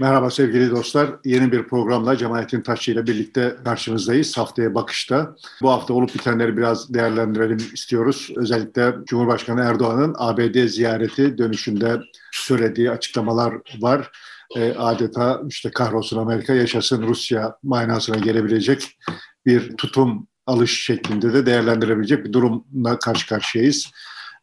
Merhaba 0.00 0.30
sevgili 0.30 0.70
dostlar. 0.70 1.10
Yeni 1.24 1.52
bir 1.52 1.62
programla 1.62 2.16
Cemalettin 2.16 2.60
Taşçı 2.60 2.92
ile 2.92 3.06
birlikte 3.06 3.56
karşınızdayız. 3.64 4.38
Haftaya 4.38 4.74
bakışta. 4.74 5.34
Bu 5.62 5.70
hafta 5.70 5.94
olup 5.94 6.14
bitenleri 6.14 6.56
biraz 6.56 6.94
değerlendirelim 6.94 7.58
istiyoruz. 7.74 8.30
Özellikle 8.36 8.94
Cumhurbaşkanı 9.04 9.60
Erdoğan'ın 9.60 10.14
ABD 10.18 10.66
ziyareti 10.66 11.38
dönüşünde 11.38 12.00
söylediği 12.32 12.90
açıklamalar 12.90 13.54
var. 13.80 14.10
E, 14.56 14.72
adeta 14.72 15.40
işte 15.48 15.70
kahrolsun 15.70 16.18
Amerika, 16.18 16.54
yaşasın 16.54 17.02
Rusya 17.02 17.56
manasına 17.62 18.16
gelebilecek 18.16 18.98
bir 19.46 19.76
tutum 19.76 20.28
alış 20.46 20.84
şeklinde 20.84 21.32
de 21.32 21.46
değerlendirebilecek 21.46 22.24
bir 22.24 22.32
durumla 22.32 22.98
karşı 22.98 23.28
karşıyayız. 23.28 23.90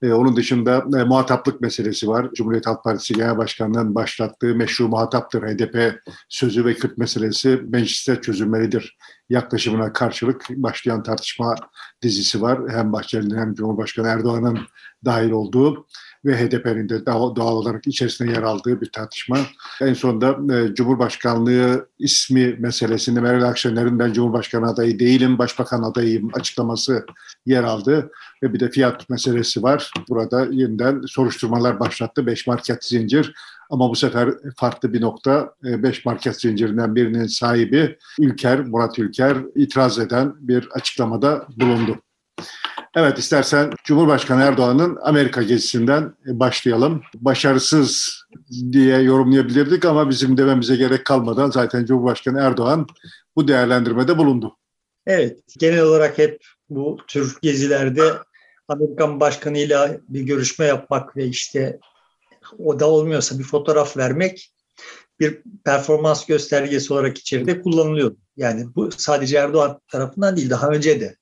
E, 0.02 0.14
onun 0.14 0.36
dışında 0.36 0.86
e, 1.00 1.04
muhataplık 1.04 1.62
meselesi 1.62 2.08
var. 2.08 2.30
Cumhuriyet 2.36 2.68
Halk 2.68 2.84
Partisi 2.84 3.14
Genel 3.14 3.38
Başkanı'nın 3.38 3.96
başlattığı 3.96 4.56
meşru 4.56 4.88
muhataptır 4.88 5.42
HDP 5.42 6.00
sözü 6.30 6.66
ve 6.66 6.74
Kürt 6.74 6.98
meselesi 6.98 7.62
mecliste 7.68 8.22
çözülmelidir 8.22 8.98
yaklaşımına 9.30 9.94
karşılık 9.94 10.46
başlayan 10.50 11.04
tartışma 11.04 11.56
dizisi 12.02 12.42
var. 12.42 12.60
Hem 12.70 12.94
Bahçeli'nin 12.94 13.38
hem 13.38 13.54
Cumhurbaşkanı 13.54 14.08
Erdoğan'ın 14.08 14.60
dahil 15.06 15.32
olduğu 15.32 15.88
ve 16.26 16.38
HDP'nin 16.38 16.90
de 16.90 17.06
doğal 17.06 17.56
olarak 17.56 17.88
içerisinde 17.88 18.32
yer 18.32 18.44
aldığı 18.44 18.82
bir 18.82 18.92
tartışma. 18.92 19.38
En 19.82 19.94
sonunda 19.94 20.56
e, 20.56 20.76
Cumhurbaşkanlığı 20.76 21.88
ismi 22.00 22.56
meselesinde 22.60 23.20
Meral 23.22 23.44
Akşener'in 23.44 24.00
ben 24.00 24.14
Cumhurbaşkanı 24.14 24.70
adayı 24.70 25.00
değilim, 25.00 25.38
Başbakan 25.38 25.84
adayıyım 25.84 26.30
açıklaması 26.34 27.06
yer 27.46 27.64
aldı. 27.64 28.12
Ve 28.44 28.54
bir 28.54 28.60
de 28.60 28.70
fiyat 28.70 29.10
meselesi 29.10 29.64
var. 29.64 29.92
Burada 30.10 30.48
yeniden 30.52 31.02
soruşturmalar 31.08 31.80
başlattı. 31.80 32.26
Beş 32.26 32.48
market 32.48 32.86
zincir 32.86 33.34
ama 33.70 33.90
bu 33.90 33.96
sefer 33.96 34.30
farklı 34.58 34.94
bir 34.94 35.02
nokta. 35.02 35.54
E, 35.66 35.84
beş 35.84 36.06
market 36.06 36.42
zincirinden 36.42 36.96
birinin 36.96 37.28
sahibi 37.28 37.98
Ülker, 38.20 38.60
Murat 38.60 39.00
Ülker 39.00 39.38
itiraz 39.56 40.00
eden 40.00 40.34
bir 40.40 40.70
açıklamada 40.74 41.48
bulundu. 41.58 42.05
Evet 42.96 43.18
istersen 43.18 43.72
Cumhurbaşkanı 43.84 44.44
Erdoğan'ın 44.44 44.98
Amerika 45.02 45.44
gezisinden 45.44 46.14
başlayalım. 46.26 47.02
Başarısız 47.16 48.22
diye 48.72 48.98
yorumlayabilirdik 49.02 49.86
ama 49.86 50.10
bizim 50.10 50.38
dememize 50.38 50.76
gerek 50.76 51.06
kalmadan 51.06 51.52
zaten 51.52 51.86
Cumhurbaşkanı 51.86 52.40
Erdoğan 52.40 52.88
bu 53.36 53.48
değerlendirmede 53.48 54.18
bulundu. 54.18 54.58
Evet, 55.06 55.40
genel 55.60 55.82
olarak 55.82 56.18
hep 56.18 56.44
bu 56.70 56.98
tür 57.08 57.38
gezilerde 57.42 58.14
Amerikan 58.68 59.20
başkanıyla 59.20 59.98
bir 60.10 60.22
görüşme 60.22 60.66
yapmak 60.66 61.18
ve 61.18 61.26
işte 61.26 61.80
o 62.60 62.80
da 62.80 62.90
olmuyorsa 62.90 63.40
bir 63.40 63.44
fotoğraf 63.44 63.98
vermek 63.98 64.52
bir 65.20 65.42
performans 65.66 66.26
göstergesi 66.26 66.94
olarak 66.94 67.18
içeride 67.18 67.62
kullanılıyor. 67.62 68.16
Yani 68.38 68.66
bu 68.76 68.92
sadece 68.92 69.38
Erdoğan 69.38 69.80
tarafından 69.92 70.38
değil 70.38 70.50
daha 70.50 70.70
önce 70.70 71.00
de 71.00 71.16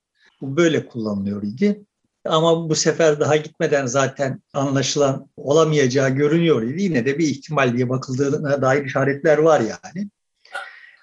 bu 0.44 0.58
böyle 0.58 0.86
kullanılıyor 0.86 1.44
idi. 1.44 1.86
Ama 2.26 2.70
bu 2.70 2.76
sefer 2.76 3.20
daha 3.20 3.36
gitmeden 3.36 3.86
zaten 3.86 4.42
anlaşılan 4.54 5.30
olamayacağı 5.38 6.10
görünüyor 6.10 6.62
idi. 6.64 6.82
Yine 6.82 7.06
de 7.06 7.18
bir 7.20 7.28
ihtimal 7.28 7.78
diye 7.78 7.90
bakıldığına 7.90 8.62
dair 8.62 8.86
işaretler 8.86 9.38
var 9.38 9.60
yani. 9.60 10.10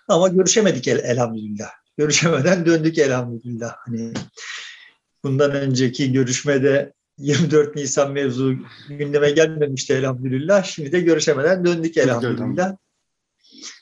Ama 0.08 0.28
görüşemedik 0.28 0.88
el, 0.88 0.98
elhamdülillah. 0.98 1.70
Görüşemeden 1.98 2.66
döndük 2.66 2.98
elhamdülillah. 2.98 3.76
Hani 3.76 4.12
bundan 5.24 5.50
önceki 5.50 6.12
görüşmede 6.12 6.92
24 7.18 7.76
Nisan 7.76 8.12
mevzu 8.12 8.54
gündeme 8.88 9.30
gelmemişti 9.30 9.92
elhamdülillah. 9.92 10.64
Şimdi 10.64 10.92
de 10.92 11.00
görüşemeden 11.00 11.64
döndük 11.64 11.96
elhamdülillah. 11.96 12.76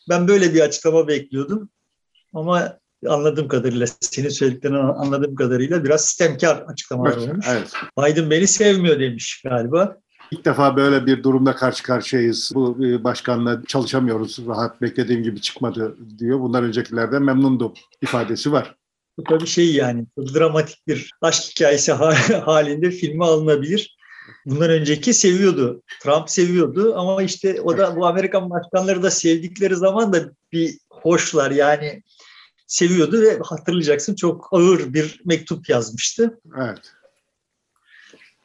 Ben 0.09 0.29
böyle 0.29 0.55
bir 0.55 0.61
açıklama 0.61 1.09
bekliyordum. 1.09 1.71
Ama 2.35 2.78
anladığım 3.07 3.49
kadarıyla, 3.49 3.87
senin 4.01 4.29
söylediklerinden 4.29 4.81
anladığım 4.81 5.35
kadarıyla 5.35 5.85
biraz 5.85 6.05
sistemkar 6.05 6.65
açıklamalar 6.69 7.17
evet, 7.19 7.29
olmuş. 7.29 7.47
Evet. 7.49 7.73
Biden 7.99 8.31
beni 8.31 8.47
sevmiyor 8.47 9.01
demiş 9.01 9.43
galiba. 9.45 9.97
İlk 10.31 10.45
defa 10.45 10.77
böyle 10.77 11.07
bir 11.07 11.23
durumda 11.23 11.55
karşı 11.55 11.83
karşıyayız. 11.83 12.53
Bu 12.55 12.77
e, 12.85 13.05
başkanla 13.05 13.63
çalışamıyoruz. 13.69 14.39
Rahat 14.47 14.83
beklediğim 14.83 15.23
gibi 15.23 15.41
çıkmadı 15.41 15.97
diyor. 16.19 16.41
Bundan 16.41 16.65
öncekilerden 16.65 17.23
memnundum 17.23 17.73
ifadesi 18.03 18.53
var. 18.53 18.75
Bu 19.19 19.25
tabii 19.25 19.47
şey 19.47 19.75
yani 19.75 20.07
dramatik 20.17 20.87
bir 20.87 21.11
aşk 21.23 21.43
hikayesi 21.43 21.93
halinde 22.45 22.91
filme 22.91 23.25
alınabilir. 23.25 23.99
Bundan 24.47 24.71
önceki 24.71 25.15
seviyordu. 25.15 25.83
Trump 26.03 26.31
seviyordu 26.31 26.95
ama 26.97 27.23
işte 27.23 27.61
o 27.61 27.79
da 27.79 27.97
bu 27.97 28.07
Amerikan 28.07 28.51
başkanları 28.51 29.03
da 29.03 29.11
sevdikleri 29.11 29.77
zaman 29.77 30.13
da 30.13 30.31
bir 30.53 30.79
hoşlar 30.91 31.51
yani 31.51 32.03
seviyordu 32.69 33.23
ve 33.23 33.39
hatırlayacaksın 33.45 34.15
çok 34.15 34.49
ağır 34.53 34.95
bir 34.95 35.21
mektup 35.25 35.69
yazmıştı. 35.69 36.41
Evet. 36.57 36.93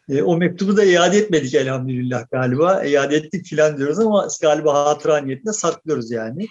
E, 0.09 0.21
o 0.21 0.37
mektubu 0.37 0.77
da 0.77 0.83
iade 0.83 1.17
etmedik 1.17 1.53
elhamdülillah 1.53 2.31
galiba. 2.31 2.83
İade 2.83 3.15
ettik 3.15 3.45
filan 3.45 3.77
diyoruz 3.77 3.99
ama 3.99 4.27
galiba 4.41 4.85
hatıra 4.85 5.17
niyetinde 5.17 5.53
saklıyoruz 5.53 6.11
yani. 6.11 6.47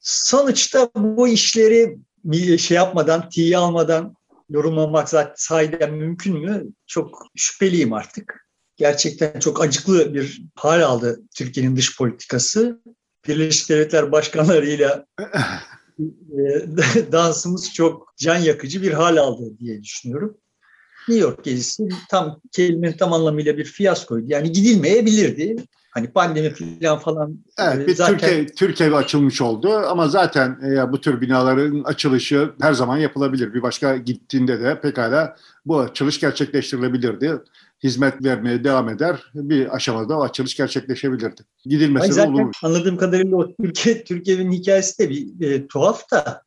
Sonuçta 0.00 0.90
bu 0.96 1.28
işleri 1.28 1.98
şey 2.58 2.76
yapmadan, 2.76 3.28
tiye 3.28 3.58
almadan 3.58 4.14
yorumlamak 4.50 5.08
zaten 5.08 5.34
sahiden 5.36 5.94
mümkün 5.94 6.38
mü? 6.38 6.64
Çok 6.86 7.26
şüpheliyim 7.36 7.92
artık. 7.92 8.46
Gerçekten 8.76 9.40
çok 9.40 9.62
acıklı 9.62 10.14
bir 10.14 10.42
hal 10.54 10.82
aldı 10.82 11.20
Türkiye'nin 11.36 11.76
dış 11.76 11.98
politikası. 11.98 12.80
Birleşik 13.28 13.68
Devletler 13.68 14.12
başkanlarıyla 14.12 15.06
e, 15.20 15.24
dansımız 17.12 17.74
çok 17.74 18.14
can 18.16 18.36
yakıcı 18.36 18.82
bir 18.82 18.92
hal 18.92 19.16
aldı 19.16 19.58
diye 19.58 19.82
düşünüyorum. 19.82 20.36
New 21.08 21.24
York 21.24 21.44
gezisi 21.44 21.88
tam 22.10 22.40
kelimenin 22.52 22.96
tam 22.96 23.12
anlamıyla 23.12 23.58
bir 23.58 23.64
fiyaskoydu. 23.64 24.26
Yani 24.28 24.52
gidilmeyebilirdi. 24.52 25.56
Hani 25.90 26.10
pandemi 26.12 26.54
falan 26.54 26.98
falan. 26.98 27.38
Evet, 27.58 27.88
bir 27.88 27.94
zaten... 27.94 28.18
Türkiye, 28.18 28.46
Türkiye 28.46 28.94
açılmış 28.94 29.40
oldu 29.40 29.70
ama 29.70 30.08
zaten 30.08 30.58
e, 30.64 30.92
bu 30.92 31.00
tür 31.00 31.20
binaların 31.20 31.82
açılışı 31.84 32.52
her 32.60 32.72
zaman 32.72 32.96
yapılabilir. 32.96 33.54
Bir 33.54 33.62
başka 33.62 33.96
gittiğinde 33.96 34.60
de 34.60 34.80
pekala 34.80 35.36
bu 35.66 35.80
açılış 35.80 36.20
gerçekleştirilebilirdi. 36.20 37.38
Hizmet 37.82 38.24
vermeye 38.24 38.64
devam 38.64 38.88
eder. 38.88 39.22
Bir 39.34 39.76
aşamada 39.76 40.18
o 40.18 40.22
açılış 40.22 40.56
gerçekleşebilirdi. 40.56 41.42
Gidilmesi 41.64 42.12
zaten 42.12 42.32
olur. 42.32 42.54
Anladığım 42.62 42.96
kadarıyla 42.96 43.36
o 43.36 43.54
Türkiye, 43.56 44.04
Türkiye'nin 44.04 44.52
hikayesi 44.52 44.98
de 44.98 45.10
bir 45.10 45.50
e, 45.50 45.66
tuhaf 45.66 46.10
da 46.10 46.42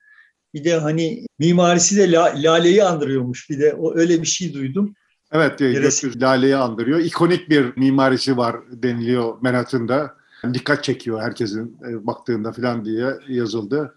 bir 0.54 0.64
de 0.64 0.80
hani 0.80 1.26
mimarisi 1.40 1.98
de 1.98 2.12
la, 2.12 2.34
laleyi 2.36 2.84
andırıyormuş. 2.84 3.50
Bir 3.50 3.60
de 3.60 3.74
o 3.74 3.96
öyle 3.96 4.22
bir 4.22 4.28
şey 4.28 4.54
duydum. 4.54 4.96
Evet, 5.32 5.62
e, 5.62 5.72
gökyüzü 5.72 6.22
laleyi 6.22 6.56
andırıyor. 6.56 7.00
İkonik 7.00 7.50
bir 7.50 7.78
mimarisi 7.78 8.38
var 8.38 8.56
deniliyor 8.72 9.38
Manhattan'da. 9.42 10.16
Dikkat 10.54 10.84
çekiyor 10.84 11.22
herkesin 11.22 11.78
e, 11.90 12.08
baktığında 12.08 12.52
falan 12.52 12.86
diye 12.86 13.14
yazıldı. 13.28 13.96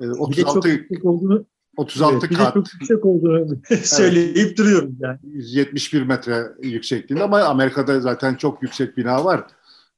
36 0.00 0.68
e, 0.68 0.72
bir 0.72 0.78
de 0.78 0.94
çok 0.94 1.04
olduğunu 1.04 1.46
36 1.78 2.26
evet, 2.26 2.38
kat. 2.38 2.54
çok 2.54 2.72
yüksek 2.72 3.04
olduğunu 3.04 3.60
söyleyip 3.82 4.36
evet. 4.36 4.58
duruyorum 4.58 4.96
yani. 5.00 5.18
171 5.22 6.02
metre 6.02 6.46
yüksekliğinde 6.62 7.24
ama 7.24 7.40
Amerika'da 7.40 8.00
zaten 8.00 8.34
çok 8.34 8.62
yüksek 8.62 8.96
bina 8.96 9.24
var. 9.24 9.46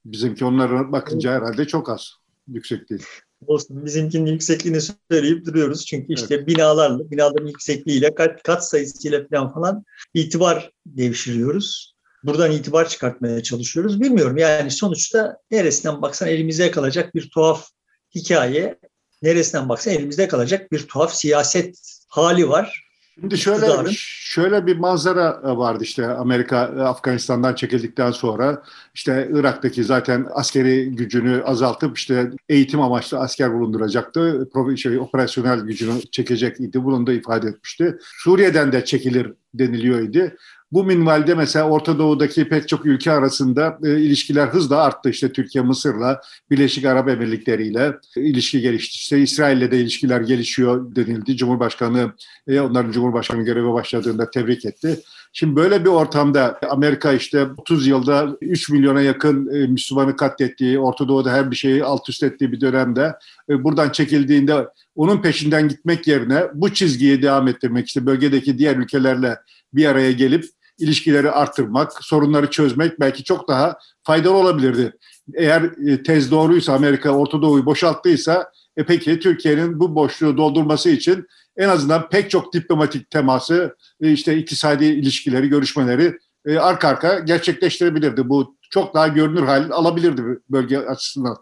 Bizimki 0.05 0.45
onlara 0.45 0.91
bakınca 0.91 1.31
evet. 1.31 1.41
herhalde 1.41 1.67
çok 1.67 1.89
az 1.89 2.13
yüksekliği 2.47 2.99
olsun. 3.47 3.85
Bizimkinin 3.85 4.31
yüksekliğini 4.31 4.79
söyleyip 5.11 5.45
duruyoruz. 5.45 5.85
Çünkü 5.85 6.13
işte 6.13 6.35
evet. 6.35 6.47
binalarla, 6.47 7.11
binaların 7.11 7.47
yüksekliğiyle, 7.47 8.15
kat, 8.15 8.43
kat 8.43 8.67
sayısıyla 8.67 9.27
falan 9.31 9.53
falan 9.53 9.83
itibar 10.13 10.71
devşiriyoruz. 10.85 11.95
Buradan 12.23 12.51
itibar 12.51 12.89
çıkartmaya 12.89 13.43
çalışıyoruz. 13.43 14.01
Bilmiyorum 14.01 14.37
yani 14.37 14.71
sonuçta 14.71 15.37
neresinden 15.51 16.01
baksan 16.01 16.29
elimize 16.29 16.71
kalacak 16.71 17.15
bir 17.15 17.29
tuhaf 17.29 17.67
hikaye, 18.15 18.79
neresinden 19.21 19.69
baksan 19.69 19.93
elimizde 19.93 20.27
kalacak 20.27 20.71
bir 20.71 20.87
tuhaf 20.87 21.13
siyaset 21.13 21.79
hali 22.07 22.49
var. 22.49 22.91
Şimdi 23.19 23.37
şöyle 23.37 23.91
şöyle 23.93 24.65
bir 24.65 24.77
manzara 24.77 25.57
vardı 25.57 25.83
işte 25.83 26.07
Amerika 26.07 26.57
Afganistan'dan 26.59 27.55
çekildikten 27.55 28.11
sonra 28.11 28.63
işte 28.93 29.29
Irak'taki 29.33 29.83
zaten 29.83 30.27
askeri 30.33 30.91
gücünü 30.91 31.43
azaltıp 31.43 31.97
işte 31.97 32.31
eğitim 32.49 32.81
amaçlı 32.81 33.19
asker 33.19 33.53
bulunduracaktı. 33.53 34.49
Şey, 34.75 34.99
operasyonel 34.99 35.59
gücünü 35.59 36.01
çekecek 36.11 36.59
idi. 36.59 36.83
Bunu 36.83 37.07
da 37.07 37.13
ifade 37.13 37.47
etmişti. 37.47 37.97
Suriye'den 38.01 38.71
de 38.71 38.85
çekilir 38.85 39.33
deniliyordu. 39.53 40.31
Bu 40.71 40.83
minvalde 40.83 41.35
mesela 41.35 41.69
Orta 41.69 41.99
Doğu'daki 41.99 42.49
pek 42.49 42.67
çok 42.67 42.85
ülke 42.85 43.11
arasında 43.11 43.79
e, 43.83 43.99
ilişkiler 43.99 44.47
hızla 44.47 44.77
arttı. 44.77 45.09
İşte 45.09 45.31
Türkiye 45.31 45.63
Mısır'la, 45.63 46.21
Birleşik 46.49 46.85
Arap 46.85 47.09
Emirlikleri 47.09 47.67
ile 47.67 47.93
ilişki 48.15 48.61
gelişti. 48.61 48.95
İşte 48.95 49.19
İsrail'le 49.19 49.71
de 49.71 49.79
ilişkiler 49.79 50.21
gelişiyor 50.21 50.95
denildi. 50.95 51.37
Cumhurbaşkanı, 51.37 52.11
e, 52.47 52.59
onların 52.59 52.91
Cumhurbaşkanı 52.91 53.43
göreve 53.43 53.73
başladığında 53.73 54.29
tebrik 54.29 54.65
etti. 54.65 54.99
Şimdi 55.33 55.55
böyle 55.55 55.85
bir 55.85 55.89
ortamda 55.89 56.59
Amerika 56.69 57.13
işte 57.13 57.47
30 57.57 57.87
yılda 57.87 58.37
3 58.41 58.69
milyona 58.69 59.01
yakın 59.01 59.53
e, 59.53 59.67
Müslümanı 59.67 60.15
katlettiği, 60.15 60.79
Orta 60.79 61.07
Doğu'da 61.07 61.31
her 61.31 61.51
bir 61.51 61.55
şeyi 61.55 61.83
alt 61.83 62.09
üst 62.09 62.23
ettiği 62.23 62.51
bir 62.51 62.61
dönemde 62.61 63.15
e, 63.49 63.63
buradan 63.63 63.89
çekildiğinde 63.89 64.67
onun 64.95 65.21
peşinden 65.21 65.67
gitmek 65.67 66.07
yerine 66.07 66.43
bu 66.53 66.73
çizgiyi 66.73 67.21
devam 67.21 67.47
ettirmek, 67.47 67.87
işte 67.87 68.05
bölgedeki 68.05 68.57
diğer 68.57 68.75
ülkelerle 68.75 69.37
bir 69.73 69.85
araya 69.85 70.11
gelip 70.11 70.45
ilişkileri 70.81 71.31
arttırmak, 71.31 71.91
sorunları 72.03 72.49
çözmek 72.49 72.99
belki 72.99 73.23
çok 73.23 73.47
daha 73.47 73.77
faydalı 74.03 74.33
olabilirdi. 74.33 74.93
Eğer 75.33 75.61
e, 75.87 76.03
tez 76.03 76.31
doğruysa 76.31 76.73
Amerika 76.73 77.09
Orta 77.11 77.41
Doğu'yu 77.41 77.65
boşalttıysa 77.65 78.51
e 78.77 78.85
peki 78.85 79.19
Türkiye'nin 79.19 79.79
bu 79.79 79.95
boşluğu 79.95 80.37
doldurması 80.37 80.89
için 80.89 81.25
en 81.57 81.69
azından 81.69 82.09
pek 82.09 82.29
çok 82.29 82.53
diplomatik 82.53 83.09
teması, 83.09 83.75
e, 84.01 84.11
işte 84.11 84.37
iktisadi 84.37 84.85
ilişkileri, 84.85 85.49
görüşmeleri 85.49 86.17
e, 86.45 86.57
arka 86.57 86.87
arka 86.87 87.19
gerçekleştirebilirdi. 87.19 88.29
Bu 88.29 88.55
çok 88.69 88.93
daha 88.93 89.07
görünür 89.07 89.43
hal 89.43 89.71
alabilirdi 89.71 90.21
bölge 90.49 90.77
açısından. 90.77 91.37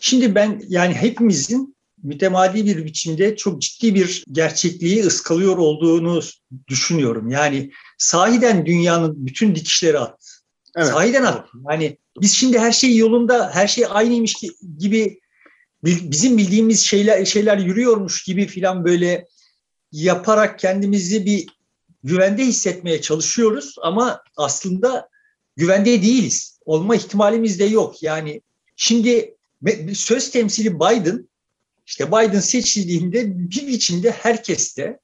Şimdi 0.00 0.34
ben 0.34 0.62
yani 0.68 0.94
hepimizin 0.94 1.76
mütemadi 2.02 2.66
bir 2.66 2.84
biçimde 2.84 3.36
çok 3.36 3.62
ciddi 3.62 3.94
bir 3.94 4.24
gerçekliği 4.32 5.02
ıskalıyor 5.02 5.58
olduğunu 5.58 6.20
düşünüyorum. 6.68 7.30
Yani 7.30 7.70
sahiden 7.98 8.66
dünyanın 8.66 9.26
bütün 9.26 9.54
dikişleri 9.54 9.98
attı. 9.98 10.26
Evet. 10.76 10.88
Sahiden 10.88 11.22
attı. 11.24 11.58
Yani 11.70 11.98
biz 12.20 12.32
şimdi 12.32 12.58
her 12.58 12.72
şey 12.72 12.96
yolunda, 12.96 13.50
her 13.54 13.66
şey 13.66 13.84
aynıymış 13.88 14.36
gibi 14.78 15.20
bizim 15.82 16.38
bildiğimiz 16.38 16.80
şeyler 16.80 17.24
şeyler 17.24 17.58
yürüyormuş 17.58 18.24
gibi 18.24 18.46
filan 18.46 18.84
böyle 18.84 19.26
yaparak 19.92 20.58
kendimizi 20.58 21.26
bir 21.26 21.46
güvende 22.04 22.44
hissetmeye 22.44 23.00
çalışıyoruz 23.00 23.74
ama 23.82 24.22
aslında 24.36 25.08
güvende 25.56 26.02
değiliz. 26.02 26.58
Olma 26.64 26.96
ihtimalimiz 26.96 27.58
de 27.58 27.64
yok. 27.64 28.02
Yani 28.02 28.42
şimdi 28.76 29.36
söz 29.94 30.30
temsili 30.30 30.74
Biden 30.74 31.28
işte 31.92 32.08
Biden 32.08 32.40
seçildiğinde 32.40 33.50
bir 33.50 33.66
biçimde 33.66 34.10
herkeste 34.10 34.98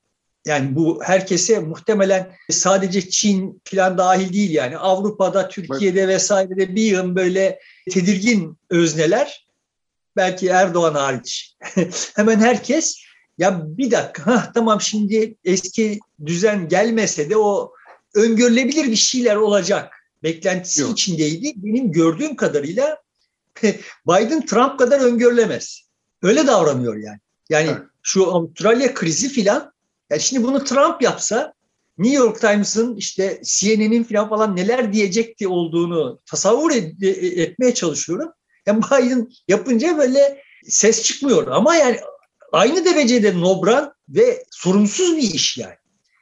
yani 0.46 0.76
bu 0.76 1.00
herkese 1.02 1.58
muhtemelen 1.58 2.32
sadece 2.50 3.10
Çin 3.10 3.62
falan 3.64 3.98
dahil 3.98 4.32
değil 4.32 4.50
yani 4.50 4.78
Avrupa'da, 4.78 5.48
Türkiye'de 5.48 6.08
vesairede 6.08 6.74
bir 6.74 6.82
yığın 6.82 7.16
böyle 7.16 7.60
tedirgin 7.90 8.58
özneler 8.70 9.46
belki 10.16 10.48
Erdoğan 10.48 10.94
hariç 10.94 11.56
hemen 12.16 12.40
herkes 12.40 12.98
ya 13.38 13.62
bir 13.64 13.90
dakika 13.90 14.26
ha 14.26 14.52
tamam 14.54 14.80
şimdi 14.80 15.36
eski 15.44 15.98
düzen 16.26 16.68
gelmese 16.68 17.30
de 17.30 17.36
o 17.36 17.72
öngörülebilir 18.14 18.90
bir 18.90 18.96
şeyler 18.96 19.36
olacak 19.36 19.92
beklentisi 20.22 20.80
Yok. 20.80 20.92
içindeydi. 20.92 21.52
Benim 21.56 21.92
gördüğüm 21.92 22.36
kadarıyla 22.36 23.02
Biden 24.08 24.46
Trump 24.46 24.78
kadar 24.78 25.00
öngörülemez. 25.00 25.87
Öyle 26.22 26.46
davranıyor 26.46 26.96
yani. 26.96 27.18
Yani 27.50 27.68
evet. 27.70 27.82
şu 28.02 28.34
Avustralya 28.34 28.94
krizi 28.94 29.28
filan 29.28 29.72
yani 30.10 30.20
şimdi 30.20 30.42
bunu 30.42 30.64
Trump 30.64 31.02
yapsa 31.02 31.54
New 31.98 32.16
York 32.16 32.40
Times'ın 32.40 32.96
işte 32.96 33.40
CNN'in 33.44 34.04
falan 34.04 34.28
falan 34.28 34.56
neler 34.56 34.92
diyecekti 34.92 35.48
olduğunu 35.48 36.20
tasavvur 36.26 36.70
et, 36.70 37.02
etmeye 37.38 37.74
çalışıyorum. 37.74 38.28
Yani 38.66 38.82
Biden 38.90 39.28
yapınca 39.48 39.98
böyle 39.98 40.42
ses 40.64 41.02
çıkmıyor 41.02 41.46
ama 41.46 41.76
yani 41.76 42.00
aynı 42.52 42.84
derecede 42.84 43.40
nobran 43.40 43.92
ve 44.08 44.44
sorumsuz 44.50 45.16
bir 45.16 45.34
iş 45.34 45.58
yani. 45.58 45.74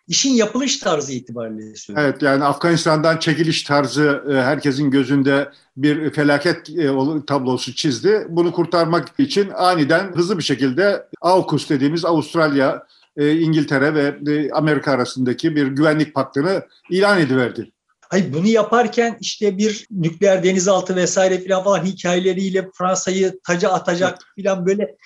İşin 0.09 0.35
yapılış 0.35 0.79
tarzı 0.79 1.13
itibariyle 1.13 1.77
söylüyorum. 1.77 2.11
Evet 2.11 2.23
yani 2.23 2.45
Afganistan'dan 2.45 3.19
çekiliş 3.19 3.63
tarzı 3.63 4.25
e, 4.31 4.35
herkesin 4.35 4.91
gözünde 4.91 5.49
bir 5.77 6.11
felaket 6.11 6.71
e, 6.71 6.91
tablosu 7.27 7.75
çizdi. 7.75 8.27
Bunu 8.29 8.53
kurtarmak 8.53 9.09
için 9.19 9.51
aniden 9.51 10.13
hızlı 10.13 10.39
bir 10.39 10.43
şekilde 10.43 11.07
AUKUS 11.21 11.71
dediğimiz 11.71 12.05
Avustralya, 12.05 12.87
e, 13.17 13.39
İngiltere 13.39 13.95
ve 13.95 14.51
Amerika 14.53 14.93
arasındaki 14.93 15.57
bir 15.57 15.67
güvenlik 15.67 16.15
paktını 16.15 16.63
ilan 16.91 17.21
ediverdi. 17.21 17.73
Hayır 18.09 18.33
bunu 18.33 18.47
yaparken 18.47 19.17
işte 19.21 19.59
bir 19.59 19.87
nükleer 19.91 20.45
denizaltı 20.45 20.97
vesaire 20.97 21.49
falan 21.49 21.65
falan 21.65 21.85
hikayeleriyle 21.85 22.71
Fransa'yı 22.75 23.41
taca 23.45 23.71
atacak 23.71 24.19
falan 24.43 24.67
böyle 24.67 24.97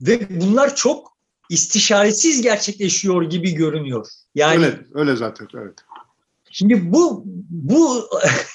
ve 0.00 0.40
bunlar 0.40 0.76
çok 0.76 1.09
istişaresiz 1.50 2.42
gerçekleşiyor 2.42 3.22
gibi 3.22 3.54
görünüyor. 3.54 4.06
Yani 4.34 4.64
öyle, 4.64 4.78
öyle 4.94 5.16
zaten 5.16 5.48
evet. 5.54 5.78
Şimdi 6.50 6.92
bu 6.92 7.22
bu 7.50 8.08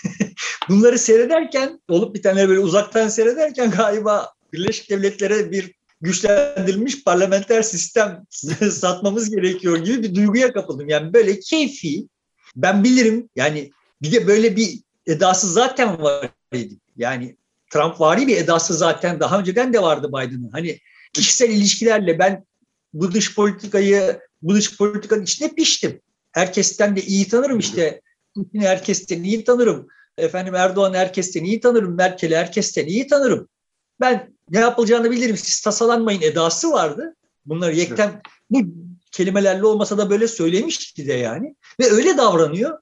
bunları 0.70 1.00
seyrederken 1.00 1.82
olup 1.90 2.24
tane 2.24 2.50
böyle 2.50 2.60
uzaktan 2.60 3.08
seyrederken 3.08 3.72
galiba 3.72 4.34
Birleşik 4.54 4.90
Devletlere 4.90 5.52
bir 5.52 5.72
güçlendirilmiş 6.02 7.04
parlamenter 7.04 7.62
sistem 7.62 8.24
satmamız 8.72 9.30
gerekiyor 9.30 9.78
gibi 9.78 10.04
bir 10.04 10.16
duyguya 10.16 10.54
kapıldım. 10.54 10.90
Yani 10.90 11.14
böyle 11.14 11.40
keyfi 11.40 12.08
ben 12.56 12.84
bilirim 12.84 13.30
yani 13.36 13.72
bir 14.02 14.12
de 14.12 14.28
böyle 14.28 14.56
bir 14.56 14.80
edası 15.08 15.48
zaten 15.48 16.02
var 16.02 16.30
idi. 16.54 16.76
Yani 16.98 17.38
Trump 17.70 18.02
vari 18.02 18.28
bir 18.28 18.38
edası 18.38 18.74
zaten 18.74 19.20
daha 19.20 19.40
önceden 19.40 19.74
de 19.74 19.82
vardı 19.82 20.08
Biden'ın. 20.08 20.50
Hani 20.52 20.80
kişisel 21.14 21.50
ilişkilerle 21.50 22.20
ben 22.20 22.46
bu 22.96 23.12
dış 23.12 23.36
politikayı, 23.36 24.20
bu 24.42 24.56
dış 24.56 24.78
politikanın 24.78 25.24
içine 25.24 25.54
piştim. 25.54 26.02
Herkesten 26.32 26.96
de 26.96 27.02
iyi 27.02 27.28
tanırım 27.28 27.60
işte. 27.60 28.02
Putin'i 28.36 28.68
herkesten 28.68 29.24
iyi 29.24 29.44
tanırım. 29.44 29.88
Efendim 30.18 30.56
Erdoğan 30.56 30.94
herkesten 30.94 31.44
iyi 31.44 31.60
tanırım. 31.60 31.96
Merkel'i 31.96 32.36
herkesten 32.36 32.86
iyi 32.86 33.08
tanırım. 33.08 33.48
Ben 34.00 34.34
ne 34.50 34.60
yapılacağını 34.60 35.12
bilirim. 35.12 35.38
Siz 35.38 35.62
tasalanmayın 35.62 36.22
edası 36.22 36.72
vardı. 36.72 37.16
Bunları 37.46 37.76
yekten 37.76 38.22
bu 38.50 38.60
kelimelerle 39.12 39.66
olmasa 39.66 39.98
da 39.98 40.10
böyle 40.10 40.28
söylemişti 40.28 41.08
de 41.08 41.14
yani. 41.14 41.56
Ve 41.80 41.92
öyle 41.92 42.18
davranıyor. 42.18 42.80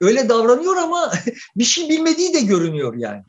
Öyle 0.00 0.28
davranıyor 0.28 0.76
ama 0.76 1.12
bir 1.56 1.64
şey 1.64 1.88
bilmediği 1.88 2.34
de 2.34 2.40
görünüyor 2.40 2.94
yani. 2.96 3.22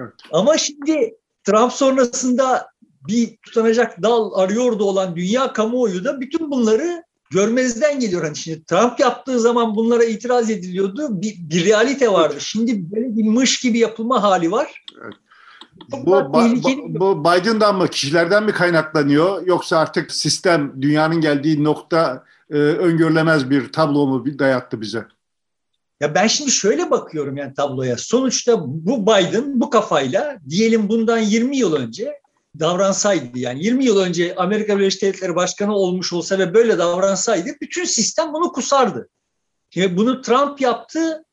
Evet. 0.00 0.12
Ama 0.32 0.58
şimdi 0.58 1.14
Trump 1.44 1.72
sonrasında 1.72 2.66
bir 3.08 3.36
tutanacak 3.36 4.02
dal 4.02 4.32
arıyordu 4.34 4.84
olan 4.84 5.16
dünya 5.16 5.52
kamuoyu 5.52 6.04
da 6.04 6.20
bütün 6.20 6.50
bunları 6.50 7.04
görmezden 7.30 8.00
geliyor. 8.00 8.24
Hani 8.24 8.36
şimdi 8.36 8.64
Trump 8.64 9.00
yaptığı 9.00 9.40
zaman 9.40 9.74
bunlara 9.74 10.04
itiraz 10.04 10.50
ediliyordu. 10.50 11.08
Bir, 11.10 11.36
bir 11.38 11.64
realite 11.64 12.12
vardı. 12.12 12.36
Şimdi 12.38 12.92
böyle 12.92 13.16
bir 13.16 13.24
mış 13.24 13.60
gibi 13.60 13.78
yapılma 13.78 14.22
hali 14.22 14.52
var. 14.52 14.84
Evet. 15.04 15.14
Bu, 15.92 16.06
ba, 16.06 16.32
bu 16.88 17.24
Biden'dan 17.24 17.76
mı, 17.76 17.88
kişilerden 17.88 18.44
mi 18.44 18.52
kaynaklanıyor 18.52 19.46
yoksa 19.46 19.78
artık 19.78 20.12
sistem 20.12 20.82
dünyanın 20.82 21.20
geldiği 21.20 21.64
nokta 21.64 22.24
e, 22.50 22.54
öngörülemez 22.54 23.50
bir 23.50 23.72
tablo 23.72 24.06
mu 24.06 24.24
dayattı 24.38 24.80
bize? 24.80 25.06
Ya 26.00 26.14
ben 26.14 26.26
şimdi 26.26 26.50
şöyle 26.50 26.90
bakıyorum 26.90 27.36
yani 27.36 27.54
tabloya. 27.54 27.96
Sonuçta 27.96 28.60
bu 28.66 29.06
Biden 29.06 29.60
bu 29.60 29.70
kafayla 29.70 30.38
diyelim 30.48 30.88
bundan 30.88 31.18
20 31.18 31.56
yıl 31.56 31.74
önce 31.74 32.23
davransaydı 32.60 33.38
yani 33.38 33.64
20 33.64 33.84
yıl 33.84 33.98
önce 33.98 34.34
Amerika 34.34 34.78
Birleşik 34.78 35.02
Devletleri 35.02 35.36
Başkanı 35.36 35.74
olmuş 35.74 36.12
olsa 36.12 36.38
ve 36.38 36.54
böyle 36.54 36.78
davransaydı 36.78 37.50
bütün 37.60 37.84
sistem 37.84 38.32
bunu 38.32 38.52
kusardı. 38.52 39.08
Şimdi 39.70 39.96
bunu 39.96 40.22
Trump 40.22 40.60
yaptı. 40.60 41.24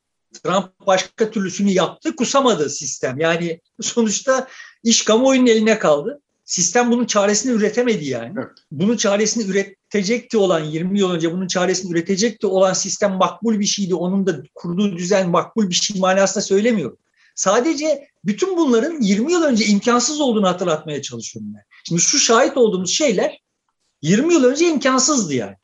Trump 0.44 0.88
başka 0.88 1.32
türlüsünü 1.32 1.72
yaptı. 1.72 2.16
Kusamadı 2.16 2.70
sistem. 2.70 3.20
Yani 3.20 3.62
sonuçta 3.82 4.48
iş 4.84 5.06
kamuoyunun 5.06 5.48
eline 5.48 5.80
kaldı. 5.80 6.22
Sistem 6.46 6.92
bunun 6.92 7.06
çaresini 7.06 7.52
üretemedi 7.52 8.06
yani. 8.06 8.34
Evet. 8.38 8.52
Bunun 8.72 8.98
çaresini 8.98 9.44
üretecekti 9.44 10.38
olan 10.38 10.64
20 10.64 11.00
yıl 11.00 11.12
önce 11.12 11.32
bunun 11.32 11.48
çaresini 11.48 11.92
üretecekti 11.92 12.48
olan 12.48 12.74
sistem 12.74 13.14
makbul 13.14 13.60
bir 13.60 13.66
şeydi. 13.66 13.96
Onun 13.96 14.28
da 14.28 14.44
kurduğu 14.56 14.98
düzen 14.98 15.30
makbul 15.30 15.70
bir 15.70 15.76
şey 15.76 16.00
manasında 16.00 16.44
söylemiyorum. 16.44 16.98
Sadece 17.36 18.08
bütün 18.26 18.58
bunların 18.58 19.02
20 19.02 19.32
yıl 19.32 19.44
önce 19.44 19.66
imkansız 19.66 20.22
olduğunu 20.22 20.48
hatırlatmaya 20.48 21.02
çalışıyorum 21.02 21.54
ben. 21.56 21.64
Şimdi 21.84 22.02
şu 22.02 22.20
şahit 22.20 22.58
olduğumuz 22.58 22.92
şeyler 22.92 23.42
20 24.02 24.34
yıl 24.34 24.44
önce 24.44 24.68
imkansızdı 24.68 25.34
yani. 25.34 25.56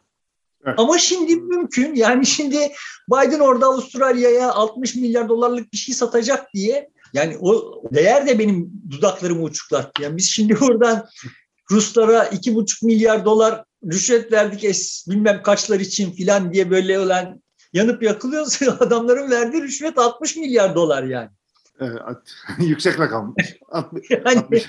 Evet. 0.65 0.79
Ama 0.79 0.97
şimdi 0.97 1.35
mümkün. 1.35 1.95
Yani 1.95 2.25
şimdi 2.25 2.71
Biden 3.11 3.39
orada 3.39 3.65
Avustralya'ya 3.65 4.51
60 4.51 4.95
milyar 4.95 5.29
dolarlık 5.29 5.73
bir 5.73 5.77
şey 5.77 5.95
satacak 5.95 6.53
diye 6.53 6.89
yani 7.13 7.37
o 7.41 7.81
değer 7.93 8.27
de 8.27 8.39
benim 8.39 8.71
dudaklarımı 8.89 9.43
uçuklattı. 9.43 10.03
Yani 10.03 10.17
biz 10.17 10.29
şimdi 10.29 10.59
buradan 10.59 11.07
Ruslara 11.71 12.23
2,5 12.23 12.85
milyar 12.85 13.25
dolar 13.25 13.63
rüşvet 13.91 14.31
verdik 14.31 14.63
es, 14.63 15.05
bilmem 15.09 15.43
kaçlar 15.43 15.79
için 15.79 16.11
filan 16.11 16.53
diye 16.53 16.71
böyle 16.71 16.99
olan 16.99 17.41
yanıp 17.73 18.03
yakılıyoruz. 18.03 18.61
Adamların 18.79 19.31
verdiği 19.31 19.61
rüşvet 19.61 19.97
60 19.97 20.35
milyar 20.35 20.75
dolar 20.75 21.03
yani. 21.03 21.29
Evet, 21.79 22.17
yüksek 22.59 22.99
rakam. 22.99 23.35
60, 23.71 24.09
yani, 24.25 24.61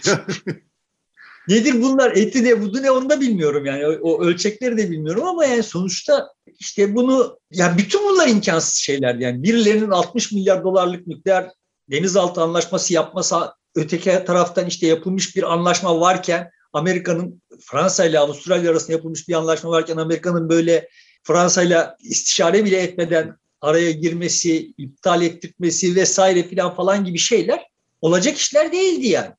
Nedir 1.48 1.82
bunlar? 1.82 2.12
Eti 2.16 2.44
ne, 2.44 2.62
budu 2.62 2.82
ne 2.82 2.90
onu 2.90 3.10
da 3.10 3.20
bilmiyorum 3.20 3.66
yani. 3.66 3.86
O, 3.86 3.90
o 3.90 4.24
ölçekleri 4.24 4.76
de 4.76 4.90
bilmiyorum 4.90 5.24
ama 5.24 5.44
yani 5.44 5.62
sonuçta 5.62 6.28
işte 6.58 6.94
bunu 6.94 7.38
yani 7.52 7.78
bütün 7.78 8.08
bunlar 8.08 8.28
imkansız 8.28 8.74
şeyler 8.74 9.14
yani. 9.14 9.42
Birilerinin 9.42 9.90
60 9.90 10.32
milyar 10.32 10.64
dolarlık 10.64 11.06
nükleer 11.06 11.50
denizaltı 11.90 12.40
anlaşması 12.40 12.94
yapması 12.94 13.36
öteki 13.74 14.24
taraftan 14.26 14.66
işte 14.66 14.86
yapılmış 14.86 15.36
bir 15.36 15.52
anlaşma 15.52 16.00
varken 16.00 16.50
Amerika'nın 16.72 17.42
Fransa 17.60 18.04
ile 18.04 18.18
Avustralya 18.18 18.70
arasında 18.70 18.92
yapılmış 18.92 19.28
bir 19.28 19.34
anlaşma 19.34 19.70
varken 19.70 19.96
Amerika'nın 19.96 20.48
böyle 20.48 20.88
Fransa 21.22 21.62
ile 21.62 21.86
istişare 22.00 22.64
bile 22.64 22.76
etmeden 22.76 23.36
araya 23.60 23.90
girmesi, 23.90 24.72
iptal 24.78 25.22
ettirmesi 25.22 25.96
vesaire 25.96 26.42
filan 26.42 26.74
falan 26.74 27.04
gibi 27.04 27.18
şeyler 27.18 27.66
olacak 28.00 28.36
işler 28.36 28.72
değildi 28.72 29.06
yani. 29.06 29.30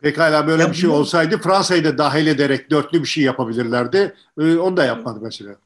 Pekala 0.00 0.46
böyle 0.46 0.62
ya 0.62 0.70
bir 0.70 0.76
şey 0.76 0.90
olsaydı 0.90 1.38
Fransa'yı 1.38 1.84
da 1.84 1.98
dahil 1.98 2.26
ederek 2.26 2.70
dörtlü 2.70 3.02
bir 3.02 3.08
şey 3.08 3.24
yapabilirlerdi. 3.24 4.14
Ee, 4.40 4.56
onu 4.56 4.76
da 4.76 4.84
yapmadı 4.84 5.18
mesela. 5.22 5.56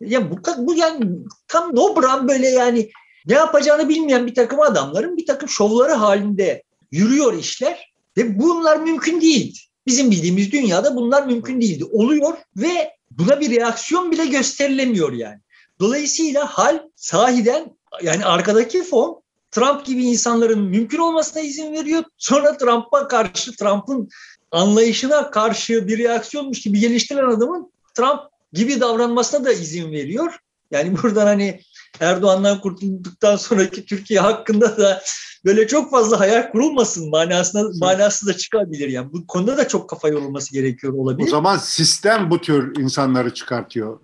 Ya 0.00 0.30
bu, 0.30 0.36
bu 0.58 0.74
yani 0.74 1.06
tam 1.48 1.76
nobran 1.76 2.28
böyle 2.28 2.48
yani 2.48 2.90
ne 3.26 3.34
yapacağını 3.34 3.88
bilmeyen 3.88 4.26
bir 4.26 4.34
takım 4.34 4.60
adamların 4.60 5.16
bir 5.16 5.26
takım 5.26 5.48
şovları 5.48 5.92
halinde 5.92 6.62
yürüyor 6.90 7.38
işler 7.38 7.92
ve 8.16 8.38
bunlar 8.38 8.76
mümkün 8.76 9.20
değil. 9.20 9.68
Bizim 9.86 10.10
bildiğimiz 10.10 10.52
dünyada 10.52 10.96
bunlar 10.96 11.26
mümkün 11.26 11.60
değildi. 11.60 11.84
Oluyor 11.84 12.34
ve 12.56 12.90
buna 13.10 13.40
bir 13.40 13.50
reaksiyon 13.50 14.12
bile 14.12 14.26
gösterilemiyor 14.26 15.12
yani. 15.12 15.40
Dolayısıyla 15.82 16.46
hal 16.46 16.80
sahiden 16.96 17.76
yani 18.02 18.24
arkadaki 18.24 18.82
fon 18.82 19.22
Trump 19.50 19.86
gibi 19.86 20.04
insanların 20.04 20.60
mümkün 20.60 20.98
olmasına 20.98 21.42
izin 21.42 21.72
veriyor. 21.72 22.04
Sonra 22.18 22.56
Trump'a 22.56 23.08
karşı, 23.08 23.56
Trump'ın 23.56 24.08
anlayışına 24.50 25.30
karşı 25.30 25.88
bir 25.88 25.98
reaksiyonmuş 25.98 26.60
gibi 26.60 26.80
geliştirilen 26.80 27.30
adamın 27.30 27.72
Trump 27.94 28.20
gibi 28.52 28.80
davranmasına 28.80 29.44
da 29.44 29.52
izin 29.52 29.92
veriyor. 29.92 30.38
Yani 30.70 30.96
buradan 31.02 31.26
hani 31.26 31.60
Erdoğan'dan 32.00 32.60
kurtulduktan 32.60 33.36
sonraki 33.36 33.86
Türkiye 33.86 34.20
hakkında 34.20 34.76
da 34.76 35.02
böyle 35.44 35.66
çok 35.66 35.90
fazla 35.90 36.20
hayal 36.20 36.50
kurulmasın 36.50 37.10
manasına 37.10 37.62
manası 37.80 38.26
da 38.26 38.36
çıkabilir 38.36 38.88
yani. 38.88 39.12
Bu 39.12 39.26
konuda 39.26 39.56
da 39.56 39.68
çok 39.68 39.90
kafa 39.90 40.08
yorulması 40.08 40.52
gerekiyor 40.52 40.92
olabilir. 40.92 41.28
O 41.28 41.30
zaman 41.30 41.56
sistem 41.56 42.30
bu 42.30 42.40
tür 42.40 42.80
insanları 42.80 43.34
çıkartıyor 43.34 44.00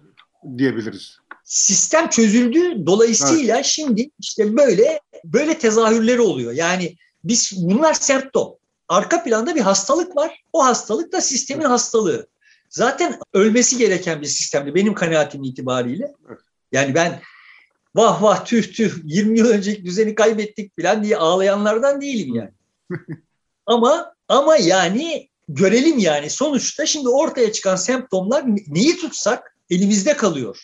diyebiliriz. 0.58 1.18
Sistem 1.48 2.08
çözüldü. 2.08 2.86
Dolayısıyla 2.86 3.56
evet. 3.56 3.66
şimdi 3.66 4.10
işte 4.18 4.56
böyle 4.56 5.00
böyle 5.24 5.58
tezahürleri 5.58 6.20
oluyor. 6.20 6.52
Yani 6.52 6.96
biz 7.24 7.52
bunlar 7.56 7.94
semptom. 7.94 8.54
Arka 8.88 9.24
planda 9.24 9.54
bir 9.54 9.60
hastalık 9.60 10.16
var. 10.16 10.42
O 10.52 10.64
hastalık 10.64 11.12
da 11.12 11.20
sistemin 11.20 11.64
hastalığı. 11.64 12.26
Zaten 12.68 13.18
ölmesi 13.32 13.78
gereken 13.78 14.20
bir 14.20 14.26
sistemdi 14.26 14.74
benim 14.74 14.94
kanaatim 14.94 15.42
itibariyle. 15.42 16.12
Yani 16.72 16.94
ben 16.94 17.20
vah 17.94 18.22
vah 18.22 18.44
tüh 18.44 18.72
tüh 18.72 18.94
20 19.04 19.38
yıl 19.38 19.48
önceki 19.48 19.84
düzeni 19.84 20.14
kaybettik 20.14 20.72
falan 20.80 21.04
diye 21.04 21.16
ağlayanlardan 21.16 22.00
değilim 22.00 22.34
yani. 22.34 22.52
ama 23.66 24.14
ama 24.28 24.56
yani 24.56 25.28
görelim 25.48 25.98
yani 25.98 26.30
sonuçta 26.30 26.86
şimdi 26.86 27.08
ortaya 27.08 27.52
çıkan 27.52 27.76
semptomlar 27.76 28.44
neyi 28.66 28.96
tutsak 28.96 29.56
elimizde 29.70 30.16
kalıyor. 30.16 30.58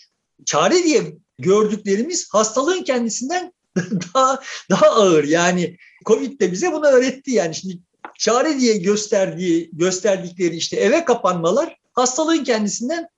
Çare 0.47 0.85
diye 0.85 1.03
gördüklerimiz 1.39 2.29
hastalığın 2.33 2.83
kendisinden 2.83 3.53
daha 4.15 4.41
daha 4.71 4.87
ağır. 4.87 5.25
Yani 5.25 5.77
Covid 6.07 6.41
de 6.41 6.53
bize 6.53 6.73
bunu 6.73 6.87
öğretti 6.87 7.31
yani 7.31 7.55
şimdi 7.55 7.79
çare 8.19 8.61
diye 8.61 8.77
gösterdiği 8.77 9.71
gösterdikleri 9.73 10.57
işte 10.57 10.77
eve 10.77 11.05
kapanmalar 11.05 11.77
hastalığın 11.93 12.45
kendisinden 12.45 13.09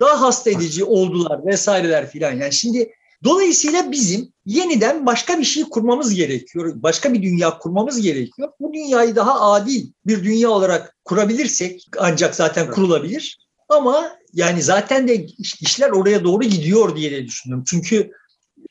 daha 0.00 0.20
hasta 0.20 0.50
edici 0.50 0.84
oldular 0.84 1.46
vesaireler 1.46 2.10
filan. 2.10 2.32
Yani 2.32 2.52
şimdi 2.52 2.92
dolayısıyla 3.24 3.92
bizim 3.92 4.32
yeniden 4.46 5.06
başka 5.06 5.38
bir 5.38 5.44
şey 5.44 5.64
kurmamız 5.64 6.14
gerekiyor. 6.14 6.72
Başka 6.76 7.12
bir 7.12 7.22
dünya 7.22 7.58
kurmamız 7.58 8.00
gerekiyor. 8.00 8.52
Bu 8.60 8.72
dünyayı 8.72 9.16
daha 9.16 9.40
adil 9.40 9.92
bir 10.06 10.24
dünya 10.24 10.50
olarak 10.50 10.96
kurabilirsek 11.04 11.86
ancak 11.98 12.34
zaten 12.34 12.70
kurulabilir. 12.70 13.45
Ama 13.68 14.16
yani 14.32 14.62
zaten 14.62 15.08
de 15.08 15.26
işler 15.60 15.90
oraya 15.90 16.24
doğru 16.24 16.44
gidiyor 16.44 16.96
diye 16.96 17.10
de 17.10 17.24
düşünüyorum. 17.24 17.64
Çünkü 17.68 18.10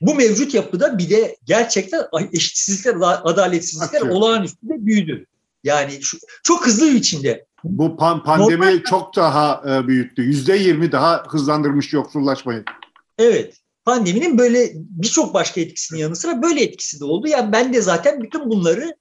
bu 0.01 0.15
mevcut 0.15 0.53
yapıda 0.53 0.97
bir 0.97 1.09
de 1.09 1.37
gerçekten 1.45 2.03
eşitsizlikler, 2.33 2.95
adaletsizlikler 3.01 4.01
olağanüstü 4.01 4.69
de 4.69 4.85
büyüdü. 4.85 5.25
Yani 5.63 5.91
şu, 6.01 6.17
çok 6.43 6.67
hızlı 6.67 6.89
bir 6.89 6.95
biçimde. 6.95 7.45
Bu 7.63 7.97
pan 7.97 8.23
pandemi 8.23 8.65
Normal, 8.65 8.83
çok 8.83 9.15
daha 9.15 9.63
e, 9.67 9.87
büyüttü. 9.87 10.21
Yüzde 10.21 10.55
yirmi 10.55 10.91
daha 10.91 11.23
hızlandırmış 11.27 11.93
yoksullaşmayı. 11.93 12.63
Evet. 13.17 13.57
Pandeminin 13.85 14.37
böyle 14.37 14.71
birçok 14.75 15.33
başka 15.33 15.61
etkisinin 15.61 15.99
yanı 15.99 16.15
sıra 16.15 16.41
böyle 16.41 16.63
etkisi 16.63 16.99
de 16.99 17.05
oldu. 17.05 17.27
Yani 17.27 17.51
ben 17.51 17.73
de 17.73 17.81
zaten 17.81 18.23
bütün 18.23 18.49
bunları 18.49 18.95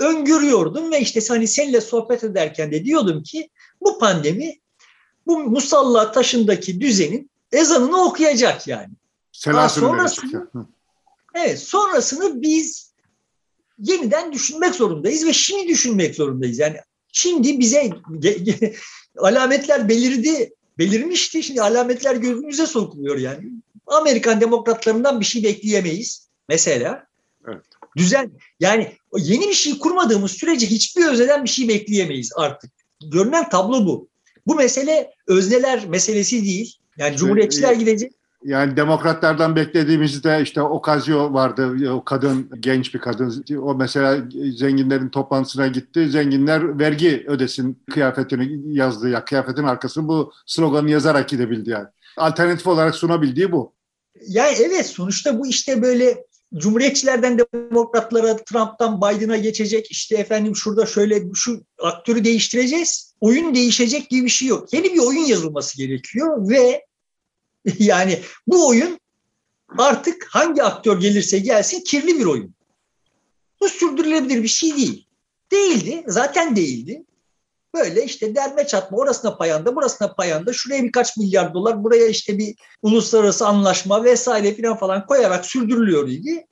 öngörüyordum 0.00 0.92
ve 0.92 1.00
işte 1.00 1.20
hani 1.28 1.48
seninle 1.48 1.80
sohbet 1.80 2.24
ederken 2.24 2.72
de 2.72 2.84
diyordum 2.84 3.22
ki 3.22 3.48
bu 3.80 3.98
pandemi 3.98 4.54
bu 5.30 5.38
musalla 5.38 6.12
taşındaki 6.12 6.80
düzenin 6.80 7.30
ezanını 7.52 8.04
okuyacak 8.04 8.68
yani. 8.68 8.92
Selasını 9.32 9.84
sonrasını, 9.84 10.48
evet, 11.34 11.58
sonrasını 11.58 12.42
biz 12.42 12.92
yeniden 13.78 14.32
düşünmek 14.32 14.74
zorundayız 14.74 15.26
ve 15.26 15.32
şimdi 15.32 15.68
düşünmek 15.68 16.14
zorundayız. 16.14 16.58
Yani 16.58 16.76
şimdi 17.12 17.60
bize 17.60 17.90
alametler 19.18 19.88
belirdi, 19.88 20.54
belirmişti. 20.78 21.42
Şimdi 21.42 21.62
alametler 21.62 22.16
gözümüze 22.16 22.66
sokuluyor 22.66 23.18
yani. 23.18 23.50
Amerikan 23.86 24.40
demokratlarından 24.40 25.20
bir 25.20 25.24
şey 25.24 25.42
bekleyemeyiz 25.42 26.28
mesela. 26.48 27.06
Evet. 27.48 27.64
Düzen 27.96 28.32
yani 28.60 28.96
yeni 29.16 29.48
bir 29.48 29.54
şey 29.54 29.78
kurmadığımız 29.78 30.30
sürece 30.30 30.66
hiçbir 30.66 31.06
özneden 31.06 31.44
bir 31.44 31.48
şey 31.48 31.68
bekleyemeyiz 31.68 32.32
artık. 32.36 32.72
Görünen 33.12 33.48
tablo 33.48 33.86
bu. 33.86 34.09
Bu 34.50 34.54
mesele 34.54 35.10
özneler 35.26 35.88
meselesi 35.88 36.44
değil. 36.44 36.76
Yani 36.98 37.16
cumhuriyetçiler 37.16 37.72
gidecek. 37.72 38.12
Yani 38.44 38.76
demokratlardan 38.76 39.56
beklediğimizde 39.56 40.40
işte 40.42 40.62
Okazio 40.62 41.32
vardı, 41.32 41.90
o 41.90 42.04
kadın, 42.04 42.50
genç 42.60 42.94
bir 42.94 42.98
kadın. 42.98 43.44
O 43.62 43.74
mesela 43.74 44.18
zenginlerin 44.56 45.08
toplantısına 45.08 45.66
gitti. 45.66 46.10
Zenginler 46.10 46.78
vergi 46.78 47.24
ödesin 47.26 47.78
kıyafetini 47.90 48.76
yazdı. 48.76 49.08
Ya 49.08 49.24
kıyafetin 49.24 49.64
arkasını 49.64 50.08
bu 50.08 50.32
sloganı 50.46 50.90
yazarak 50.90 51.28
gidebildi 51.28 51.70
yani. 51.70 51.86
Alternatif 52.16 52.66
olarak 52.66 52.94
sunabildiği 52.94 53.52
bu. 53.52 53.72
Yani 54.28 54.56
evet 54.60 54.86
sonuçta 54.86 55.38
bu 55.38 55.46
işte 55.46 55.82
böyle 55.82 56.24
Cumhuriyetçilerden 56.54 57.38
demokratlara, 57.38 58.36
Trump'tan 58.36 59.00
Biden'a 59.00 59.36
geçecek. 59.36 59.90
İşte 59.90 60.16
efendim 60.16 60.56
şurada 60.56 60.86
şöyle 60.86 61.22
şu 61.34 61.64
aktörü 61.78 62.24
değiştireceğiz. 62.24 63.14
Oyun 63.20 63.54
değişecek 63.54 64.10
gibi 64.10 64.24
bir 64.24 64.30
şey 64.30 64.48
yok. 64.48 64.72
Yeni 64.72 64.94
bir 64.94 64.98
oyun 64.98 65.24
yazılması 65.24 65.78
gerekiyor 65.78 66.48
ve 66.48 66.86
yani 67.78 68.18
bu 68.46 68.68
oyun 68.68 69.00
artık 69.78 70.26
hangi 70.30 70.62
aktör 70.62 71.00
gelirse 71.00 71.38
gelsin 71.38 71.80
kirli 71.80 72.18
bir 72.18 72.24
oyun. 72.24 72.54
Bu 73.60 73.68
sürdürülebilir 73.68 74.42
bir 74.42 74.48
şey 74.48 74.76
değil. 74.76 75.06
Değildi. 75.52 76.04
Zaten 76.06 76.56
değildi. 76.56 77.04
Böyle 77.74 78.04
işte 78.04 78.34
derme 78.34 78.66
çatma 78.66 78.98
orasına 78.98 79.36
payanda 79.36 79.76
burasına 79.76 80.12
payanda 80.12 80.52
şuraya 80.52 80.82
birkaç 80.82 81.16
milyar 81.16 81.54
dolar 81.54 81.84
buraya 81.84 82.06
işte 82.06 82.38
bir 82.38 82.54
uluslararası 82.82 83.46
anlaşma 83.46 84.04
vesaire 84.04 84.56
falan 84.56 84.76
falan 84.76 85.06
koyarak 85.06 85.46
sürdürülüyor 85.46 86.08
idi. 86.08 86.46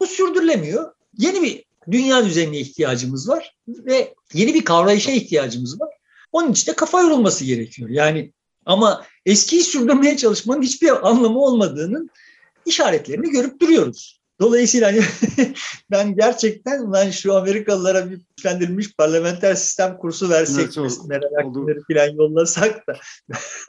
Bu 0.00 0.06
sürdürülemiyor. 0.06 0.92
Yeni 1.18 1.42
bir 1.42 1.64
dünya 1.90 2.24
düzenine 2.24 2.58
ihtiyacımız 2.58 3.28
var 3.28 3.56
ve 3.68 4.14
yeni 4.32 4.54
bir 4.54 4.64
kavrayışa 4.64 5.10
ihtiyacımız 5.10 5.80
var. 5.80 5.88
Onun 6.32 6.52
için 6.52 6.72
de 6.72 6.76
kafa 6.76 7.00
yorulması 7.00 7.44
gerekiyor. 7.44 7.90
Yani 7.90 8.32
ama 8.66 9.04
eskiyi 9.26 9.62
sürdürmeye 9.62 10.16
çalışmanın 10.16 10.62
hiçbir 10.62 11.08
anlamı 11.08 11.38
olmadığının 11.38 12.10
işaretlerini 12.66 13.30
görüp 13.30 13.60
duruyoruz. 13.60 14.23
Dolayısıyla 14.40 14.88
hani 14.88 15.00
ben 15.90 16.16
gerçekten 16.16 16.92
ben 16.92 17.10
şu 17.10 17.34
Amerikalılara 17.34 18.10
bir 18.10 18.20
güçlendirilmiş 18.36 18.96
parlamenter 18.96 19.54
sistem 19.54 19.96
kursu 19.96 20.30
versek 20.30 20.78
evet, 20.78 20.98
merakları 21.08 21.82
falan 21.92 22.16
yollasak 22.16 22.86
da 22.88 22.96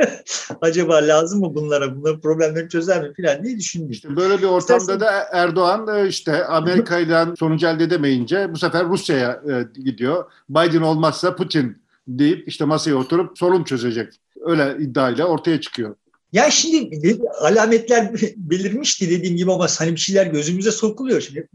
acaba 0.61 0.95
lazım 0.95 1.39
mı 1.39 1.55
bunlara 1.55 1.95
bunların 1.95 2.21
problemleri 2.21 2.69
çözer 2.69 3.01
mi 3.01 3.13
falan 3.21 3.43
diye 3.43 3.57
düşündüm. 3.57 3.91
İşte 3.91 4.15
böyle 4.15 4.37
bir 4.37 4.43
ortamda 4.43 4.77
İstersen... 4.77 4.99
da 4.99 5.27
Erdoğan 5.31 6.07
işte 6.07 6.45
Amerika 6.45 6.99
ile 6.99 7.25
sonucu 7.39 7.67
elde 7.67 7.83
edemeyince 7.83 8.53
bu 8.53 8.57
sefer 8.57 8.85
Rusya'ya 8.85 9.41
e, 9.49 9.81
gidiyor. 9.81 10.31
Biden 10.49 10.81
olmazsa 10.81 11.35
Putin 11.35 11.77
deyip 12.07 12.47
işte 12.47 12.65
masaya 12.65 12.95
oturup 12.95 13.37
sorun 13.37 13.63
çözecek. 13.63 14.13
Öyle 14.41 14.77
iddiayla 14.79 15.25
ortaya 15.25 15.61
çıkıyor. 15.61 15.95
Ya 16.35 16.51
şimdi 16.51 17.19
alametler 17.39 18.11
belirmişti 18.35 19.09
dediğim 19.09 19.37
gibi 19.37 19.51
ama 19.51 19.67
hani 19.77 19.91
bir 19.91 19.99
şeyler 19.99 20.25
gözümüze 20.25 20.71
sokuluyor. 20.71 21.21
Şimdi 21.21 21.49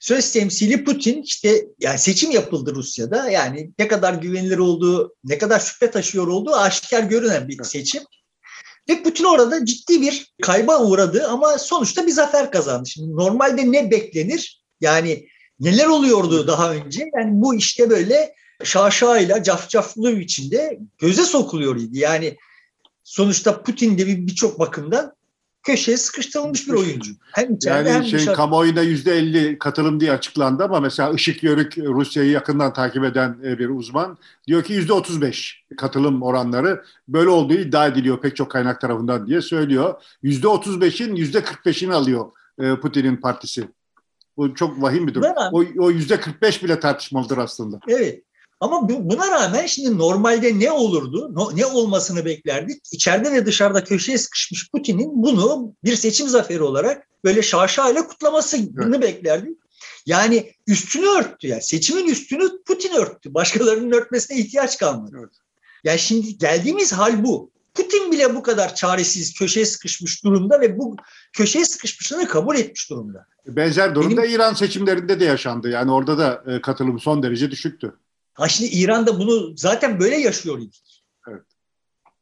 söz 0.00 0.32
temsili 0.32 0.84
Putin 0.84 1.22
işte 1.22 1.66
yani 1.80 1.98
seçim 1.98 2.30
yapıldı 2.30 2.74
Rusya'da. 2.74 3.30
Yani 3.30 3.70
ne 3.78 3.88
kadar 3.88 4.14
güvenilir 4.14 4.58
olduğu, 4.58 5.14
ne 5.24 5.38
kadar 5.38 5.60
şüphe 5.60 5.90
taşıyor 5.90 6.26
olduğu 6.26 6.54
aşikar 6.54 7.02
görünen 7.02 7.48
bir 7.48 7.64
seçim. 7.64 8.02
Ve 8.88 9.02
Putin 9.02 9.24
orada 9.24 9.64
ciddi 9.64 10.02
bir 10.02 10.34
kayba 10.42 10.84
uğradı 10.84 11.26
ama 11.28 11.58
sonuçta 11.58 12.06
bir 12.06 12.12
zafer 12.12 12.52
kazandı. 12.52 12.88
Şimdi 12.88 13.16
normalde 13.16 13.72
ne 13.72 13.90
beklenir? 13.90 14.62
Yani 14.80 15.28
neler 15.60 15.86
oluyordu 15.86 16.46
daha 16.46 16.74
önce? 16.74 17.10
Yani 17.16 17.30
bu 17.32 17.54
işte 17.54 17.90
böyle 17.90 18.34
şaşayla 18.64 19.42
cafcaflı 19.42 20.12
bir 20.12 20.20
biçimde 20.20 20.78
göze 20.98 21.24
sokuluyor 21.24 21.76
idi. 21.76 21.98
Yani 21.98 22.36
sonuçta 23.08 23.62
Putin 23.62 23.98
de 23.98 24.06
birçok 24.06 24.58
bakımdan 24.58 25.12
köşeye 25.62 25.96
sıkıştırılmış 25.96 26.68
bir 26.68 26.72
oyuncu. 26.72 27.12
Hem 27.32 27.58
yani 27.64 27.90
hem 27.90 28.04
şey, 28.04 28.18
dışarı... 28.18 28.36
kamuoyunda 28.36 28.82
yüzde 28.82 29.12
elli 29.12 29.58
katılım 29.58 30.00
diye 30.00 30.12
açıklandı 30.12 30.64
ama 30.64 30.80
mesela 30.80 31.10
Işık 31.10 31.42
Yörük 31.42 31.78
Rusya'yı 31.78 32.30
yakından 32.30 32.72
takip 32.72 33.04
eden 33.04 33.38
e, 33.44 33.58
bir 33.58 33.68
uzman 33.68 34.18
diyor 34.46 34.62
ki 34.62 34.72
yüzde 34.72 34.92
otuz 34.92 35.20
beş 35.20 35.64
katılım 35.76 36.22
oranları 36.22 36.84
böyle 37.08 37.28
olduğu 37.28 37.54
iddia 37.54 37.86
ediliyor 37.86 38.20
pek 38.20 38.36
çok 38.36 38.50
kaynak 38.50 38.80
tarafından 38.80 39.26
diye 39.26 39.40
söylüyor. 39.40 39.94
Yüzde 40.22 40.48
otuz 40.48 40.80
beşin 40.80 41.14
yüzde 41.14 41.44
kırk 41.44 41.66
beşini 41.66 41.94
alıyor 41.94 42.26
e, 42.58 42.76
Putin'in 42.76 43.16
partisi. 43.16 43.68
Bu 44.36 44.54
çok 44.54 44.82
vahim 44.82 45.06
bir 45.06 45.14
durum. 45.14 45.32
O 45.78 45.90
yüzde 45.90 46.20
kırk 46.20 46.42
beş 46.42 46.64
bile 46.64 46.80
tartışmalıdır 46.80 47.38
aslında. 47.38 47.80
Evet. 47.88 48.22
Ama 48.60 48.88
buna 48.88 49.30
rağmen 49.30 49.66
şimdi 49.66 49.98
normalde 49.98 50.58
ne 50.58 50.70
olurdu, 50.70 51.32
ne 51.56 51.66
olmasını 51.66 52.24
beklerdik? 52.24 52.82
İçeride 52.92 53.32
ve 53.32 53.46
dışarıda 53.46 53.84
köşeye 53.84 54.18
sıkışmış 54.18 54.70
Putin'in 54.70 55.22
bunu 55.22 55.74
bir 55.84 55.96
seçim 55.96 56.28
zaferi 56.28 56.62
olarak 56.62 57.08
böyle 57.24 57.42
şaşayla 57.42 58.06
kutlamasını 58.06 58.68
evet. 58.84 59.02
beklerdik. 59.02 59.58
Yani 60.06 60.52
üstünü 60.66 61.06
örttü 61.06 61.46
yani 61.48 61.62
seçimin 61.62 62.08
üstünü 62.08 62.62
Putin 62.66 62.94
örttü. 62.94 63.34
Başkalarının 63.34 63.92
örtmesine 63.92 64.38
ihtiyaç 64.38 64.78
kalmadı. 64.78 65.16
Evet. 65.18 65.32
Yani 65.84 65.98
şimdi 65.98 66.38
geldiğimiz 66.38 66.92
hal 66.92 67.24
bu. 67.24 67.50
Putin 67.74 68.12
bile 68.12 68.34
bu 68.34 68.42
kadar 68.42 68.74
çaresiz, 68.74 69.34
köşeye 69.34 69.66
sıkışmış 69.66 70.24
durumda 70.24 70.60
ve 70.60 70.78
bu 70.78 70.96
köşeye 71.32 71.64
sıkışmışlığını 71.64 72.28
kabul 72.28 72.56
etmiş 72.56 72.90
durumda. 72.90 73.26
Benzer 73.46 73.94
durumda 73.94 74.22
Benim, 74.22 74.34
İran 74.34 74.54
seçimlerinde 74.54 75.20
de 75.20 75.24
yaşandı. 75.24 75.68
Yani 75.68 75.92
orada 75.92 76.18
da 76.18 76.44
e, 76.46 76.60
katılım 76.60 76.98
son 76.98 77.22
derece 77.22 77.50
düşüktü. 77.50 77.94
Ha 78.38 78.48
şimdi 78.48 78.70
İran'da 78.70 79.18
bunu 79.18 79.56
zaten 79.56 80.00
böyle 80.00 80.16
yaşıyor 80.16 80.58
idik. 80.58 81.02
Evet. 81.28 81.42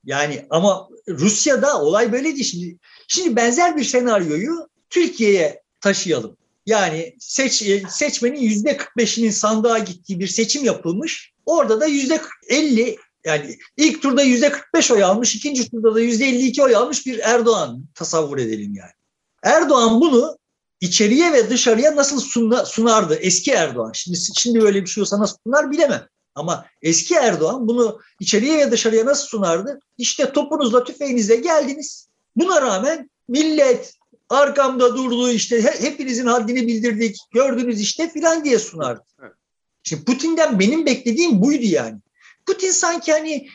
Yani 0.04 0.46
ama 0.50 0.88
Rusya'da 1.08 1.82
olay 1.82 2.12
böyle 2.12 2.24
değil. 2.24 2.44
Şimdi, 2.44 2.78
şimdi 3.08 3.36
benzer 3.36 3.76
bir 3.76 3.84
senaryoyu 3.84 4.68
Türkiye'ye 4.90 5.62
taşıyalım. 5.80 6.36
Yani 6.66 7.16
seç, 7.18 7.64
seçmenin 7.88 8.40
yüzde 8.40 8.76
45'inin 8.76 9.30
sandığa 9.30 9.78
gittiği 9.78 10.20
bir 10.20 10.26
seçim 10.26 10.64
yapılmış. 10.64 11.32
Orada 11.46 11.80
da 11.80 11.86
yüzde 11.86 12.20
50 12.48 12.96
yani 13.24 13.58
ilk 13.76 14.02
turda 14.02 14.22
yüzde 14.22 14.52
45 14.52 14.90
oy 14.90 15.04
almış, 15.04 15.34
ikinci 15.34 15.70
turda 15.70 15.94
da 15.94 16.00
yüzde 16.00 16.26
52 16.26 16.62
oy 16.62 16.76
almış 16.76 17.06
bir 17.06 17.18
Erdoğan 17.18 17.84
tasavvur 17.94 18.38
edelim 18.38 18.74
yani. 18.74 18.92
Erdoğan 19.42 20.00
bunu 20.00 20.38
içeriye 20.80 21.32
ve 21.32 21.50
dışarıya 21.50 21.96
nasıl 21.96 22.20
sunardı 22.64 23.14
eski 23.14 23.50
Erdoğan? 23.50 23.92
Şimdi 23.94 24.18
şimdi 24.36 24.60
böyle 24.60 24.82
bir 24.82 24.86
şey 24.86 25.00
olsa 25.00 25.20
nasıl 25.20 25.36
sunar 25.46 25.70
bilemem. 25.70 26.08
Ama 26.34 26.66
eski 26.82 27.14
Erdoğan 27.14 27.68
bunu 27.68 28.00
içeriye 28.20 28.58
ve 28.58 28.70
dışarıya 28.70 29.06
nasıl 29.06 29.26
sunardı? 29.26 29.80
İşte 29.98 30.32
topunuzla 30.32 30.84
tüfeğinizle 30.84 31.36
geldiniz. 31.36 32.08
Buna 32.36 32.62
rağmen 32.62 33.10
millet 33.28 33.94
arkamda 34.28 34.96
durdu 34.96 35.30
işte 35.30 35.62
hepinizin 35.62 36.26
haddini 36.26 36.66
bildirdik 36.66 37.16
gördünüz 37.34 37.80
işte 37.80 38.10
filan 38.10 38.44
diye 38.44 38.58
sunardı. 38.58 39.04
Şimdi 39.82 40.04
Putin'den 40.04 40.58
benim 40.58 40.86
beklediğim 40.86 41.42
buydu 41.42 41.64
yani. 41.64 41.98
Putin 42.46 42.70
sanki 42.70 43.12
hani 43.12 43.48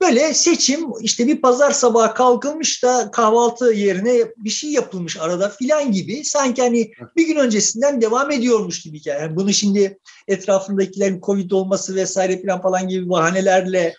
Böyle 0.00 0.34
seçim 0.34 0.90
işte 1.00 1.26
bir 1.26 1.40
pazar 1.40 1.70
sabahı 1.70 2.14
kalkılmış 2.14 2.82
da 2.82 3.10
kahvaltı 3.10 3.72
yerine 3.72 4.32
bir 4.36 4.50
şey 4.50 4.70
yapılmış 4.70 5.16
arada 5.16 5.48
filan 5.48 5.92
gibi 5.92 6.24
sanki 6.24 6.62
hani 6.62 6.92
bir 7.16 7.26
gün 7.26 7.36
öncesinden 7.36 8.00
devam 8.00 8.30
ediyormuş 8.30 8.82
gibi. 8.82 9.00
Yani 9.04 9.36
bunu 9.36 9.52
şimdi 9.52 9.98
etrafındakilerin 10.28 11.20
Covid 11.20 11.50
olması 11.50 11.94
vesaire 11.94 12.40
filan 12.40 12.62
falan 12.62 12.88
gibi 12.88 13.08
bahanelerle 13.08 13.94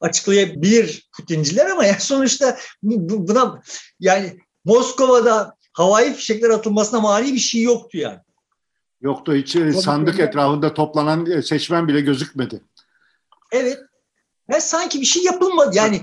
açıklayabilir 0.00 1.08
Putinciler 1.16 1.66
ama 1.66 1.84
yani 1.84 2.00
sonuçta 2.00 2.56
buna 2.82 3.62
yani 4.00 4.38
Moskova'da 4.64 5.56
havai 5.72 6.14
fişekler 6.14 6.50
atılmasına 6.50 7.00
mani 7.00 7.34
bir 7.34 7.38
şey 7.38 7.62
yoktu 7.62 7.98
yani. 7.98 8.18
Yoktu 9.00 9.34
hiç 9.34 9.56
sandık 9.82 10.20
etrafında 10.20 10.74
toplanan 10.74 11.30
e, 11.30 11.42
seçmen 11.42 11.88
bile 11.88 12.00
gözükmedi. 12.00 12.60
Evet 13.52 13.78
ve 14.50 14.60
sanki 14.60 15.00
bir 15.00 15.06
şey 15.06 15.22
yapılmadı. 15.22 15.76
Yani 15.76 16.02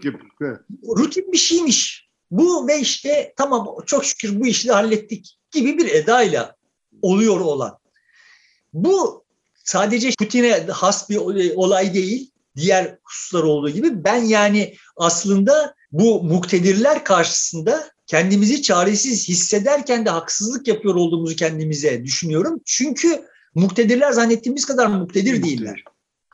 rutin 0.97 1.31
bir 1.31 1.37
şeymiş. 1.37 2.07
Bu 2.31 2.67
ve 2.67 2.79
işte 2.79 3.33
tamam 3.37 3.67
çok 3.85 4.05
şükür 4.05 4.39
bu 4.39 4.47
işi 4.47 4.67
de 4.67 4.71
hallettik 4.71 5.37
gibi 5.51 5.77
bir 5.77 5.91
edayla 5.91 6.55
oluyor 7.01 7.39
olan. 7.39 7.77
Bu 8.73 9.23
sadece 9.63 10.11
Putin'e 10.19 10.67
has 10.67 11.09
bir 11.09 11.17
olay 11.55 11.93
değil. 11.93 12.31
Diğer 12.55 12.97
hususlar 13.03 13.43
olduğu 13.43 13.69
gibi 13.69 14.03
ben 14.03 14.23
yani 14.23 14.75
aslında 14.97 15.75
bu 15.91 16.23
muktedirler 16.23 17.03
karşısında 17.03 17.89
kendimizi 18.07 18.61
çaresiz 18.61 19.29
hissederken 19.29 20.05
de 20.05 20.09
haksızlık 20.09 20.67
yapıyor 20.67 20.95
olduğumuzu 20.95 21.35
kendimize 21.35 22.03
düşünüyorum. 22.03 22.61
Çünkü 22.65 23.25
muktedirler 23.55 24.11
zannettiğimiz 24.11 24.65
kadar 24.65 24.87
muktedir 24.87 25.43
değiller. 25.43 25.83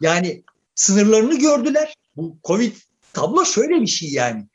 Yani 0.01 0.43
sınırlarını 0.77 1.39
gördüler. 1.39 1.93
Bu 2.15 2.37
Covid 2.43 2.75
tablo 3.13 3.45
şöyle 3.45 3.81
bir 3.81 3.87
şey 3.87 4.09
yani. 4.09 4.47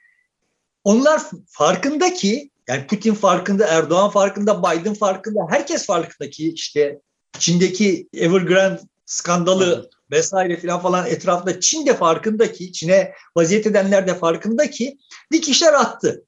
Onlar 0.84 1.22
farkında 1.46 2.14
ki 2.14 2.50
yani 2.68 2.86
Putin 2.86 3.14
farkında, 3.14 3.66
Erdoğan 3.66 4.10
farkında, 4.10 4.62
Biden 4.62 4.94
farkında, 4.94 5.40
herkes 5.50 5.86
farkında 5.86 6.30
ki 6.30 6.52
işte 6.52 6.98
Çin'deki 7.38 8.08
Evergrande 8.14 8.80
skandalı 9.06 9.90
vesaire 10.10 10.56
filan 10.56 10.80
falan 10.80 11.06
etrafında 11.06 11.60
Çin 11.60 11.86
de 11.86 11.96
farkında 11.96 12.52
ki, 12.52 12.72
Çin'e 12.72 13.12
vaziyet 13.36 13.66
edenler 13.66 14.06
de 14.06 14.14
farkında 14.14 14.70
ki 14.70 14.98
dikişler 15.32 15.72
attı. 15.72 16.24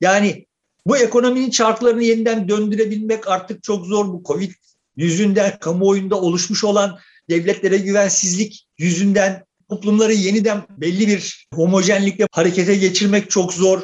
Yani 0.00 0.46
bu 0.86 0.96
ekonominin 0.96 1.50
çarklarını 1.50 2.02
yeniden 2.02 2.48
döndürebilmek 2.48 3.28
artık 3.28 3.62
çok 3.62 3.86
zor. 3.86 4.06
Bu 4.06 4.22
Covid 4.26 4.52
yüzünden 4.96 5.58
kamuoyunda 5.58 6.20
oluşmuş 6.20 6.64
olan 6.64 6.98
devletlere 7.30 7.78
güvensizlik 7.78 8.66
yüzünden 8.78 9.44
toplumları 9.68 10.12
yeniden 10.12 10.62
belli 10.70 11.08
bir 11.08 11.48
homojenlikle 11.54 12.26
harekete 12.32 12.76
geçirmek 12.76 13.30
çok 13.30 13.52
zor. 13.52 13.82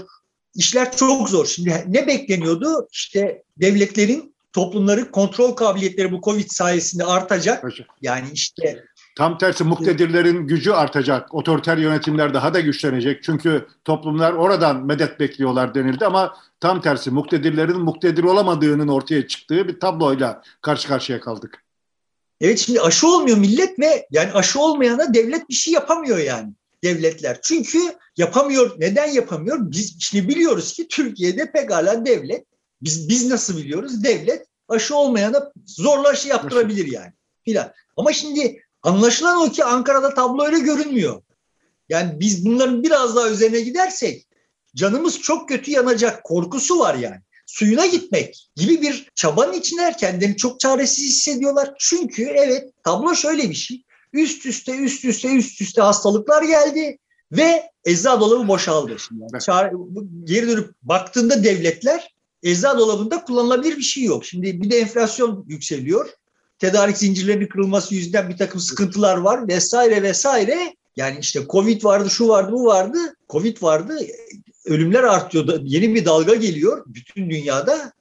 İşler 0.55 0.96
çok 0.96 1.29
zor. 1.29 1.46
Şimdi 1.46 1.85
ne 1.88 2.07
bekleniyordu? 2.07 2.88
İşte 2.92 3.42
devletlerin 3.57 4.35
toplumları 4.53 5.11
kontrol 5.11 5.53
kabiliyetleri 5.53 6.12
bu 6.12 6.20
Covid 6.20 6.48
sayesinde 6.48 7.05
artacak. 7.05 7.64
Yani 8.03 8.29
işte 8.33 8.85
Tam 9.16 9.38
tersi 9.38 9.64
muktedirlerin 9.64 10.46
gücü 10.46 10.70
artacak. 10.70 11.35
Otoriter 11.35 11.76
yönetimler 11.76 12.35
daha 12.35 12.55
da 12.55 12.61
güçlenecek. 12.61 13.22
Çünkü 13.22 13.66
toplumlar 13.85 14.33
oradan 14.33 14.87
medet 14.87 15.20
bekliyorlar 15.20 15.74
denildi 15.74 16.07
ama 16.07 16.37
tam 16.61 16.81
tersi 16.81 17.11
muktedirlerin 17.11 17.81
muktedir 17.81 18.22
olamadığının 18.22 18.88
ortaya 18.88 19.29
çıktığı 19.29 19.68
bir 19.68 19.81
tabloyla 19.81 20.42
karşı 20.62 20.88
karşıya 20.88 21.20
kaldık. 21.20 21.64
Evet 22.40 22.59
şimdi 22.59 22.81
aşı 22.81 23.09
olmuyor 23.09 23.37
millet 23.37 23.79
ve 23.79 24.07
yani 24.11 24.33
aşı 24.33 24.61
olmayana 24.61 25.14
devlet 25.14 25.48
bir 25.48 25.55
şey 25.55 25.72
yapamıyor 25.72 26.18
yani 26.18 26.53
devletler. 26.85 27.38
Çünkü 27.42 27.79
yapamıyor. 28.16 28.74
Neden 28.79 29.09
yapamıyor? 29.09 29.59
Biz 29.61 29.96
şimdi 30.00 30.29
biliyoruz 30.29 30.72
ki 30.72 30.88
Türkiye'de 30.88 31.53
pekala 31.53 32.07
devlet 32.07 32.46
biz 32.83 33.09
biz 33.09 33.31
nasıl 33.31 33.57
biliyoruz? 33.57 34.05
Devlet 34.05 34.46
aşı 34.68 34.96
olmayana 34.96 35.53
zorla 35.66 36.09
aşı 36.09 36.29
yaptırabilir 36.29 36.92
yani 36.92 37.12
filan. 37.44 37.72
Ama 37.96 38.12
şimdi 38.12 38.62
anlaşılan 38.83 39.42
o 39.42 39.50
ki 39.50 39.64
Ankara'da 39.64 40.14
tablo 40.14 40.44
öyle 40.44 40.59
görünmüyor. 40.59 41.22
Yani 41.88 42.20
biz 42.20 42.44
bunların 42.44 42.83
biraz 42.83 43.16
daha 43.16 43.31
üzerine 43.31 43.61
gidersek 43.61 44.26
canımız 44.76 45.20
çok 45.20 45.48
kötü 45.48 45.70
yanacak 45.70 46.24
korkusu 46.24 46.79
var 46.79 46.94
yani 46.94 47.20
suyuna 47.51 47.87
gitmek 47.87 48.49
gibi 48.57 48.83
bir 48.83 49.09
çabanın 49.15 49.53
içine 49.53 49.97
kendilerini 49.97 50.37
çok 50.37 50.61
çaresiz 50.61 51.05
hissediyorlar. 51.05 51.75
Çünkü 51.79 52.23
evet 52.23 52.71
tablo 52.85 53.15
şöyle 53.15 53.51
bir 53.51 53.55
şey. 53.55 53.83
Üst 54.13 54.47
üste 54.47 54.77
üst 54.77 55.05
üste 55.05 55.35
üst 55.35 55.61
üste 55.61 55.83
hastalıklar 55.83 56.43
geldi 56.43 56.99
ve 57.33 57.71
ecza 57.85 58.21
dolabı 58.21 58.49
boşaldı. 58.49 58.97
Şimdi 59.09 59.21
yani 59.21 59.43
çare, 59.43 59.73
geri 60.25 60.49
dönüp 60.49 60.75
baktığında 60.83 61.45
devletler 61.45 62.15
ecza 62.43 62.79
dolabında 62.79 63.25
kullanılabilir 63.25 63.77
bir 63.77 63.83
şey 63.83 64.05
yok. 64.05 64.25
Şimdi 64.25 64.63
bir 64.63 64.71
de 64.71 64.79
enflasyon 64.79 65.45
yükseliyor. 65.49 66.09
Tedarik 66.59 66.99
zincirlerinin 66.99 67.47
kırılması 67.47 67.95
yüzünden 67.95 68.29
bir 68.29 68.37
takım 68.37 68.61
sıkıntılar 68.61 69.17
var 69.17 69.49
vesaire 69.49 70.03
vesaire. 70.03 70.75
Yani 70.97 71.19
işte 71.21 71.41
Covid 71.51 71.85
vardı, 71.85 72.11
şu 72.11 72.29
vardı, 72.29 72.53
bu 72.53 72.65
vardı. 72.65 72.99
Covid 73.29 73.63
vardı 73.63 73.99
ölümler 74.64 75.03
artıyor. 75.03 75.61
Yeni 75.62 75.94
bir 75.94 76.05
dalga 76.05 76.35
geliyor 76.35 76.85
bütün 76.87 77.31
dünyada. 77.31 77.92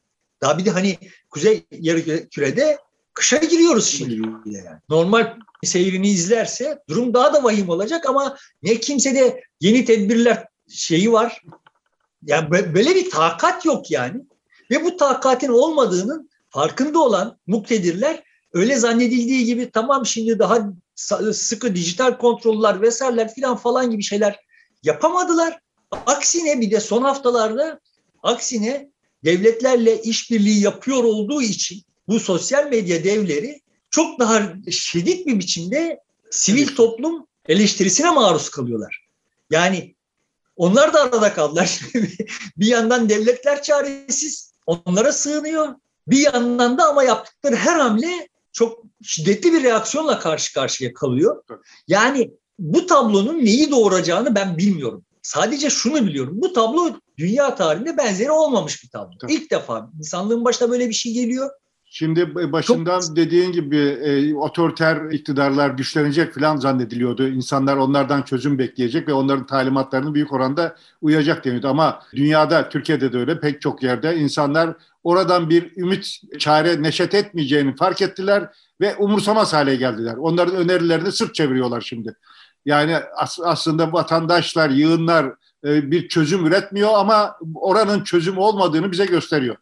Daha 0.41 0.57
bir 0.57 0.65
de 0.65 0.71
hani 0.71 0.97
kuzey 1.29 1.65
yarı 1.71 2.29
kürede 2.29 2.77
kışa 3.13 3.37
giriyoruz 3.37 3.87
şimdi. 3.87 4.13
Yani. 4.45 4.79
Normal 4.89 5.35
seyrini 5.63 6.09
izlerse 6.09 6.79
durum 6.89 7.13
daha 7.13 7.33
da 7.33 7.43
vahim 7.43 7.69
olacak 7.69 8.05
ama 8.09 8.37
ne 8.63 8.79
kimsede 8.79 9.43
yeni 9.61 9.85
tedbirler 9.85 10.47
şeyi 10.69 11.11
var. 11.11 11.41
Yani 12.25 12.51
böyle 12.51 12.95
bir 12.95 13.09
takat 13.09 13.65
yok 13.65 13.91
yani. 13.91 14.21
Ve 14.71 14.83
bu 14.85 14.97
takatin 14.97 15.49
olmadığının 15.49 16.29
farkında 16.49 16.99
olan 16.99 17.37
muktedirler 17.47 18.23
öyle 18.53 18.75
zannedildiği 18.75 19.45
gibi 19.45 19.71
tamam 19.71 20.05
şimdi 20.05 20.39
daha 20.39 20.73
sıkı 21.33 21.75
dijital 21.75 22.17
kontroller 22.17 22.81
vesaireler 22.81 23.33
filan 23.33 23.57
falan 23.57 23.91
gibi 23.91 24.03
şeyler 24.03 24.39
yapamadılar. 24.83 25.59
Aksine 25.91 26.61
bir 26.61 26.71
de 26.71 26.79
son 26.79 27.01
haftalarda 27.01 27.79
aksine 28.23 28.89
devletlerle 29.25 30.01
işbirliği 30.01 30.61
yapıyor 30.61 31.03
olduğu 31.03 31.41
için 31.41 31.81
bu 32.07 32.19
sosyal 32.19 32.69
medya 32.69 33.03
devleri 33.03 33.61
çok 33.91 34.19
daha 34.19 34.53
şiddet 34.71 35.27
bir 35.27 35.39
biçimde 35.39 35.99
sivil 36.31 36.75
toplum 36.75 37.27
eleştirisine 37.47 38.11
maruz 38.11 38.49
kalıyorlar. 38.49 39.07
Yani 39.49 39.95
onlar 40.55 40.93
da 40.93 41.01
arada 41.01 41.33
kaldılar. 41.33 41.79
bir 42.57 42.67
yandan 42.67 43.09
devletler 43.09 43.63
çaresiz, 43.63 44.53
onlara 44.65 45.13
sığınıyor. 45.13 45.75
Bir 46.07 46.33
yandan 46.33 46.77
da 46.77 46.89
ama 46.89 47.03
yaptıkları 47.03 47.55
her 47.55 47.79
hamle 47.79 48.27
çok 48.51 48.83
şiddetli 49.03 49.53
bir 49.53 49.63
reaksiyonla 49.63 50.19
karşı 50.19 50.53
karşıya 50.53 50.93
kalıyor. 50.93 51.43
Yani 51.87 52.31
bu 52.59 52.85
tablonun 52.85 53.45
neyi 53.45 53.71
doğuracağını 53.71 54.35
ben 54.35 54.57
bilmiyorum. 54.57 55.05
Sadece 55.29 55.69
şunu 55.69 56.05
biliyorum. 56.05 56.33
Bu 56.35 56.53
tablo 56.53 56.89
dünya 57.17 57.55
tarihinde 57.55 57.97
benzeri 57.97 58.31
olmamış 58.31 58.83
bir 58.83 58.89
tablo. 58.89 59.27
İlk 59.27 59.51
defa 59.51 59.89
insanlığın 59.97 60.45
başına 60.45 60.71
böyle 60.71 60.89
bir 60.89 60.93
şey 60.93 61.13
geliyor. 61.13 61.49
Şimdi 61.85 62.35
başından 62.35 62.99
Çok... 62.99 63.15
dediğin 63.15 63.51
gibi 63.51 63.77
e, 63.77 64.35
otoriter 64.35 65.11
iktidarlar 65.11 65.69
güçlenecek 65.69 66.33
falan 66.33 66.57
zannediliyordu. 66.57 67.27
İnsanlar 67.27 67.77
onlardan 67.77 68.21
çözüm 68.21 68.59
bekleyecek 68.59 69.07
ve 69.07 69.13
onların 69.13 69.45
talimatlarını 69.45 70.13
büyük 70.13 70.33
oranda 70.33 70.75
uyacak 71.01 71.45
deniyordu. 71.45 71.67
Ama 71.67 72.01
dünyada, 72.15 72.69
Türkiye'de 72.69 73.13
de 73.13 73.17
öyle 73.17 73.39
pek 73.39 73.61
çok 73.61 73.83
yerde 73.83 74.17
insanlar 74.17 74.75
oradan 75.03 75.49
bir 75.49 75.77
ümit, 75.77 76.21
çare 76.39 76.83
neşet 76.83 77.13
etmeyeceğini 77.13 77.75
fark 77.75 78.01
ettiler 78.01 78.49
ve 78.81 78.95
umursamaz 78.95 79.53
hale 79.53 79.75
geldiler. 79.75 80.15
Onların 80.17 80.55
önerilerini 80.55 81.11
sırt 81.11 81.35
çeviriyorlar 81.35 81.81
şimdi. 81.81 82.15
Yani 82.65 82.95
as- 82.95 83.39
aslında 83.43 83.93
vatandaşlar, 83.93 84.69
yığınlar 84.69 85.25
e, 85.65 85.91
bir 85.91 86.09
çözüm 86.09 86.45
üretmiyor 86.45 86.89
ama 86.93 87.37
oranın 87.55 88.03
çözüm 88.03 88.37
olmadığını 88.37 88.91
bize 88.91 89.05
gösteriyor. 89.05 89.55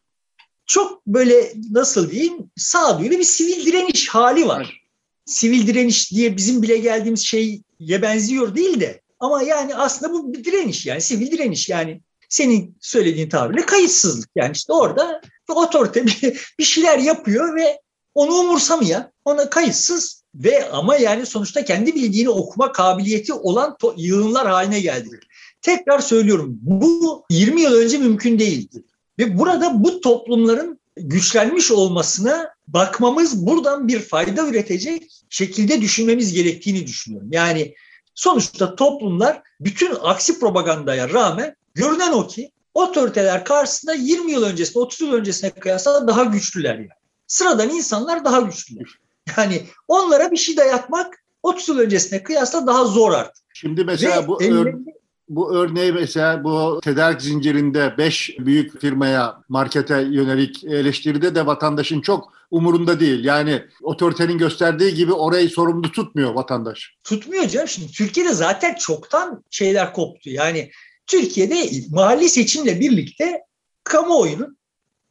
Çok 0.66 1.08
böyle 1.08 1.54
nasıl 1.72 2.12
diyeyim 2.12 2.52
sağduyulu 2.56 3.18
bir 3.18 3.24
sivil 3.24 3.66
direniş 3.66 4.10
hali 4.10 4.48
var. 4.48 4.82
Sivil 5.26 5.68
direniş 5.68 6.12
diye 6.12 6.38
bizim 6.38 6.62
bile 6.62 6.78
geldiğimiz 6.78 7.26
şeye 7.26 8.02
benziyor 8.02 8.56
değil 8.56 8.80
de. 8.80 9.02
Ama 9.20 9.44
yani 9.44 9.76
aslında 9.76 10.14
bu 10.14 10.34
bir 10.34 10.44
direniş 10.44 10.86
yani 10.86 11.02
sivil 11.02 11.32
direniş 11.32 11.70
yani. 11.70 12.02
Senin 12.30 12.78
söylediğin 12.82 13.30
tabirle 13.30 13.66
kayıtsızlık 13.66 14.30
yani. 14.36 14.52
İşte 14.52 14.74
orada 14.74 15.22
otorite 15.50 16.06
bir, 16.06 16.54
bir 16.60 16.64
şeyler 16.64 17.00
yapıyor 17.00 17.56
ve 17.56 17.82
onu 18.14 18.34
umursamıyor. 18.34 19.02
Ona 19.26 19.50
kayıtsız 19.50 20.17
ve 20.38 20.70
ama 20.70 20.96
yani 20.96 21.26
sonuçta 21.26 21.66
kendi 21.66 21.96
bildiğini 21.96 22.30
okuma 22.30 22.72
kabiliyeti 22.72 23.34
olan 23.34 23.78
yığınlar 23.98 24.48
haline 24.48 24.80
geldi. 24.80 25.20
Tekrar 25.62 26.00
söylüyorum 26.00 26.60
bu 26.62 27.26
20 27.30 27.62
yıl 27.62 27.74
önce 27.74 27.98
mümkün 27.98 28.40
değildi. 28.40 28.84
Ve 29.20 29.38
burada 29.38 29.84
bu 29.84 30.02
toplumların 30.02 30.80
güçlenmiş 30.96 31.72
olmasına 31.72 32.50
bakmamız 32.68 33.46
buradan 33.46 33.88
bir 33.88 34.00
fayda 34.00 34.48
üretecek 34.48 35.12
şekilde 35.30 35.82
düşünmemiz 35.82 36.34
gerektiğini 36.34 36.88
düşünüyorum. 36.88 37.30
Yani 37.32 37.76
sonuçta 38.16 38.76
toplumlar 38.76 39.42
bütün 39.60 39.94
aksi 40.02 40.40
propagandaya 40.40 41.10
rağmen 41.10 41.56
görünen 41.74 42.14
o 42.14 42.28
ki 42.28 42.52
otoriteler 42.74 43.46
karşısında 43.46 43.94
20 43.94 44.32
yıl 44.32 44.44
öncesine 44.44 44.82
30 44.82 45.02
yıl 45.02 45.14
öncesine 45.14 45.50
kıyasla 45.50 46.08
daha 46.08 46.24
güçlüler 46.24 46.76
yani. 46.76 46.90
Sıradan 47.28 47.70
insanlar 47.70 48.26
daha 48.26 48.40
güçlüler. 48.40 48.88
Yani 49.38 49.62
onlara 49.88 50.32
bir 50.32 50.38
şey 50.38 50.58
dayatmak 50.58 51.24
30 51.44 51.70
yıl 51.70 51.80
öncesine 51.80 52.24
kıyasla 52.24 52.68
daha 52.68 52.86
zor 52.86 53.12
artık. 53.12 53.44
Şimdi 53.54 53.84
mesela 53.84 54.24
Ve 54.24 54.28
bu 54.28 54.44
ellerinde 54.44 54.98
bu 55.30 55.56
örneği 55.56 55.92
mesela 55.92 56.44
bu 56.44 56.80
tedarik 56.84 57.22
zincirinde 57.22 57.96
beş 57.98 58.36
büyük 58.40 58.82
firmaya, 58.82 59.44
markete 59.50 60.02
yönelik 60.02 60.64
eleştiride 60.64 61.36
de 61.36 61.46
vatandaşın 61.46 62.02
çok 62.02 62.34
umurunda 62.52 63.00
değil. 63.00 63.26
Yani 63.26 63.64
otoritenin 63.84 64.38
gösterdiği 64.38 64.94
gibi 64.94 65.14
orayı 65.14 65.50
sorumlu 65.50 65.92
tutmuyor 65.92 66.34
vatandaş. 66.34 66.96
Tutmuyor 67.04 67.48
canım. 67.48 67.68
Şimdi 67.68 67.92
Türkiye'de 67.92 68.34
zaten 68.34 68.76
çoktan 68.76 69.44
şeyler 69.50 69.94
koptu. 69.94 70.30
Yani 70.30 70.72
Türkiye'de 71.08 71.70
mahalli 71.92 72.30
seçimle 72.30 72.80
birlikte 72.80 73.42
kamuoyunun 73.84 74.58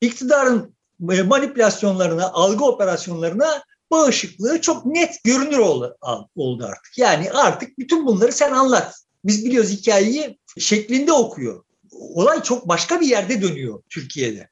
iktidarın 0.00 0.74
manipülasyonlarına, 0.98 2.31
algı 2.33 2.64
operasyonlarına 2.64 3.62
bağışıklığı 3.90 4.61
çok 4.61 4.87
net 4.87 5.25
görünür 5.25 5.59
oldu, 5.59 5.96
oldu 6.37 6.64
artık. 6.64 6.99
Yani 6.99 7.31
artık 7.31 7.79
bütün 7.79 8.07
bunları 8.07 8.33
sen 8.33 8.53
anlat 8.53 8.94
biz 9.25 9.44
biliyoruz 9.44 9.70
hikayeyi 9.70 10.38
şeklinde 10.59 11.12
okuyor. 11.12 11.64
Olay 11.92 12.42
çok 12.42 12.68
başka 12.68 13.01
bir 13.01 13.07
yerde 13.07 13.42
dönüyor 13.42 13.83
Türkiye'de. 13.90 14.49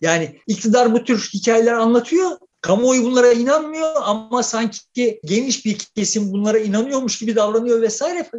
Yani 0.00 0.38
iktidar 0.46 0.92
bu 0.92 1.04
tür 1.04 1.30
hikayeler 1.34 1.72
anlatıyor. 1.72 2.30
Kamuoyu 2.60 3.02
bunlara 3.02 3.32
inanmıyor 3.32 3.92
ama 4.02 4.42
sanki 4.42 5.20
geniş 5.24 5.64
bir 5.64 5.78
kesim 5.78 6.32
bunlara 6.32 6.58
inanıyormuş 6.58 7.18
gibi 7.18 7.36
davranıyor 7.36 7.82
vesaire. 7.82 8.30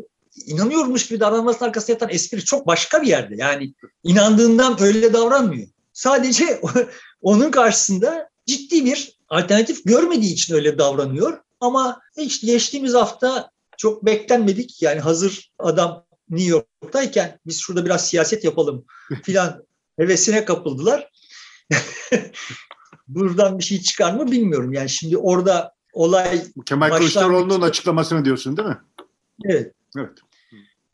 İnanıyormuş 0.45 1.07
gibi 1.07 1.19
davranmasının 1.19 1.67
arkasında 1.67 1.91
yatan 1.91 2.09
espri 2.09 2.45
çok 2.45 2.67
başka 2.67 3.01
bir 3.01 3.07
yerde. 3.07 3.35
Yani 3.37 3.73
inandığından 4.03 4.81
öyle 4.81 5.13
davranmıyor. 5.13 5.67
Sadece 5.93 6.61
onun 7.21 7.51
karşısında 7.51 8.29
ciddi 8.45 8.85
bir 8.85 9.12
alternatif 9.29 9.85
görmediği 9.85 10.33
için 10.33 10.55
öyle 10.55 10.77
davranıyor. 10.77 11.37
Ama 11.59 12.01
işte 12.17 12.47
geçtiğimiz 12.47 12.93
hafta 12.93 13.51
çok 13.77 14.05
beklenmedik. 14.05 14.81
Yani 14.81 14.99
hazır 14.99 15.51
adam 15.59 16.05
New 16.29 16.49
York'tayken 16.49 17.39
biz 17.45 17.59
şurada 17.59 17.85
biraz 17.85 18.07
siyaset 18.07 18.43
yapalım 18.43 18.85
filan 19.23 19.63
hevesine 19.97 20.45
kapıldılar. 20.45 21.11
Buradan 23.07 23.59
bir 23.59 23.63
şey 23.63 23.81
çıkar 23.81 24.13
mı 24.13 24.31
bilmiyorum. 24.31 24.73
Yani 24.73 24.89
şimdi 24.89 25.17
orada 25.17 25.73
olay... 25.93 26.43
Kemal 26.65 26.97
Kılıçdaroğlu'nun 26.97 27.61
açıklamasını 27.61 28.25
diyorsun 28.25 28.57
değil 28.57 28.69
mi? 28.69 28.77
Evet. 29.45 29.73
Evet. 29.97 30.17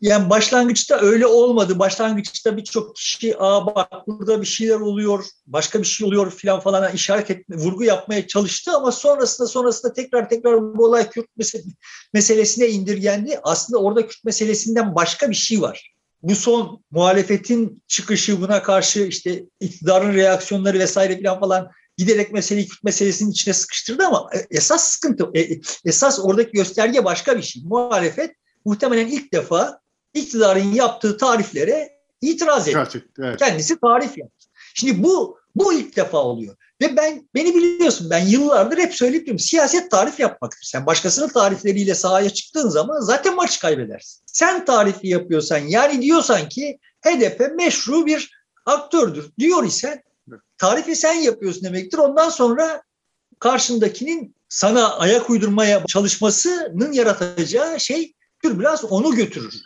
Yani 0.02 0.30
başlangıçta 0.30 1.00
öyle 1.00 1.28
olmadı. 1.28 1.80
Başlangıçta 1.80 2.58
birçok 2.58 2.96
kişi 2.96 3.36
aa 3.40 3.66
bak 3.66 4.08
burada 4.08 4.42
bir 4.42 4.48
şeyler 4.48 4.80
oluyor, 4.80 5.26
başka 5.48 5.80
bir 5.80 5.88
şey 5.88 6.08
oluyor 6.08 6.32
filan 6.32 6.60
falan 6.60 6.94
işaret 6.94 7.32
etme, 7.32 7.56
vurgu 7.56 7.84
yapmaya 7.84 8.28
çalıştı 8.28 8.72
ama 8.72 8.92
sonrasında 8.92 9.48
sonrasında 9.48 9.94
tekrar 9.94 10.30
tekrar 10.30 10.78
bu 10.78 10.86
olay 10.86 11.10
Kürt 11.10 11.28
meselesine 12.14 12.68
indirgendi. 12.68 13.40
Aslında 13.44 13.80
orada 13.80 14.08
Kürt 14.08 14.24
meselesinden 14.24 14.96
başka 14.96 15.30
bir 15.30 15.36
şey 15.36 15.62
var. 15.62 15.94
Bu 16.24 16.36
son 16.36 16.84
muhalefetin 16.92 17.84
çıkışı 17.88 18.42
buna 18.42 18.64
karşı 18.64 19.00
işte 19.00 19.44
iktidarın 19.60 20.14
reaksiyonları 20.14 20.80
vesaire 20.80 21.18
filan 21.18 21.40
falan 21.40 21.70
giderek 21.98 22.34
meseleyi 22.34 22.68
Kürt 22.68 22.84
meselesinin 22.84 23.32
içine 23.32 23.54
sıkıştırdı 23.54 24.04
ama 24.04 24.30
esas 24.52 24.84
sıkıntı, 24.84 25.30
e, 25.36 25.60
esas 25.86 26.20
oradaki 26.20 26.52
gösterge 26.52 27.06
başka 27.06 27.38
bir 27.38 27.42
şey. 27.42 27.64
Muhalefet 27.66 28.36
muhtemelen 28.66 29.08
ilk 29.08 29.34
defa 29.34 29.80
iktidarın 30.14 30.74
yaptığı 30.74 31.18
tariflere 31.18 32.00
itiraz 32.22 32.68
etti. 32.68 33.04
Evet. 33.20 33.40
Kendisi 33.40 33.80
tarif 33.80 34.18
yaptı. 34.18 34.48
Şimdi 34.74 35.04
bu 35.04 35.40
bu 35.56 35.74
ilk 35.74 35.96
defa 35.96 36.18
oluyor. 36.18 36.56
Ve 36.82 36.98
ben 36.98 37.30
beni 37.36 37.56
biliyorsun 37.56 38.10
ben 38.10 38.26
yıllardır 38.26 38.78
hep 38.78 38.94
söyleyip 38.94 39.26
diyorum 39.26 39.40
siyaset 39.40 39.92
tarif 39.92 40.20
yapmaktır. 40.20 40.60
Sen 40.64 40.86
başkasının 40.86 41.28
tarifleriyle 41.28 41.96
sahaya 41.96 42.30
çıktığın 42.30 42.70
zaman 42.70 43.00
zaten 43.00 43.36
maç 43.36 43.60
kaybedersin. 43.60 44.24
Sen 44.26 44.66
tarifi 44.66 45.08
yapıyorsan 45.08 45.58
yani 45.58 46.02
diyorsan 46.02 46.50
ki 46.50 46.80
HDP 47.06 47.56
meşru 47.56 48.06
bir 48.06 48.32
aktördür 48.66 49.32
diyor 49.40 49.64
ise 49.64 50.04
tarifi 50.58 50.96
sen 50.96 51.14
yapıyorsun 51.14 51.64
demektir. 51.64 51.98
Ondan 51.98 52.30
sonra 52.30 52.84
karşındakinin 53.40 54.36
sana 54.50 54.98
ayak 54.98 55.30
uydurmaya 55.30 55.86
çalışmasının 55.86 56.92
yaratacağı 56.92 57.80
şey 57.80 58.14
biraz 58.44 58.86
onu 58.86 59.16
götürür. 59.16 59.62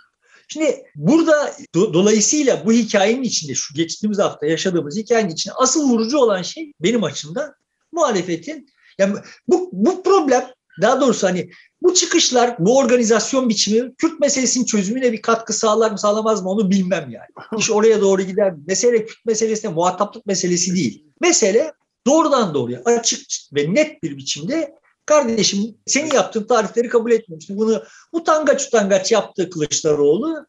Şimdi 0.47 0.83
burada 0.95 1.53
do, 1.75 1.93
dolayısıyla 1.93 2.65
bu 2.65 2.73
hikayenin 2.73 3.23
içinde 3.23 3.55
şu 3.55 3.73
geçtiğimiz 3.73 4.19
hafta 4.19 4.45
yaşadığımız 4.45 4.97
hikayenin 4.97 5.29
içinde 5.29 5.53
asıl 5.57 5.89
vurucu 5.89 6.17
olan 6.17 6.41
şey 6.41 6.71
benim 6.79 7.03
açımdan 7.03 7.53
muhalefetin 7.91 8.69
yani 8.97 9.15
bu, 9.47 9.69
bu 9.71 10.03
problem 10.03 10.45
daha 10.81 11.01
doğrusu 11.01 11.27
hani 11.27 11.49
bu 11.81 11.93
çıkışlar, 11.93 12.55
bu 12.59 12.77
organizasyon 12.77 13.49
biçimi 13.49 13.95
Kürt 13.95 14.19
meselesinin 14.19 14.65
çözümüne 14.65 15.11
bir 15.11 15.21
katkı 15.21 15.53
sağlar 15.53 15.91
mı 15.91 15.99
sağlamaz 15.99 16.41
mı 16.41 16.49
onu 16.49 16.71
bilmem 16.71 17.09
yani. 17.09 17.27
İş 17.59 17.71
oraya 17.71 18.01
doğru 18.01 18.21
gider. 18.21 18.53
Mesele 18.67 19.05
Kürt 19.05 19.25
meselesine 19.25 19.71
muhataplık 19.71 20.25
meselesi 20.25 20.75
değil. 20.75 21.05
Mesele 21.21 21.73
doğrudan 22.07 22.53
doğruya 22.53 22.81
açık 22.85 23.19
ve 23.53 23.73
net 23.73 24.03
bir 24.03 24.17
biçimde 24.17 24.75
kardeşim 25.05 25.77
senin 25.85 26.11
yaptığın 26.11 26.43
tarifleri 26.43 26.89
kabul 26.89 27.11
etmemiştim. 27.11 27.57
Bunu 27.57 27.83
utangaç 28.11 28.67
utangaç 28.67 29.11
yaptığı 29.11 29.49
Kılıçdaroğlu 29.49 30.45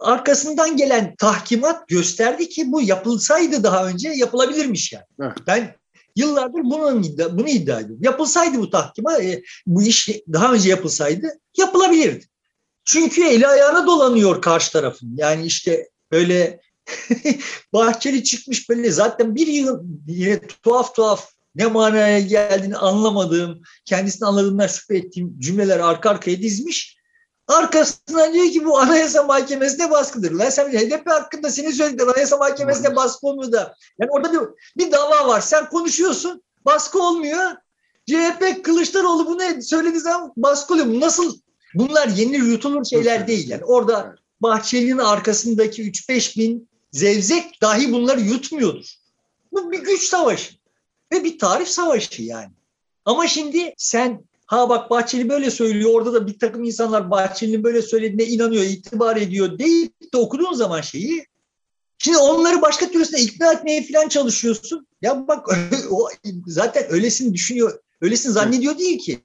arkasından 0.00 0.76
gelen 0.76 1.14
tahkimat 1.16 1.88
gösterdi 1.88 2.48
ki 2.48 2.72
bu 2.72 2.82
yapılsaydı 2.82 3.62
daha 3.62 3.86
önce 3.86 4.08
yapılabilirmiş 4.08 4.92
yani. 4.92 5.04
Evet. 5.20 5.32
Ben 5.46 5.74
yıllardır 6.16 6.60
bunun 6.64 7.02
iddia, 7.02 7.38
bunu 7.38 7.48
iddia 7.48 7.80
ediyorum. 7.80 8.04
Yapılsaydı 8.04 8.58
bu 8.58 8.70
tahkima, 8.70 9.22
e, 9.22 9.42
bu 9.66 9.82
iş 9.82 10.10
daha 10.32 10.52
önce 10.52 10.68
yapılsaydı 10.68 11.26
yapılabilirdi. 11.56 12.24
Çünkü 12.84 13.26
eli 13.26 13.46
ayağına 13.46 13.86
dolanıyor 13.86 14.42
karşı 14.42 14.72
tarafın. 14.72 15.12
Yani 15.16 15.46
işte 15.46 15.88
böyle 16.12 16.60
Bahçeli 17.72 18.24
çıkmış 18.24 18.68
böyle 18.68 18.90
zaten 18.90 19.34
bir 19.34 19.46
yıl 19.46 19.84
yine 20.06 20.40
tuhaf 20.62 20.94
tuhaf 20.94 21.35
ne 21.56 21.66
manaya 21.66 22.20
geldiğini 22.20 22.76
anlamadığım, 22.76 23.62
kendisini 23.84 24.28
anladığımdan 24.28 24.66
şüphe 24.66 24.96
ettiğim 24.96 25.40
cümleler 25.40 25.78
arka 25.80 26.10
arkaya 26.10 26.42
dizmiş. 26.42 26.96
Arkasından 27.48 28.32
diyor 28.32 28.46
ki 28.46 28.64
bu 28.64 28.78
Anayasa 28.78 29.22
Mahkemesi'ne 29.22 29.90
baskıdır. 29.90 30.32
Lan 30.32 30.50
sen 30.50 30.72
HDP 30.72 31.10
hakkında 31.10 31.50
senin 31.50 31.70
söylediklerin 31.70 32.10
Anayasa 32.10 32.36
Mahkemesi'ne 32.36 32.96
baskı 32.96 33.26
olmuyor 33.26 33.52
da. 33.52 33.74
Yani 34.00 34.10
orada 34.10 34.32
bir, 34.32 34.40
bir 34.76 34.92
dava 34.92 35.28
var. 35.28 35.40
Sen 35.40 35.68
konuşuyorsun. 35.68 36.42
Baskı 36.64 37.02
olmuyor. 37.02 37.56
CHP 38.06 38.64
Kılıçdaroğlu 38.64 39.26
bunu 39.26 39.62
söylediği 39.62 40.00
zaman 40.00 40.32
baskı 40.36 40.74
oluyor. 40.74 41.00
Nasıl? 41.00 41.38
Bunlar 41.74 42.08
yeni 42.08 42.36
yutulur 42.36 42.84
şeyler 42.84 43.26
değil. 43.26 43.50
Yani 43.50 43.64
orada 43.64 44.16
Bahçeli'nin 44.40 44.98
arkasındaki 44.98 45.90
3-5 45.90 46.38
bin 46.38 46.68
zevzek 46.92 47.62
dahi 47.62 47.92
bunları 47.92 48.20
yutmuyordur. 48.20 48.94
Bu 49.52 49.72
bir 49.72 49.78
güç 49.78 50.02
savaşı 50.02 50.55
ve 51.12 51.24
bir 51.24 51.38
tarif 51.38 51.68
savaşı 51.68 52.22
yani. 52.22 52.52
Ama 53.04 53.26
şimdi 53.26 53.74
sen 53.76 54.24
ha 54.46 54.68
bak 54.68 54.90
Bahçeli 54.90 55.28
böyle 55.28 55.50
söylüyor 55.50 55.90
orada 55.94 56.12
da 56.12 56.26
bir 56.26 56.38
takım 56.38 56.64
insanlar 56.64 57.10
Bahçeli'nin 57.10 57.64
böyle 57.64 57.82
söylediğine 57.82 58.24
inanıyor, 58.24 58.64
itibar 58.64 59.16
ediyor 59.16 59.58
deyip 59.58 60.12
de 60.12 60.16
okuduğun 60.16 60.52
zaman 60.52 60.80
şeyi 60.80 61.26
Şimdi 61.98 62.18
onları 62.18 62.62
başka 62.62 62.90
türlüsüne 62.90 63.20
ikna 63.20 63.52
etmeye 63.52 63.86
falan 63.86 64.08
çalışıyorsun. 64.08 64.86
Ya 65.02 65.28
bak 65.28 65.48
o 65.90 66.08
zaten 66.46 66.84
öylesini 66.88 67.34
düşünüyor, 67.34 67.78
öylesini 68.00 68.32
zannediyor 68.32 68.78
değil 68.78 68.98
ki. 68.98 69.24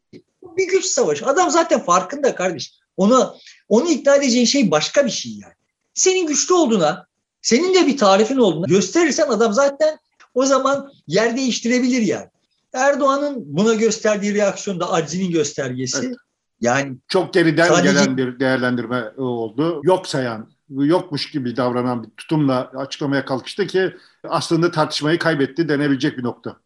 Bir 0.58 0.68
güç 0.68 0.86
savaşı. 0.86 1.26
Adam 1.26 1.52
zaten 1.52 1.84
farkında 1.84 2.36
kardeş. 2.36 2.74
Onu 2.98 3.36
onu 3.70 3.90
ikna 3.90 4.16
edeceğin 4.16 4.46
şey 4.46 4.72
başka 4.72 5.06
bir 5.06 5.12
şey 5.12 5.32
yani. 5.32 5.54
Senin 5.94 6.28
güçlü 6.28 6.54
olduğuna, 6.54 7.08
senin 7.42 7.74
de 7.74 7.88
bir 7.88 7.98
tarifin 7.98 8.38
olduğuna 8.38 8.66
gösterirsen 8.66 9.28
adam 9.28 9.54
zaten 9.54 9.98
o 10.34 10.46
zaman 10.46 10.92
yer 11.08 11.38
değiştirebilir 11.38 12.02
yani. 12.02 12.28
Erdoğan'ın 12.74 13.36
buna 13.46 13.74
gösterdiği 13.74 14.34
reaksiyon 14.34 14.80
da 14.80 14.92
aczinin 14.92 15.32
göstergesi. 15.32 16.06
Evet. 16.06 16.16
Yani 16.62 16.98
çok 17.08 17.34
geriden 17.34 17.68
sadece... 17.68 17.94
gelen 17.94 18.18
bir 18.18 18.40
değerlendirme 18.40 19.10
oldu. 19.18 19.82
Yok 19.84 20.08
sayan, 20.08 20.52
yokmuş 20.70 21.32
gibi 21.32 21.58
davranan 21.58 22.04
bir 22.04 22.10
tutumla 22.10 22.72
açıklamaya 22.76 23.26
kalkıştı 23.26 23.68
ki 23.68 23.94
aslında 24.24 24.72
tartışmayı 24.72 25.20
kaybetti 25.20 25.70
denebilecek 25.70 26.18
bir 26.18 26.24
nokta. 26.24 26.58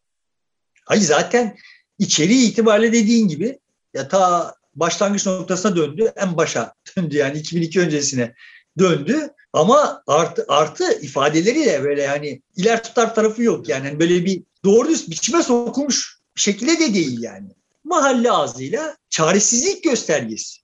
Hayır 0.86 1.01
zaten 1.01 1.56
içeriği 1.99 2.51
itibariyle 2.51 2.93
dediğin 2.93 3.28
gibi 3.28 3.60
ya 3.93 4.08
ta 4.08 4.56
başlangıç 4.75 5.25
noktasına 5.25 5.75
döndü. 5.75 6.12
En 6.15 6.38
başa 6.38 6.73
döndü 6.97 7.15
yani 7.15 7.38
2002 7.38 7.80
öncesine 7.80 8.34
döndü. 8.80 9.30
Ama 9.55 10.03
artı, 10.07 10.45
artı 10.47 10.99
ifadeleri 11.01 11.65
de 11.65 11.83
böyle 11.83 12.01
yani 12.01 12.41
iler 12.57 12.83
tutar 12.83 13.15
tarafı 13.15 13.43
yok. 13.43 13.69
Yani 13.69 13.87
hani 13.87 13.99
böyle 13.99 14.25
bir 14.25 14.43
doğru 14.63 14.89
düz 14.89 15.09
biçime 15.09 15.43
sokulmuş 15.43 16.19
şekilde 16.35 16.79
de 16.79 16.93
değil 16.93 17.21
yani. 17.21 17.47
Mahalle 17.83 18.31
ağzıyla 18.31 18.97
çaresizlik 19.09 19.83
göstergesi. 19.83 20.59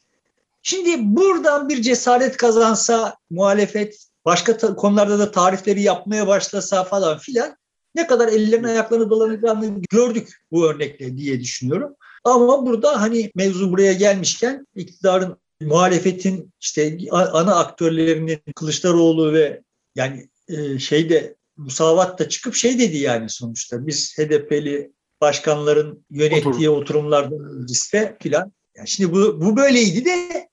Şimdi 0.63 1.15
buradan 1.15 1.69
bir 1.69 1.81
cesaret 1.81 2.37
kazansa 2.37 3.15
muhalefet 3.29 4.07
başka 4.25 4.75
konularda 4.75 5.19
da 5.19 5.31
tarifleri 5.31 5.81
yapmaya 5.81 6.27
başlasa 6.27 6.83
falan 6.83 7.17
filan 7.17 7.55
ne 7.95 8.07
kadar 8.07 8.27
ellerine 8.27 8.67
ayaklarını 8.67 9.09
dolanacağını 9.09 9.81
gördük 9.89 10.41
bu 10.51 10.69
örnekle 10.69 11.17
diye 11.17 11.39
düşünüyorum. 11.39 11.95
Ama 12.23 12.65
burada 12.65 13.01
hani 13.01 13.31
mevzu 13.35 13.71
buraya 13.71 13.93
gelmişken 13.93 14.67
iktidarın 14.75 15.37
muhalefetin 15.61 16.53
işte 16.61 16.97
ana 17.11 17.55
aktörlerinin 17.55 18.39
Kılıçdaroğlu 18.55 19.33
ve 19.33 19.61
yani 19.95 20.29
e, 20.47 20.79
şeyde 20.79 21.35
Musavat 21.57 22.19
da 22.19 22.29
çıkıp 22.29 22.55
şey 22.55 22.79
dedi 22.79 22.97
yani 22.97 23.29
sonuçta 23.29 23.87
biz 23.87 24.17
HDP'li 24.17 24.91
başkanların 25.21 26.05
yönettiği 26.09 26.69
Otur. 26.69 26.81
oturumlardan 26.81 27.61
öncesinde 27.61 28.17
filan. 28.21 28.51
Yani 28.75 28.87
şimdi 28.87 29.13
bu, 29.13 29.41
bu 29.41 29.57
böyleydi 29.57 30.05
de 30.05 30.47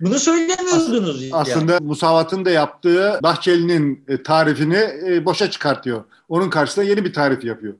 bunu 0.00 0.18
söylemiyordunuz. 0.18 1.32
As- 1.32 1.48
aslında 1.48 1.72
yani. 1.72 1.86
Musavat'ın 1.86 2.44
da 2.44 2.50
yaptığı 2.50 3.18
Bahçeli'nin 3.22 4.04
e, 4.08 4.22
tarifini 4.22 4.88
e, 5.06 5.24
boşa 5.24 5.50
çıkartıyor. 5.50 6.04
Onun 6.28 6.50
karşısında 6.50 6.84
yeni 6.84 7.04
bir 7.04 7.12
tarif 7.12 7.44
yapıyor. 7.44 7.74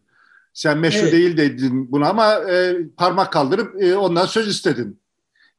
Sen 0.53 0.79
meşru 0.79 0.99
evet. 0.99 1.13
değil 1.13 1.37
dedin 1.37 1.93
bunu 1.93 2.07
ama 2.07 2.35
e, 2.35 2.77
parmak 2.97 3.33
kaldırıp 3.33 3.83
e, 3.83 3.97
ondan 3.97 4.27
söz 4.27 4.49
istedin. 4.49 5.01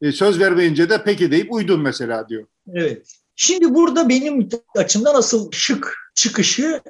E, 0.05 0.11
söz 0.11 0.39
vermeyince 0.39 0.89
de 0.89 1.03
peki 1.03 1.31
deyip 1.31 1.53
uydun 1.53 1.81
mesela 1.81 2.29
diyor. 2.29 2.47
Evet. 2.73 3.07
Şimdi 3.35 3.73
burada 3.73 4.09
benim 4.09 4.49
açımdan 4.75 5.15
asıl 5.15 5.51
şık 5.51 5.97
çıkışı 6.15 6.81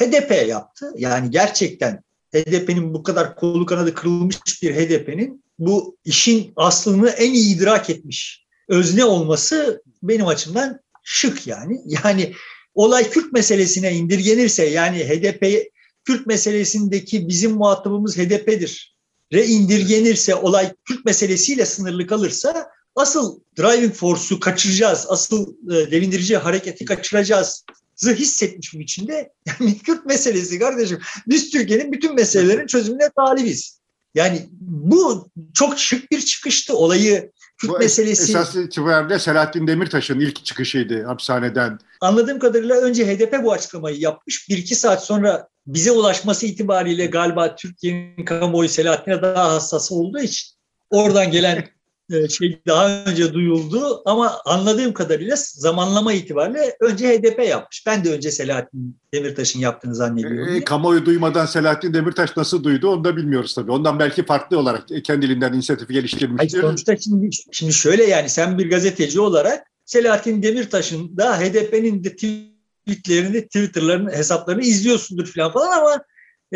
HDP 0.00 0.48
yaptı. 0.48 0.92
Yani 0.96 1.30
gerçekten 1.30 2.02
HDP'nin 2.34 2.94
bu 2.94 3.02
kadar 3.02 3.36
kolu 3.36 3.66
kanadı 3.66 3.94
kırılmış 3.94 4.62
bir 4.62 4.74
HDP'nin 4.74 5.44
bu 5.58 5.96
işin 6.04 6.52
aslını 6.56 7.08
en 7.08 7.32
iyi 7.32 7.56
idrak 7.56 7.90
etmiş 7.90 8.46
özne 8.68 9.04
olması 9.04 9.82
benim 10.02 10.26
açımdan 10.26 10.80
şık 11.02 11.46
yani. 11.46 11.80
Yani 12.04 12.32
olay 12.74 13.10
Kürt 13.10 13.32
meselesine 13.32 13.92
indirgenirse 13.92 14.64
yani 14.64 14.98
HDP 14.98 15.72
Kürt 16.04 16.26
meselesindeki 16.26 17.28
bizim 17.28 17.52
muhatabımız 17.52 18.18
HDP'dir. 18.18 18.91
Reindirgenirse 19.32 20.34
olay 20.34 20.72
Kürt 20.84 21.04
meselesiyle 21.04 21.66
sınırlı 21.66 22.06
kalırsa 22.06 22.66
asıl 22.96 23.40
driving 23.58 23.94
force'u 23.94 24.40
kaçıracağız, 24.40 25.06
asıl 25.08 25.54
e, 25.72 25.90
devindirici 25.90 26.36
hareketi 26.36 26.84
kaçıracağız 26.84 27.64
bir 27.96 28.78
biçimde 28.78 29.32
yani 29.46 29.78
Kürt 29.78 30.06
meselesi 30.06 30.58
kardeşim 30.58 30.98
biz 31.26 31.50
Türkiye'nin 31.50 31.92
bütün 31.92 32.14
meselelerin 32.14 32.66
çözümüne 32.66 33.10
talibiz. 33.16 33.78
Yani 34.14 34.48
bu 34.60 35.28
çok 35.54 35.78
şık 35.78 36.10
bir 36.10 36.20
çıkıştı 36.20 36.76
olayı 36.76 37.30
Kürt 37.62 37.72
bu 37.72 37.78
meselesi. 37.78 38.22
Esas 38.22 38.56
itibariyle 38.56 39.18
Selahattin 39.18 39.66
Demirtaş'ın 39.66 40.20
ilk 40.20 40.44
çıkışıydı 40.44 41.04
hapishaneden. 41.04 41.78
Anladığım 42.00 42.38
kadarıyla 42.38 42.76
önce 42.76 43.06
HDP 43.06 43.44
bu 43.44 43.52
açıklamayı 43.52 44.00
yapmış. 44.00 44.48
Bir 44.48 44.58
iki 44.58 44.74
saat 44.74 45.04
sonra 45.04 45.48
bize 45.66 45.90
ulaşması 45.90 46.46
itibariyle 46.46 47.06
galiba 47.06 47.56
Türkiye'nin 47.56 48.24
kamuoyu 48.24 48.68
Selahattin'e 48.68 49.22
daha 49.22 49.52
hassas 49.52 49.92
olduğu 49.92 50.18
için 50.18 50.48
oradan 50.90 51.30
gelen 51.30 51.68
şey 52.10 52.62
daha 52.66 53.04
önce 53.04 53.34
duyuldu 53.34 54.02
ama 54.04 54.40
anladığım 54.44 54.92
kadarıyla 54.92 55.36
zamanlama 55.38 56.12
itibariyle 56.12 56.76
önce 56.80 57.08
HDP 57.08 57.48
yapmış. 57.48 57.86
Ben 57.86 58.04
de 58.04 58.12
önce 58.12 58.30
Selahattin 58.30 59.00
Demirtaş'ın 59.14 59.60
yaptığını 59.60 59.94
zannediyorum. 59.94 60.54
E, 60.54 60.64
kamuoyu 60.64 61.06
duymadan 61.06 61.46
Selahattin 61.46 61.94
Demirtaş 61.94 62.36
nasıl 62.36 62.64
duydu 62.64 62.88
onu 62.88 63.04
da 63.04 63.16
bilmiyoruz 63.16 63.54
tabii. 63.54 63.72
Ondan 63.72 63.98
belki 63.98 64.24
farklı 64.24 64.58
olarak 64.58 64.86
kendiliğinden 65.04 65.52
inisiyatifi 65.52 65.92
geliştirmiştir. 65.92 66.52
Hayır, 66.52 66.62
sonuçta 66.62 66.96
şimdi, 66.96 67.30
şimdi 67.52 67.72
şöyle 67.72 68.04
yani 68.04 68.28
sen 68.28 68.58
bir 68.58 68.70
gazeteci 68.70 69.20
olarak 69.20 69.66
Selahattin 69.84 70.42
Demirtaş'ın 70.42 71.16
da 71.16 71.40
HDP'nin 71.40 72.04
de 72.04 72.16
tweetlerini, 72.16 73.46
Twitter'larını, 73.46 74.10
hesaplarını 74.10 74.62
izliyorsundur 74.62 75.26
falan 75.26 75.52
falan 75.52 75.78
ama 75.78 75.94
e, 75.94 75.98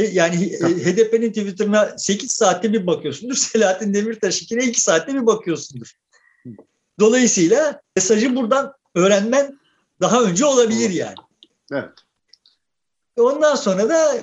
yani 0.02 0.44
e, 0.44 0.58
HDP'nin 0.58 1.28
Twitter'ına 1.28 1.98
8 1.98 2.32
saatte 2.32 2.72
bir 2.72 2.86
bakıyorsundur. 2.86 3.34
Selahattin 3.36 3.94
Demirtaş'ınkine 3.94 4.64
2 4.64 4.80
saatte 4.80 5.14
bir 5.14 5.26
bakıyorsundur. 5.26 5.92
Dolayısıyla 7.00 7.80
mesajı 7.96 8.36
buradan 8.36 8.72
öğrenmen 8.94 9.58
daha 10.00 10.22
önce 10.22 10.44
olabilir 10.44 10.90
yani. 10.90 11.14
Evet. 11.72 11.90
Ondan 13.16 13.54
sonra 13.54 13.88
da 13.88 14.14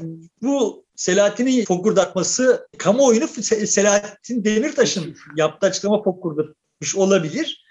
bu 0.42 0.86
Selahattin'in 0.96 1.66
fokurdatması 1.66 2.68
kamuoyunu 2.78 3.28
Selahattin 3.68 4.44
Demirtaş'ın 4.44 5.16
yaptığı 5.36 5.68
açıklama 5.68 6.04
fokurdatmış 6.04 6.96
olabilir. 6.96 7.68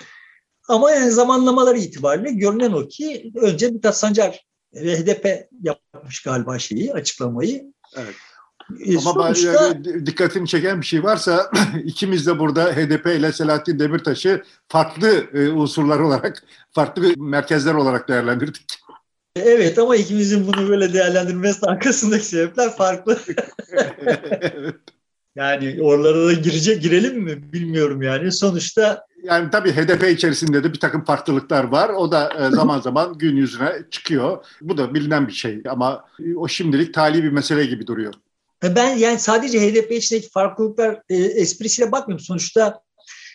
Ama 0.69 0.91
yani 0.91 1.11
zamanlamaları 1.11 1.79
itibariyle 1.79 2.31
görünen 2.33 2.73
o 2.73 2.88
ki 2.88 3.33
önce 3.37 3.69
Mithat 3.69 3.97
Sancar 3.97 4.47
ve 4.75 4.99
HDP 4.99 5.49
yapmış 5.62 6.23
galiba 6.23 6.59
şeyi, 6.59 6.93
açıklamayı. 6.93 7.72
Evet. 7.97 8.15
E, 8.81 8.99
Ama 8.99 9.35
sonuçta, 9.35 9.85
dikkatini 10.07 10.49
çeken 10.49 10.81
bir 10.81 10.87
şey 10.87 11.03
varsa 11.03 11.51
ikimiz 11.85 12.27
de 12.27 12.39
burada 12.39 12.65
HDP 12.65 13.07
ile 13.07 13.33
Selahattin 13.33 13.79
Demirtaş'ı 13.79 14.43
farklı 14.69 15.27
e, 15.35 15.49
unsurlar 15.49 15.99
olarak, 15.99 16.43
farklı 16.71 17.13
merkezler 17.17 17.75
olarak 17.75 18.09
değerlendirdik. 18.09 18.67
Evet 19.37 19.79
ama 19.79 19.97
ikimizin 19.97 20.47
bunu 20.47 20.69
böyle 20.69 20.93
değerlendirmesi 20.93 21.67
arkasındaki 21.67 22.25
sebepler 22.25 22.77
farklı. 22.77 23.19
yani 25.37 25.79
oralara 25.83 26.27
da 26.27 26.33
girecek 26.33 26.83
girelim 26.83 27.23
mi 27.23 27.53
bilmiyorum 27.53 28.03
yani. 28.03 28.33
Sonuçta 28.33 29.07
yani 29.25 29.51
tabii 29.51 29.73
HDP 29.73 30.11
içerisinde 30.11 30.64
de 30.64 30.73
bir 30.73 30.81
takım 30.81 31.05
farklılıklar 31.05 31.64
var. 31.64 31.88
O 31.88 32.12
da 32.12 32.47
e, 32.47 32.51
zaman 32.57 32.81
zaman 32.81 33.18
gün 33.18 33.37
yüzüne 33.37 33.73
çıkıyor. 33.90 34.45
Bu 34.61 34.77
da 34.77 34.95
bilinen 34.95 35.29
bir 35.29 35.33
şey 35.33 35.62
ama 35.68 36.05
o 36.37 36.49
şimdilik 36.49 36.95
tali 36.95 37.25
bir 37.25 37.31
mesele 37.31 37.66
gibi 37.66 37.87
duruyor. 37.87 38.14
Ben 38.62 38.97
yani 38.97 39.18
sadece 39.18 39.61
HDP 39.61 39.92
içindeki 39.92 40.31
farklılıklar 40.31 41.03
e, 41.09 41.16
esprisiyle 41.16 41.92
bakmıyorum. 41.92 42.25
Sonuçta 42.25 42.81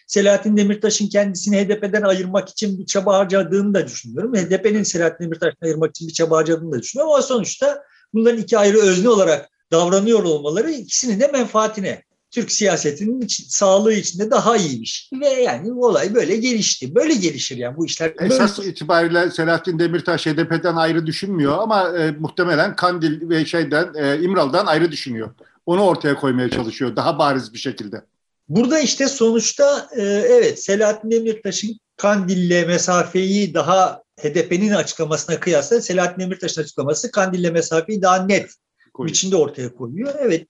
Selahattin 0.08 0.58
Demirtaş'ın 0.58 1.08
kendisini 1.08 1.58
HDP'den 1.58 2.02
ayırmak 2.02 2.50
için 2.50 2.80
bir 2.80 2.86
çaba 2.86 3.18
harcadığını 3.18 3.74
da 3.74 3.88
düşünüyorum. 3.88 4.36
HDP'nin 4.36 4.84
Selahattin 4.84 5.26
Demirtaş'tan 5.26 5.68
ayırmak 5.68 5.90
için 5.90 6.08
bir 6.08 6.14
çaba 6.14 6.38
harcadığını 6.38 6.72
da 6.72 6.80
düşünüyorum. 6.80 7.14
Ama 7.14 7.22
sonuçta 7.22 7.84
bunların 8.14 8.42
iki 8.42 8.58
ayrı 8.58 8.78
özne 8.78 9.10
olarak 9.10 9.50
davranıyor 9.72 10.24
olmaları 10.24 10.72
ikisinin 10.72 11.20
de 11.20 11.28
menfaatine. 11.28 12.04
Türk 12.32 12.52
siyasetinin 12.52 13.22
için, 13.22 13.46
sağlığı 13.50 13.94
içinde 13.94 14.32
daha 14.32 14.58
iyiymiş. 14.58 15.10
Ve 15.22 15.28
yani 15.28 15.74
olay 15.74 16.16
böyle 16.16 16.36
gelişti. 16.36 16.96
Böyle 16.96 17.14
gelişir 17.14 17.58
yani 17.58 17.78
bu 17.78 17.86
işler. 17.86 18.14
Esas 18.20 18.60
böyle... 18.60 18.70
itibariyle 18.70 19.32
Selahattin 19.32 19.80
Demirtaş 19.80 20.26
HDP'den 20.26 20.76
ayrı 20.76 21.06
düşünmüyor 21.06 21.58
ama 21.58 21.98
e, 21.98 22.12
muhtemelen 22.12 22.76
Kandil 22.76 23.30
ve 23.30 23.46
şeyden 23.46 23.94
e, 23.96 24.22
İmralı'dan 24.22 24.66
ayrı 24.66 24.92
düşünüyor. 24.92 25.30
Onu 25.66 25.84
ortaya 25.84 26.16
koymaya 26.16 26.50
çalışıyor 26.50 26.96
daha 26.96 27.20
bariz 27.20 27.54
bir 27.54 27.60
şekilde. 27.60 28.02
Burada 28.50 28.80
işte 28.80 29.08
sonuçta 29.08 29.88
e, 29.96 30.02
evet 30.04 30.64
Selahattin 30.64 31.12
Demirtaş'ın 31.12 31.80
Kandil'le 31.98 32.68
mesafeyi 32.68 33.54
daha 33.54 34.02
HDP'nin 34.20 34.72
açıklamasına 34.72 35.40
kıyasla 35.40 35.82
Selahattin 35.82 36.22
Demirtaş'ın 36.22 36.62
açıklaması 36.62 37.12
Kandil'le 37.12 37.52
mesafeyi 37.52 38.02
daha 38.02 38.26
net 38.26 38.52
Koyuyor. 38.98 39.14
biçimde 39.14 39.36
ortaya 39.36 39.76
koyuyor. 39.76 40.14
Evet 40.20 40.48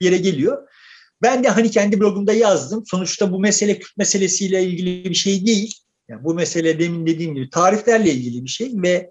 yere 0.00 0.16
geliyor. 0.16 0.68
Ben 1.22 1.44
de 1.44 1.48
hani 1.48 1.70
kendi 1.70 2.00
blogumda 2.00 2.32
yazdım. 2.32 2.84
Sonuçta 2.86 3.32
bu 3.32 3.40
mesele 3.40 3.78
Kürt 3.78 3.96
meselesiyle 3.96 4.64
ilgili 4.64 5.10
bir 5.10 5.14
şey 5.14 5.46
değil. 5.46 5.74
Yani 6.08 6.24
bu 6.24 6.34
mesele 6.34 6.78
demin 6.78 7.06
dediğim 7.06 7.34
gibi 7.34 7.50
tariflerle 7.50 8.12
ilgili 8.12 8.44
bir 8.44 8.48
şey 8.48 8.72
ve 8.74 9.10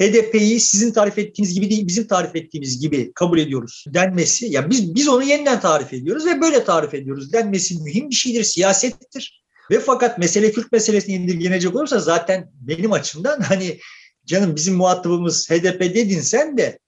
HDP'yi 0.00 0.60
sizin 0.60 0.92
tarif 0.92 1.18
ettiğiniz 1.18 1.54
gibi 1.54 1.70
değil, 1.70 1.86
bizim 1.86 2.06
tarif 2.06 2.36
ettiğimiz 2.36 2.80
gibi 2.80 3.12
kabul 3.14 3.38
ediyoruz 3.38 3.84
denmesi. 3.88 4.44
Ya 4.46 4.52
yani 4.52 4.70
biz 4.70 4.94
biz 4.94 5.08
onu 5.08 5.22
yeniden 5.22 5.60
tarif 5.60 5.92
ediyoruz 5.92 6.26
ve 6.26 6.40
böyle 6.40 6.64
tarif 6.64 6.94
ediyoruz 6.94 7.32
denmesi 7.32 7.82
mühim 7.82 8.10
bir 8.10 8.14
şeydir, 8.14 8.44
siyasettir. 8.44 9.44
Ve 9.70 9.80
fakat 9.80 10.18
mesele 10.18 10.52
Kürt 10.52 10.72
meselesine 10.72 11.14
indirgenecek 11.14 11.74
olursa 11.74 11.98
zaten 11.98 12.50
benim 12.60 12.92
açımdan 12.92 13.40
hani 13.40 13.78
canım 14.26 14.56
bizim 14.56 14.74
muhatabımız 14.74 15.50
HDP 15.50 15.80
dedin 15.80 16.20
sen 16.20 16.58
de 16.58 16.78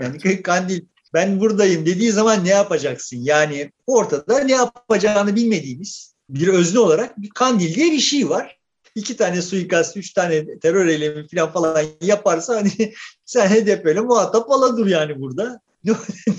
yani 0.00 0.42
Kandil 0.42 0.80
ben 1.14 1.40
buradayım 1.40 1.86
dediği 1.86 2.12
zaman 2.12 2.44
ne 2.44 2.48
yapacaksın? 2.48 3.16
Yani 3.16 3.72
ortada 3.86 4.38
ne 4.38 4.52
yapacağını 4.52 5.36
bilmediğimiz 5.36 6.14
bir 6.28 6.48
özne 6.48 6.78
olarak 6.78 7.22
bir 7.22 7.30
Kandil 7.30 7.74
diye 7.74 7.92
bir 7.92 7.98
şey 7.98 8.28
var 8.28 8.58
iki 8.94 9.16
tane 9.16 9.42
suikast, 9.42 9.96
üç 9.96 10.12
tane 10.12 10.58
terör 10.58 10.86
eylemi 10.86 11.28
falan 11.28 11.52
falan 11.52 11.86
yaparsa 12.00 12.56
hani 12.56 12.94
sen 13.24 13.48
HDP'yle 13.48 14.00
muhatap 14.00 14.50
aladır 14.50 14.86
yani 14.86 15.20
burada. 15.20 15.60
ne, 15.84 15.94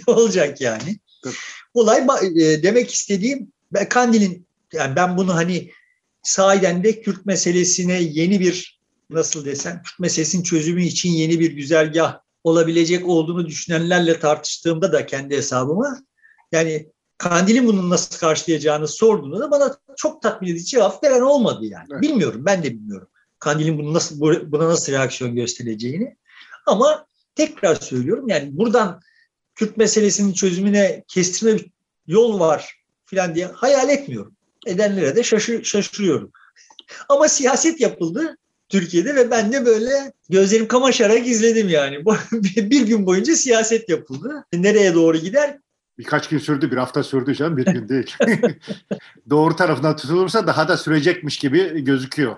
olacak 0.07 0.61
yani? 0.61 0.99
Olay 1.73 2.07
e, 2.37 2.63
demek 2.63 2.93
istediğim 2.93 3.51
Kandil'in 3.89 4.47
yani 4.73 4.95
ben 4.95 5.17
bunu 5.17 5.35
hani 5.35 5.71
sahiden 6.21 6.83
de 6.83 7.01
Kürt 7.01 7.25
meselesine 7.25 8.01
yeni 8.01 8.39
bir 8.39 8.79
nasıl 9.09 9.45
desem 9.45 9.81
Kürt 9.83 9.99
meselesinin 9.99 10.43
çözümü 10.43 10.83
için 10.83 11.09
yeni 11.09 11.39
bir 11.39 11.51
güzergah 11.51 12.19
olabilecek 12.43 13.07
olduğunu 13.07 13.45
düşünenlerle 13.47 14.19
tartıştığımda 14.19 14.91
da 14.91 15.05
kendi 15.05 15.37
hesabıma 15.37 15.97
yani 16.51 16.89
Kandil'in 17.17 17.67
bunu 17.67 17.89
nasıl 17.89 18.19
karşılayacağını 18.19 18.87
sorduğunda 18.87 19.39
da 19.39 19.51
bana 19.51 19.77
çok 19.97 20.21
tatmin 20.21 20.49
edici 20.49 20.65
cevap 20.65 21.03
veren 21.03 21.21
olmadı 21.21 21.65
yani. 21.65 21.87
Evet. 21.91 22.01
Bilmiyorum, 22.01 22.41
ben 22.45 22.63
de 22.63 22.71
bilmiyorum. 22.71 23.07
Kandil'in 23.39 23.77
bunu 23.77 23.93
nasıl 23.93 24.19
buna 24.51 24.67
nasıl 24.67 24.91
reaksiyon 24.91 25.35
göstereceğini. 25.35 26.17
Ama 26.65 27.05
tekrar 27.35 27.75
söylüyorum 27.75 28.27
yani 28.29 28.57
buradan 28.57 29.01
Kürt 29.55 29.77
meselesinin 29.77 30.33
çözümüne 30.33 31.03
kestirme 31.07 31.55
bir 31.55 31.71
yol 32.07 32.39
var 32.39 32.75
filan 33.05 33.35
diye 33.35 33.45
hayal 33.45 33.89
etmiyorum. 33.89 34.35
Edenlere 34.67 35.15
de 35.15 35.23
şaşır, 35.23 35.63
şaşırıyorum. 35.63 36.31
Ama 37.09 37.27
siyaset 37.27 37.81
yapıldı 37.81 38.37
Türkiye'de 38.73 39.15
ve 39.15 39.31
ben 39.31 39.51
de 39.51 39.65
böyle 39.65 40.13
gözlerim 40.29 40.67
kamaşarak 40.67 41.27
izledim 41.27 41.69
yani. 41.69 42.05
bir 42.57 42.87
gün 42.87 43.05
boyunca 43.05 43.35
siyaset 43.35 43.89
yapıldı. 43.89 44.45
Nereye 44.53 44.93
doğru 44.93 45.17
gider 45.17 45.57
Birkaç 45.97 46.29
gün 46.29 46.37
sürdü, 46.37 46.71
bir 46.71 46.77
hafta 46.77 47.03
sürdü 47.03 47.35
canım, 47.35 47.57
bir 47.57 47.65
gün 47.65 47.89
değil. 47.89 48.15
Doğru 49.29 49.55
tarafından 49.55 49.95
tutulursa 49.95 50.47
daha 50.47 50.67
da 50.67 50.77
sürecekmiş 50.77 51.37
gibi 51.37 51.83
gözüküyor. 51.83 52.35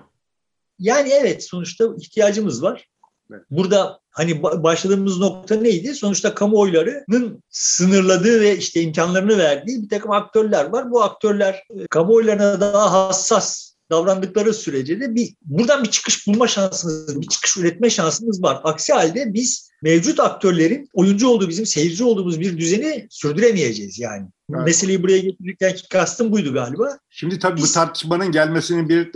Yani 0.78 1.08
evet, 1.08 1.44
sonuçta 1.44 1.84
ihtiyacımız 2.00 2.62
var. 2.62 2.88
Evet. 3.30 3.42
Burada 3.50 4.00
hani 4.10 4.42
başladığımız 4.42 5.18
nokta 5.18 5.56
neydi? 5.56 5.94
Sonuçta 5.94 6.34
kamuoylarının 6.34 7.42
sınırladığı 7.50 8.40
ve 8.40 8.56
işte 8.56 8.80
imkanlarını 8.80 9.38
verdiği 9.38 9.82
bir 9.82 9.88
takım 9.88 10.10
aktörler 10.10 10.64
var. 10.64 10.90
Bu 10.90 11.02
aktörler 11.02 11.64
e, 11.70 11.86
kamuoylarına 11.86 12.60
daha 12.60 12.92
hassas 12.92 13.75
davrandıkları 13.90 14.54
sürece 14.54 15.00
de 15.00 15.14
bir 15.14 15.34
buradan 15.42 15.84
bir 15.84 15.90
çıkış 15.90 16.26
bulma 16.26 16.46
şansımız, 16.46 17.20
bir 17.20 17.26
çıkış 17.26 17.56
üretme 17.56 17.90
şansımız 17.90 18.42
var. 18.42 18.60
Aksi 18.64 18.92
halde 18.92 19.34
biz 19.34 19.70
mevcut 19.82 20.20
aktörlerin 20.20 20.88
oyuncu 20.94 21.28
olduğu 21.28 21.48
bizim 21.48 21.66
seyirci 21.66 22.04
olduğumuz 22.04 22.40
bir 22.40 22.58
düzeni 22.58 23.06
sürdüremeyeceğiz 23.10 23.98
yani. 23.98 24.26
Evet. 24.54 24.66
Meseleyi 24.66 25.02
buraya 25.02 25.18
getirirken 25.18 25.76
kastım 25.90 26.32
buydu 26.32 26.52
galiba. 26.52 26.98
Şimdi 27.10 27.38
tabii 27.38 27.56
Biz... 27.56 27.64
bu 27.64 27.72
tartışmanın 27.72 28.32
gelmesinin 28.32 28.88
bir 28.88 29.14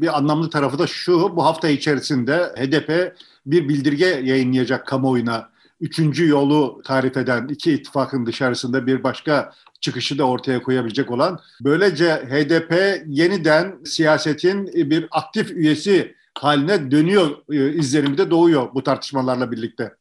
bir 0.00 0.18
anlamlı 0.18 0.50
tarafı 0.50 0.78
da 0.78 0.86
şu. 0.86 1.36
Bu 1.36 1.44
hafta 1.44 1.68
içerisinde 1.68 2.36
HDP 2.36 3.16
bir 3.46 3.68
bildirge 3.68 4.06
yayınlayacak 4.06 4.86
kamuoyuna. 4.86 5.50
Üçüncü 5.80 6.28
yolu 6.28 6.82
tarif 6.84 7.16
eden 7.16 7.48
iki 7.48 7.72
ittifakın 7.72 8.26
dışarısında 8.26 8.86
bir 8.86 9.02
başka 9.02 9.52
çıkışı 9.80 10.18
da 10.18 10.24
ortaya 10.24 10.62
koyabilecek 10.62 11.10
olan. 11.10 11.40
Böylece 11.60 12.14
HDP 12.14 13.02
yeniden 13.06 13.84
siyasetin 13.84 14.66
bir 14.90 15.08
aktif 15.10 15.50
üyesi 15.50 16.14
haline 16.34 16.90
dönüyor 16.90 17.36
e, 17.52 17.78
izlenimi 17.78 18.18
de 18.18 18.30
doğuyor 18.30 18.74
bu 18.74 18.82
tartışmalarla 18.82 19.52
birlikte. 19.52 19.94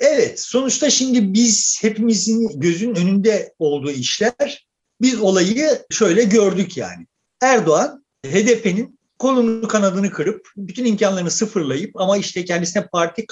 Evet, 0.00 0.40
sonuçta 0.40 0.90
şimdi 0.90 1.34
biz 1.34 1.78
hepimizin 1.82 2.60
gözün 2.60 2.94
önünde 2.94 3.54
olduğu 3.58 3.90
işler, 3.90 4.66
biz 5.00 5.20
olayı 5.20 5.84
şöyle 5.90 6.24
gördük 6.24 6.76
yani. 6.76 7.06
Erdoğan 7.42 8.04
HDP'nin 8.26 8.98
kolunu 9.18 9.68
kanadını 9.68 10.10
kırıp 10.10 10.48
bütün 10.56 10.84
imkanlarını 10.84 11.30
sıfırlayıp 11.30 12.00
ama 12.00 12.16
işte 12.16 12.44
kendisine 12.44 12.86
parti 12.86 13.26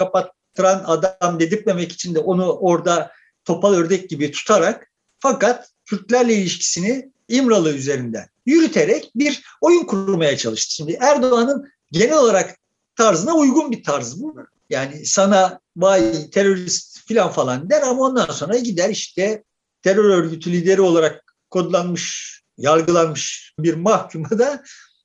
kapattıran 0.57 0.85
adam 0.87 1.41
dedirtmemek 1.41 1.93
için 1.93 2.15
de 2.15 2.19
onu 2.19 2.53
orada 2.53 3.13
topal 3.45 3.75
ördek 3.75 4.11
gibi 4.11 4.31
tutarak 4.31 4.91
fakat 5.21 5.69
Kürtlerle 5.85 6.35
ilişkisini 6.35 7.13
İmralı 7.29 7.73
üzerinden 7.73 8.27
yürüterek 8.47 9.11
bir 9.15 9.43
oyun 9.61 9.85
kurmaya 9.85 10.37
çalıştı. 10.37 10.75
Şimdi 10.75 10.99
Erdoğan'ın 11.01 11.69
genel 11.93 12.19
olarak 12.19 12.59
tarzına 12.97 13.35
uygun 13.35 13.71
bir 13.71 13.85
tarz 13.85 14.23
bu. 14.23 14.37
Yani 14.71 15.07
sana 15.07 15.61
vay 15.77 16.31
terörist 16.31 17.09
falan 17.09 17.33
falan 17.33 17.71
der 17.71 17.83
ama 17.83 18.03
ondan 18.03 18.27
sonra 18.27 18.59
gider 18.59 18.91
işte 18.91 19.45
terör 19.83 20.05
örgütü 20.05 20.53
lideri 20.53 20.81
olarak 20.81 21.35
kodlanmış, 21.51 22.41
yargılanmış 22.59 23.55
bir 23.59 23.75
mahkuma 23.75 24.31
da 24.31 24.63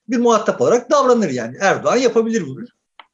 bir 0.07 0.17
muhatap 0.17 0.61
olarak 0.61 0.91
davranır 0.91 1.29
yani. 1.29 1.57
Erdoğan 1.59 1.97
yapabilir 1.97 2.47
bunu. 2.47 2.65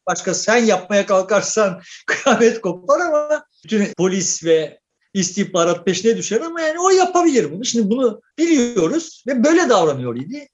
Başka 0.07 0.33
sen 0.33 0.57
yapmaya 0.57 1.05
kalkarsan 1.05 1.81
kıyamet 2.07 2.61
kopar 2.61 2.99
ama 2.99 3.45
bütün 3.63 3.93
polis 3.97 4.43
ve 4.43 4.79
istihbarat 5.13 5.85
peşine 5.85 6.17
düşer 6.17 6.41
ama 6.41 6.61
yani 6.61 6.79
o 6.79 6.89
yapabilir 6.89 7.51
bunu. 7.51 7.65
Şimdi 7.65 7.89
bunu 7.89 8.21
biliyoruz 8.37 9.23
ve 9.27 9.43
böyle 9.43 9.69
davranıyor 9.69 10.15
idi. 10.15 10.47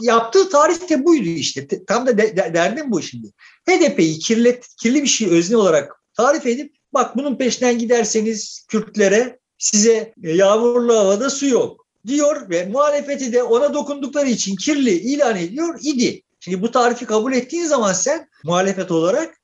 Yaptığı 0.00 0.48
tarih 0.50 0.88
de 0.88 1.04
buydu 1.04 1.28
işte. 1.28 1.68
Tam 1.86 2.06
da 2.06 2.18
de, 2.18 2.36
de, 2.36 2.54
derdim 2.54 2.90
bu 2.90 3.02
şimdi. 3.02 3.28
HDP'yi 3.68 4.18
kirlet, 4.18 4.66
kirli 4.82 5.02
bir 5.02 5.08
şey 5.08 5.28
özne 5.28 5.56
olarak 5.56 5.92
tarif 6.16 6.46
edip 6.46 6.74
bak 6.94 7.16
bunun 7.16 7.36
peşinden 7.36 7.78
giderseniz 7.78 8.66
Kürtlere 8.68 9.38
size 9.58 10.12
yağmurlu 10.16 10.98
havada 10.98 11.30
su 11.30 11.46
yok 11.46 11.86
diyor 12.06 12.50
ve 12.50 12.66
muhalefeti 12.66 13.32
de 13.32 13.42
ona 13.42 13.74
dokundukları 13.74 14.28
için 14.28 14.56
kirli 14.56 14.90
ilan 14.90 15.36
ediyor 15.36 15.78
idi. 15.82 16.22
Şimdi 16.44 16.62
bu 16.62 16.70
tarifi 16.70 17.06
kabul 17.06 17.32
ettiğin 17.32 17.64
zaman 17.64 17.92
sen 17.92 18.28
muhalefet 18.44 18.90
olarak 18.90 19.40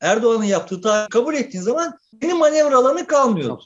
Erdoğan'ın 0.00 0.44
yaptığı 0.44 0.80
tarifi 0.80 1.08
kabul 1.08 1.34
ettiğin 1.34 1.64
zaman 1.64 1.98
senin 2.22 2.38
manevra 2.38 2.76
alanı 2.76 3.06
kalmıyor. 3.06 3.58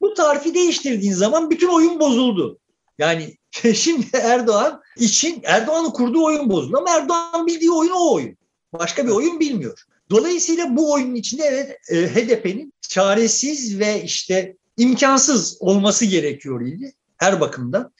Bu 0.00 0.14
tarifi 0.14 0.54
değiştirdiğin 0.54 1.12
zaman 1.12 1.50
bütün 1.50 1.68
oyun 1.68 2.00
bozuldu. 2.00 2.58
Yani 2.98 3.36
şimdi 3.74 4.06
Erdoğan 4.12 4.82
için 4.96 5.40
Erdoğan'ın 5.44 5.90
kurduğu 5.90 6.24
oyun 6.24 6.50
bozuldu 6.50 6.78
ama 6.78 6.90
Erdoğan 6.90 7.46
bildiği 7.46 7.70
oyun 7.70 7.92
o 7.92 8.14
oyun. 8.14 8.36
Başka 8.72 9.06
bir 9.06 9.10
oyun 9.10 9.40
bilmiyor. 9.40 9.84
Dolayısıyla 10.10 10.76
bu 10.76 10.92
oyunun 10.92 11.14
içinde 11.14 11.44
evet 11.44 11.78
e, 11.90 12.14
HDP'nin 12.14 12.72
çaresiz 12.80 13.78
ve 13.78 14.02
işte 14.02 14.56
imkansız 14.76 15.56
olması 15.60 16.04
gerekiyor 16.04 16.66
idi 16.66 16.94
her 17.16 17.40
bakımdan. 17.40 17.92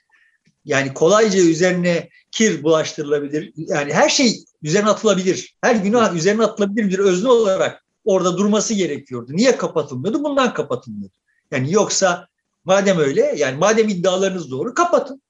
Yani 0.65 0.95
kolayca 0.95 1.39
üzerine 1.39 2.09
kir 2.35 2.63
bulaştırılabilir. 2.63 3.53
Yani 3.57 3.93
her 3.93 4.09
şey 4.09 4.45
üzerine 4.63 4.89
atılabilir. 4.89 5.57
Her 5.61 5.75
günah 5.77 6.15
üzerine 6.15 6.45
atılabilir 6.45 6.91
bir 6.91 6.99
özne 6.99 7.29
olarak 7.29 7.85
orada 8.05 8.39
durması 8.39 8.75
gerekiyordu. 8.75 9.33
Niye 9.35 9.57
kapatılmıyordu? 9.57 10.25
Bundan 10.25 10.55
kapatılmıyordu. 10.55 11.15
Yani 11.51 11.73
yoksa 11.73 12.29
madem 12.65 12.99
öyle 12.99 13.35
yani 13.37 13.59
madem 13.59 13.89
iddialarınız 13.89 14.51
doğru 14.51 14.75
kapatın. 14.75 15.23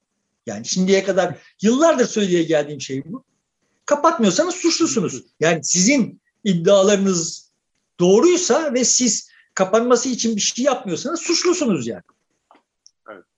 Yani 0.46 0.66
şimdiye 0.66 1.04
kadar 1.04 1.38
yıllardır 1.62 2.06
söyleye 2.06 2.42
geldiğim 2.42 2.80
şey 2.80 3.02
bu. 3.04 3.24
Kapatmıyorsanız 3.86 4.54
suçlusunuz. 4.54 5.22
Yani 5.40 5.64
sizin 5.64 6.20
iddialarınız 6.44 7.50
doğruysa 8.00 8.74
ve 8.74 8.84
siz 8.84 9.28
kapanması 9.54 10.08
için 10.08 10.36
bir 10.36 10.40
şey 10.40 10.64
yapmıyorsanız 10.64 11.20
suçlusunuz 11.20 11.86
yani. 11.86 12.02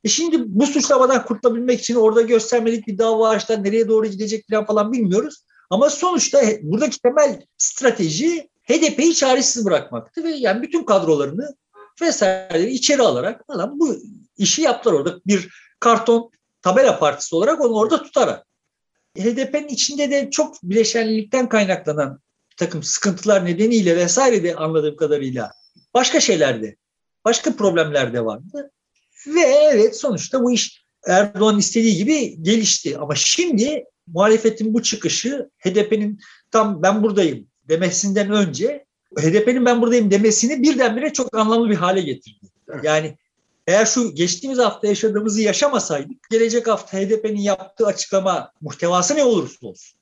E 0.07 0.09
şimdi 0.09 0.37
bu 0.47 0.67
suçlamadan 0.67 1.25
kurtulabilmek 1.25 1.81
için 1.81 1.95
orada 1.95 2.23
göstermelik 2.23 2.87
bir 2.87 2.99
dava 2.99 3.29
açtılar. 3.29 3.65
Nereye 3.65 3.89
doğru 3.89 4.07
gidecek 4.07 4.45
falan, 4.51 4.67
falan 4.67 4.93
bilmiyoruz. 4.93 5.45
Ama 5.71 5.91
sonuçta 5.91 6.43
buradaki 6.63 7.01
temel 7.01 7.43
strateji 7.59 8.49
HDP'yi 8.63 9.15
çaresiz 9.15 9.65
bırakmaktı 9.65 10.25
ve 10.25 10.31
yani 10.31 10.63
bütün 10.63 10.85
kadrolarını 10.85 11.55
vesaireleri 12.03 12.71
içeri 12.71 13.03
alarak 13.03 13.47
falan 13.47 13.81
bu 13.81 13.97
işi 14.37 14.63
yaptılar 14.63 14.95
orada. 14.95 15.21
Bir 15.27 15.49
karton 15.81 16.31
tabela 16.63 16.99
partisi 16.99 17.37
olarak 17.37 17.61
onu 17.61 17.75
orada 17.75 18.03
tutarak. 18.03 18.47
HDP'nin 19.19 19.69
içinde 19.69 20.11
de 20.11 20.31
çok 20.31 20.63
bileşenlilikten 20.63 21.49
kaynaklanan 21.49 22.21
bir 22.51 22.57
takım 22.57 22.83
sıkıntılar 22.83 23.45
nedeniyle 23.45 23.97
vesaire 23.97 24.43
de 24.43 24.57
anladığım 24.57 24.97
kadarıyla 24.97 25.53
başka 25.95 26.21
şeylerde, 26.21 26.77
başka 27.25 27.57
problemler 27.57 28.13
de 28.13 28.25
vardı. 28.25 28.71
Ve 29.27 29.41
evet 29.41 29.97
sonuçta 29.97 30.43
bu 30.43 30.53
iş 30.53 30.87
Erdoğan 31.07 31.59
istediği 31.59 31.97
gibi 31.97 32.43
gelişti. 32.43 32.99
Ama 32.99 33.15
şimdi 33.15 33.85
muhalefetin 34.07 34.75
bu 34.75 34.83
çıkışı 34.83 35.51
HDP'nin 35.59 36.21
tam 36.51 36.83
ben 36.83 37.03
buradayım 37.03 37.47
demesinden 37.69 38.31
önce 38.31 38.85
HDP'nin 39.19 39.65
ben 39.65 39.83
buradayım 39.83 40.11
demesini 40.11 40.63
birdenbire 40.63 41.13
çok 41.13 41.37
anlamlı 41.37 41.71
bir 41.71 41.75
hale 41.75 42.01
getirdi. 42.01 42.47
Yani 42.83 43.17
eğer 43.67 43.87
şu 43.87 44.15
geçtiğimiz 44.15 44.59
hafta 44.59 44.87
yaşadığımızı 44.87 45.43
yaşamasaydık 45.43 46.31
gelecek 46.31 46.67
hafta 46.67 46.99
HDP'nin 46.99 47.41
yaptığı 47.41 47.87
açıklama 47.87 48.53
muhtevası 48.61 49.15
ne 49.15 49.25
olursa 49.25 49.67
olsun 49.67 50.01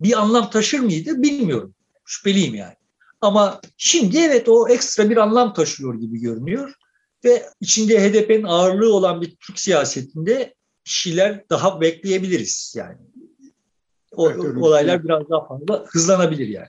bir 0.00 0.20
anlam 0.20 0.50
taşır 0.50 0.78
mıydı 0.78 1.22
bilmiyorum. 1.22 1.74
Şüpheliyim 2.04 2.54
yani. 2.54 2.74
Ama 3.20 3.60
şimdi 3.76 4.18
evet 4.18 4.48
o 4.48 4.68
ekstra 4.68 5.10
bir 5.10 5.16
anlam 5.16 5.54
taşıyor 5.54 5.94
gibi 5.94 6.20
görünüyor 6.20 6.74
ve 7.26 7.42
içinde 7.60 8.00
HDP'nin 8.00 8.44
ağırlığı 8.44 8.94
olan 8.94 9.20
bir 9.20 9.36
Türk 9.36 9.58
siyasetinde 9.58 10.54
şeyler 10.84 11.44
daha 11.50 11.80
bekleyebiliriz 11.80 12.74
yani. 12.76 12.98
O, 14.12 14.30
evet, 14.30 14.56
olaylar 14.60 15.04
biraz 15.04 15.30
daha 15.30 15.46
fazla 15.46 15.84
hızlanabilir 15.86 16.48
yani 16.48 16.68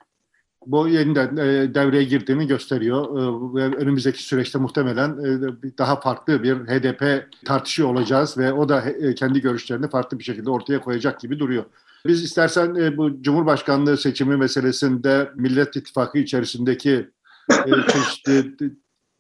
bu 0.67 0.87
yeniden 0.87 1.37
e, 1.37 1.75
devreye 1.75 2.03
girdiğini 2.03 2.47
gösteriyor. 2.47 3.05
E, 3.05 3.55
ve 3.55 3.75
önümüzdeki 3.75 4.23
süreçte 4.23 4.59
muhtemelen 4.59 5.09
e, 5.09 5.77
daha 5.77 5.99
farklı 5.99 6.43
bir 6.43 6.55
HDP 6.55 7.27
tartışıyor 7.45 7.89
olacağız 7.89 8.37
ve 8.37 8.53
o 8.53 8.69
da 8.69 8.81
e, 8.81 9.15
kendi 9.15 9.41
görüşlerini 9.41 9.89
farklı 9.89 10.19
bir 10.19 10.23
şekilde 10.23 10.49
ortaya 10.49 10.81
koyacak 10.81 11.19
gibi 11.19 11.39
duruyor. 11.39 11.63
Biz 12.07 12.23
istersen 12.23 12.75
e, 12.75 12.97
bu 12.97 13.21
Cumhurbaşkanlığı 13.21 13.97
seçimi 13.97 14.37
meselesinde 14.37 15.31
Millet 15.35 15.75
İttifakı 15.75 16.17
içerisindeki 16.17 17.09
e, 17.51 17.91
çeşitli 17.91 18.55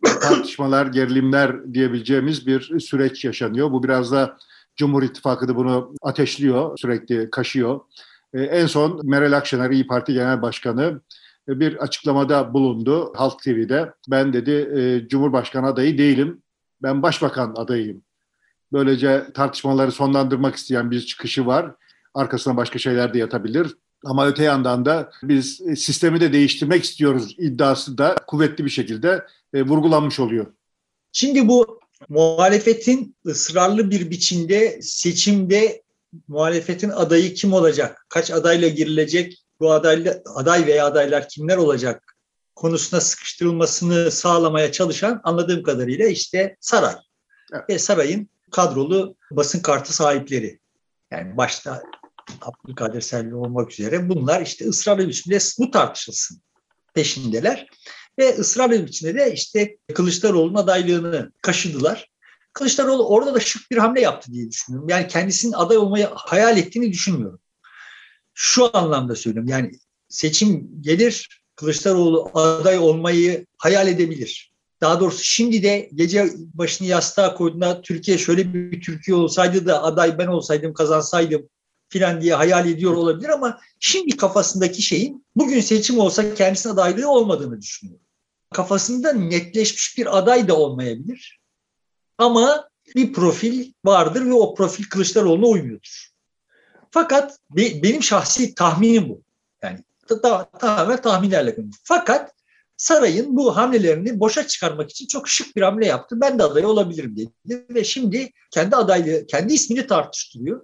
tartışmalar, 0.03 0.85
gerilimler 0.85 1.73
diyebileceğimiz 1.73 2.47
bir 2.47 2.79
süreç 2.79 3.25
yaşanıyor. 3.25 3.71
Bu 3.71 3.83
biraz 3.83 4.11
da 4.11 4.37
Cumhur 4.75 5.03
İttifakı 5.03 5.47
da 5.47 5.55
bunu 5.55 5.93
ateşliyor, 6.01 6.77
sürekli 6.77 7.29
kaşıyor. 7.29 7.79
E, 8.33 8.41
en 8.41 8.65
son 8.65 9.01
Meral 9.03 9.31
Akşener 9.31 9.69
İyi 9.69 9.87
Parti 9.87 10.13
Genel 10.13 10.41
Başkanı 10.41 11.01
bir 11.47 11.75
açıklamada 11.75 12.53
bulundu 12.53 13.13
Halk 13.15 13.43
TV'de. 13.43 13.93
Ben 14.07 14.33
dedi 14.33 14.51
e, 14.51 15.07
Cumhurbaşkanı 15.07 15.67
adayı 15.67 15.97
değilim. 15.97 16.41
Ben 16.83 17.01
başbakan 17.01 17.53
adayıyım. 17.55 18.01
Böylece 18.73 19.27
tartışmaları 19.33 19.91
sonlandırmak 19.91 20.55
isteyen 20.55 20.91
bir 20.91 21.01
çıkışı 21.01 21.45
var. 21.45 21.75
Arkasına 22.13 22.57
başka 22.57 22.79
şeyler 22.79 23.13
de 23.13 23.17
yatabilir. 23.17 23.75
Ama 24.05 24.27
öte 24.27 24.43
yandan 24.43 24.85
da 24.85 25.11
biz 25.23 25.61
sistemi 25.75 26.21
de 26.21 26.33
değiştirmek 26.33 26.83
istiyoruz 26.83 27.35
iddiası 27.37 27.97
da 27.97 28.15
kuvvetli 28.27 28.65
bir 28.65 28.69
şekilde 28.69 29.25
e, 29.53 29.63
vurgulanmış 29.63 30.19
oluyor. 30.19 30.45
Şimdi 31.11 31.47
bu 31.47 31.79
muhalefetin 32.09 33.15
ısrarlı 33.25 33.91
bir 33.91 34.09
biçimde 34.09 34.79
seçimde 34.81 35.83
muhalefetin 36.27 36.89
adayı 36.89 37.33
kim 37.33 37.53
olacak, 37.53 38.05
kaç 38.09 38.31
adayla 38.31 38.67
girilecek 38.67 39.43
bu 39.59 39.71
adayla, 39.71 40.21
aday 40.35 40.67
veya 40.67 40.85
adaylar 40.85 41.29
kimler 41.29 41.57
olacak 41.57 42.17
konusuna 42.57 43.01
sıkıştırılmasını 43.01 44.11
sağlamaya 44.11 44.71
çalışan 44.71 45.21
anladığım 45.23 45.63
kadarıyla 45.63 46.07
işte 46.07 46.57
saray. 46.59 46.95
Evet. 47.53 47.69
Ve 47.69 47.79
sarayın 47.79 48.29
kadrolu 48.51 49.15
basın 49.31 49.59
kartı 49.59 49.93
sahipleri. 49.93 50.59
Yani 51.11 51.37
başta 51.37 51.83
Abdülkadir 52.41 53.01
Selvi 53.01 53.35
olmak 53.35 53.71
üzere 53.71 54.09
bunlar 54.09 54.41
işte 54.41 54.65
ısrarlı 54.65 55.07
biçimde 55.07 55.39
bu 55.59 55.71
tartışılsın 55.71 56.41
peşindeler. 56.93 57.67
Ve 58.19 58.37
ısrarlı 58.37 58.85
biçimde 58.85 59.15
de 59.15 59.33
işte 59.33 59.77
Kılıçdaroğlu'nun 59.93 60.55
adaylığını 60.55 61.31
kaşıdılar. 61.41 62.09
Kılıçdaroğlu 62.53 63.07
orada 63.07 63.33
da 63.33 63.39
şık 63.39 63.71
bir 63.71 63.77
hamle 63.77 64.01
yaptı 64.01 64.31
diye 64.33 64.51
düşünüyorum. 64.51 64.89
Yani 64.89 65.07
kendisinin 65.07 65.53
aday 65.53 65.77
olmayı 65.77 66.09
hayal 66.13 66.57
ettiğini 66.57 66.91
düşünmüyorum 66.91 67.39
şu 68.39 68.77
anlamda 68.77 69.15
söylüyorum. 69.15 69.49
Yani 69.49 69.71
seçim 70.09 70.69
gelir 70.81 71.41
Kılıçdaroğlu 71.55 72.31
aday 72.33 72.77
olmayı 72.77 73.45
hayal 73.57 73.87
edebilir. 73.87 74.51
Daha 74.81 74.99
doğrusu 74.99 75.23
şimdi 75.23 75.63
de 75.63 75.89
gece 75.93 76.29
başını 76.53 76.87
yastığa 76.87 77.33
koyduğunda 77.33 77.81
Türkiye 77.81 78.17
şöyle 78.17 78.53
bir 78.53 78.81
Türkiye 78.81 79.17
olsaydı 79.17 79.65
da 79.65 79.83
aday 79.83 80.17
ben 80.17 80.27
olsaydım 80.27 80.73
kazansaydım 80.73 81.49
filan 81.89 82.21
diye 82.21 82.33
hayal 82.33 82.67
ediyor 82.67 82.93
olabilir 82.93 83.29
ama 83.29 83.59
şimdi 83.79 84.17
kafasındaki 84.17 84.81
şeyin 84.81 85.25
bugün 85.35 85.59
seçim 85.59 85.99
olsa 85.99 86.33
kendisine 86.33 86.71
adaylığı 86.71 87.09
olmadığını 87.09 87.61
düşünüyor. 87.61 87.99
Kafasında 88.53 89.13
netleşmiş 89.13 89.97
bir 89.97 90.17
aday 90.17 90.47
da 90.47 90.57
olmayabilir. 90.57 91.39
Ama 92.17 92.69
bir 92.95 93.13
profil 93.13 93.73
vardır 93.85 94.25
ve 94.25 94.33
o 94.33 94.55
profil 94.55 94.83
Kılıçdaroğlu'na 94.83 95.47
uymuyordur. 95.47 96.09
Fakat 96.91 97.39
be, 97.49 97.83
benim 97.83 98.03
şahsi 98.03 98.55
tahminim 98.55 99.09
bu. 99.09 99.21
Yani 99.63 99.79
ta, 100.07 100.49
tamamen 100.49 101.01
tahminlerle. 101.01 101.55
Fakat 101.83 102.33
sarayın 102.77 103.35
bu 103.35 103.57
hamlelerini 103.57 104.19
boşa 104.19 104.47
çıkarmak 104.47 104.89
için 104.91 105.07
çok 105.07 105.29
şık 105.29 105.55
bir 105.55 105.61
hamle 105.61 105.85
yaptı. 105.85 106.21
Ben 106.21 106.39
de 106.39 106.43
aday 106.43 106.65
olabilirim 106.65 107.15
dedi 107.17 107.65
ve 107.69 107.83
şimdi 107.83 108.31
kendi 108.51 108.75
adaylığı, 108.75 109.27
kendi 109.27 109.53
ismini 109.53 109.87
tartıştırıyor. 109.87 110.61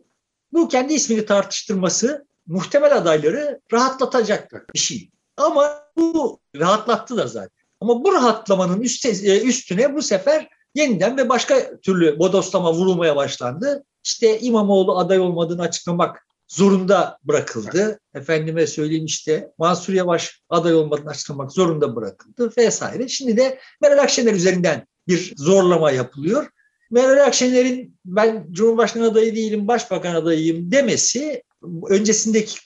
Bu 0.53 0.67
kendi 0.67 0.93
ismini 0.93 1.25
tartıştırması 1.25 2.25
muhtemel 2.47 2.97
adayları 2.97 3.61
rahatlatacak 3.73 4.73
bir 4.73 4.79
şey. 4.79 5.09
Ama 5.37 5.83
bu 5.97 6.39
rahatlattı 6.55 7.17
da 7.17 7.27
zaten. 7.27 7.63
Ama 7.81 8.03
bu 8.03 8.13
rahatlamanın 8.13 8.81
üstüne, 8.81 9.31
e, 9.31 9.41
üstüne 9.41 9.95
bu 9.95 10.01
sefer 10.01 10.49
yeniden 10.75 11.17
ve 11.17 11.29
başka 11.29 11.79
türlü 11.79 12.19
bodoslama 12.19 12.73
vurulmaya 12.73 13.15
başlandı 13.15 13.83
işte 14.03 14.39
İmamoğlu 14.39 14.97
aday 14.97 15.19
olmadığını 15.19 15.61
açıklamak 15.61 16.27
zorunda 16.47 17.19
bırakıldı. 17.23 17.99
Efendime 18.13 18.67
söyleyeyim 18.67 19.05
işte 19.05 19.51
Mansur 19.57 19.93
Yavaş 19.93 20.41
aday 20.49 20.75
olmadığını 20.75 21.09
açıklamak 21.09 21.51
zorunda 21.51 21.95
bırakıldı 21.95 22.51
vesaire. 22.57 23.07
Şimdi 23.07 23.37
de 23.37 23.59
Meral 23.81 24.03
Akşener 24.03 24.33
üzerinden 24.33 24.87
bir 25.07 25.33
zorlama 25.37 25.91
yapılıyor. 25.91 26.47
Meral 26.93 27.25
Akşener'in 27.25 27.97
ben 28.05 28.47
Cumhurbaşkanı 28.51 29.07
adayı 29.07 29.35
değilim, 29.35 29.67
başbakan 29.67 30.15
adayıyım 30.15 30.71
demesi 30.71 31.43
öncesindeki 31.89 32.59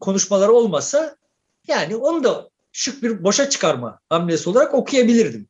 konuşmalar 0.00 0.48
olmasa 0.48 1.16
yani 1.68 1.96
onu 1.96 2.24
da 2.24 2.50
şık 2.72 3.02
bir 3.02 3.24
boşa 3.24 3.50
çıkarma 3.50 4.00
hamlesi 4.08 4.50
olarak 4.50 4.74
okuyabilirdim. 4.74 5.48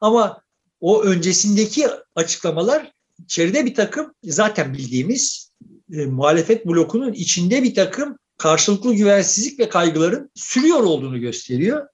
Ama 0.00 0.42
o 0.80 1.02
öncesindeki 1.02 1.86
açıklamalar 2.14 2.92
içeride 3.24 3.64
bir 3.64 3.74
takım 3.74 4.14
zaten 4.22 4.74
bildiğimiz 4.74 5.52
e, 5.92 6.06
muhalefet 6.06 6.66
blokunun 6.66 7.12
içinde 7.12 7.62
bir 7.62 7.74
takım 7.74 8.18
karşılıklı 8.38 8.94
güvensizlik 8.94 9.60
ve 9.60 9.68
kaygıların 9.68 10.30
sürüyor 10.34 10.80
olduğunu 10.80 11.20
gösteriyor. 11.20 11.86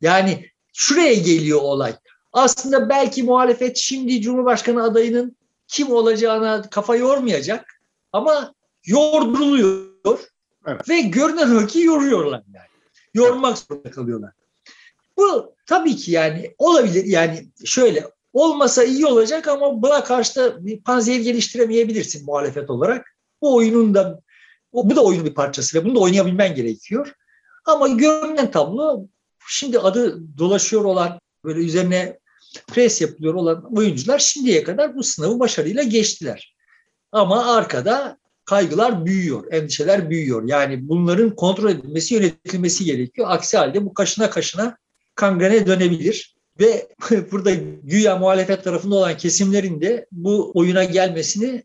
Yani 0.00 0.46
şuraya 0.72 1.14
geliyor 1.14 1.60
olay. 1.60 1.96
Aslında 2.32 2.88
belki 2.88 3.22
muhalefet 3.22 3.76
şimdi 3.76 4.20
Cumhurbaşkanı 4.20 4.82
adayının 4.82 5.36
kim 5.68 5.92
olacağına 5.92 6.62
kafa 6.62 6.96
yormayacak 6.96 7.80
ama 8.12 8.54
yorduruluyor 8.86 10.18
evet. 10.66 10.88
ve 10.88 11.00
görünen 11.00 11.56
o 11.56 11.66
ki 11.66 11.80
yoruyorlar 11.80 12.42
yani. 12.54 12.66
Yormak 13.14 13.58
zorunda 13.58 13.90
kalıyorlar. 13.90 14.32
Bu 15.16 15.54
tabii 15.66 15.96
ki 15.96 16.10
yani 16.12 16.54
olabilir. 16.58 17.04
Yani 17.04 17.48
şöyle 17.64 18.10
olmasa 18.32 18.84
iyi 18.84 19.06
olacak 19.06 19.48
ama 19.48 19.82
buna 19.82 20.04
karşı 20.04 20.36
da 20.36 20.66
bir 20.66 20.80
panzehir 20.80 21.20
geliştiremeyebilirsin 21.20 22.26
muhalefet 22.26 22.70
olarak. 22.70 23.16
Bu 23.42 23.56
oyunun 23.56 23.94
da 23.94 24.20
bu 24.72 24.96
da 24.96 25.04
oyunun 25.04 25.26
bir 25.26 25.34
parçası 25.34 25.78
ve 25.78 25.84
bunu 25.84 25.94
da 25.94 26.00
oynayabilmen 26.00 26.54
gerekiyor. 26.54 27.12
Ama 27.64 27.88
görünen 27.88 28.50
tablo 28.50 29.06
şimdi 29.48 29.78
adı 29.78 30.22
dolaşıyor 30.38 30.84
olan 30.84 31.20
böyle 31.44 31.60
üzerine 31.60 32.18
pres 32.68 33.00
yapılıyor 33.00 33.34
olan 33.34 33.76
oyuncular 33.76 34.18
şimdiye 34.18 34.64
kadar 34.64 34.96
bu 34.96 35.02
sınavı 35.02 35.40
başarıyla 35.40 35.82
geçtiler. 35.82 36.56
Ama 37.12 37.54
arkada 37.54 38.18
kaygılar 38.44 39.06
büyüyor, 39.06 39.52
endişeler 39.52 40.10
büyüyor. 40.10 40.48
Yani 40.48 40.88
bunların 40.88 41.36
kontrol 41.36 41.70
edilmesi, 41.70 42.14
yönetilmesi 42.14 42.84
gerekiyor. 42.84 43.26
Aksi 43.30 43.56
halde 43.56 43.84
bu 43.84 43.94
kaşına 43.94 44.30
kaşına 44.30 44.76
kangrene 45.14 45.66
dönebilir. 45.66 46.36
Ve 46.60 46.88
burada 47.32 47.50
güya 47.82 48.16
muhalefet 48.16 48.64
tarafında 48.64 48.94
olan 48.94 49.16
kesimlerin 49.16 49.80
de 49.80 50.06
bu 50.12 50.52
oyuna 50.54 50.84
gelmesini 50.84 51.64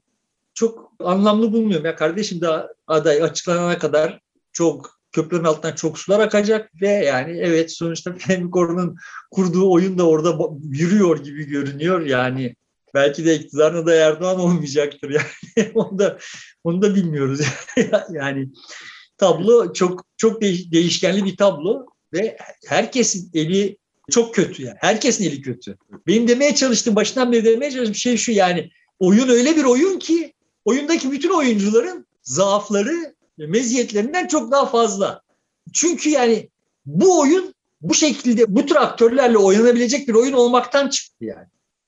çok 0.53 0.91
anlamlı 0.99 1.53
bulmuyorum. 1.53 1.85
Ya 1.85 1.95
kardeşim 1.95 2.41
daha 2.41 2.67
aday 2.87 3.23
açıklanana 3.23 3.77
kadar 3.77 4.19
çok 4.51 4.96
köprünün 5.17 5.43
altından 5.43 5.75
çok 5.75 5.99
sular 5.99 6.19
akacak 6.19 6.71
ve 6.81 6.87
yani 6.89 7.37
evet 7.37 7.71
sonuçta 7.71 8.13
Fehmi 8.17 8.51
Korun'un 8.51 8.95
kurduğu 9.31 9.71
oyun 9.71 9.97
da 9.97 10.07
orada 10.07 10.37
yürüyor 10.63 11.23
gibi 11.23 11.43
görünüyor. 11.43 12.01
Yani 12.05 12.55
belki 12.93 13.25
de 13.25 13.35
iktidarına 13.35 13.85
da 13.85 13.95
Erdoğan 13.95 14.39
olmayacaktır 14.39 15.09
yani 15.57 15.71
onu 15.73 15.99
da 15.99 16.17
onu 16.63 16.81
da 16.81 16.95
bilmiyoruz 16.95 17.41
yani 18.11 18.49
tablo 19.17 19.73
çok 19.73 20.05
çok 20.17 20.41
değişkenli 20.41 21.25
bir 21.25 21.37
tablo 21.37 21.85
ve 22.13 22.37
herkesin 22.67 23.31
eli 23.33 23.77
çok 24.11 24.35
kötü 24.35 24.63
yani. 24.63 24.77
Herkesin 24.79 25.23
eli 25.23 25.41
kötü. 25.41 25.77
Benim 26.07 26.27
demeye 26.27 26.55
çalıştığım, 26.55 26.95
başından 26.95 27.31
beri 27.31 27.45
demeye 27.45 27.71
çalıştığım 27.71 27.95
şey 27.95 28.17
şu 28.17 28.31
yani 28.31 28.69
oyun 28.99 29.29
öyle 29.29 29.55
bir 29.55 29.63
oyun 29.63 29.99
ki 29.99 30.33
oyundaki 30.65 31.11
bütün 31.11 31.29
oyuncuların 31.29 32.07
zaafları 32.21 33.16
meziyetlerinden 33.37 34.27
çok 34.27 34.51
daha 34.51 34.65
fazla. 34.65 35.21
Çünkü 35.73 36.09
yani 36.09 36.49
bu 36.85 37.19
oyun 37.19 37.53
bu 37.81 37.93
şekilde 37.93 38.55
bu 38.55 38.65
tür 38.65 38.75
aktörlerle 38.75 39.37
oynanabilecek 39.37 40.07
bir 40.07 40.13
oyun 40.13 40.33
olmaktan 40.33 40.89
çıktı 40.89 41.25
yani. 41.25 41.47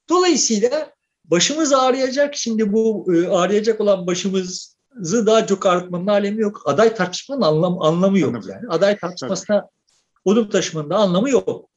Dolayısıyla 0.09 0.93
başımız 1.25 1.73
ağrıyacak. 1.73 2.35
Şimdi 2.35 2.73
bu 2.73 3.13
e, 3.15 3.27
ağrıyacak 3.27 3.81
olan 3.81 4.07
başımızı 4.07 5.25
daha 5.25 5.47
çok 5.47 5.65
ağrıtmanın 5.65 6.07
alemi 6.07 6.41
yok. 6.41 6.61
Aday 6.65 6.95
tartışmanın 6.95 7.41
anlam, 7.41 7.81
anlamı 7.81 8.19
yok 8.19 8.47
yani. 8.47 8.67
Aday 8.69 8.97
tartışmasına 8.97 9.69
odum 10.25 10.49
taşımanın 10.49 10.89
da 10.89 10.95
anlamı 10.95 11.29
yok. 11.29 11.69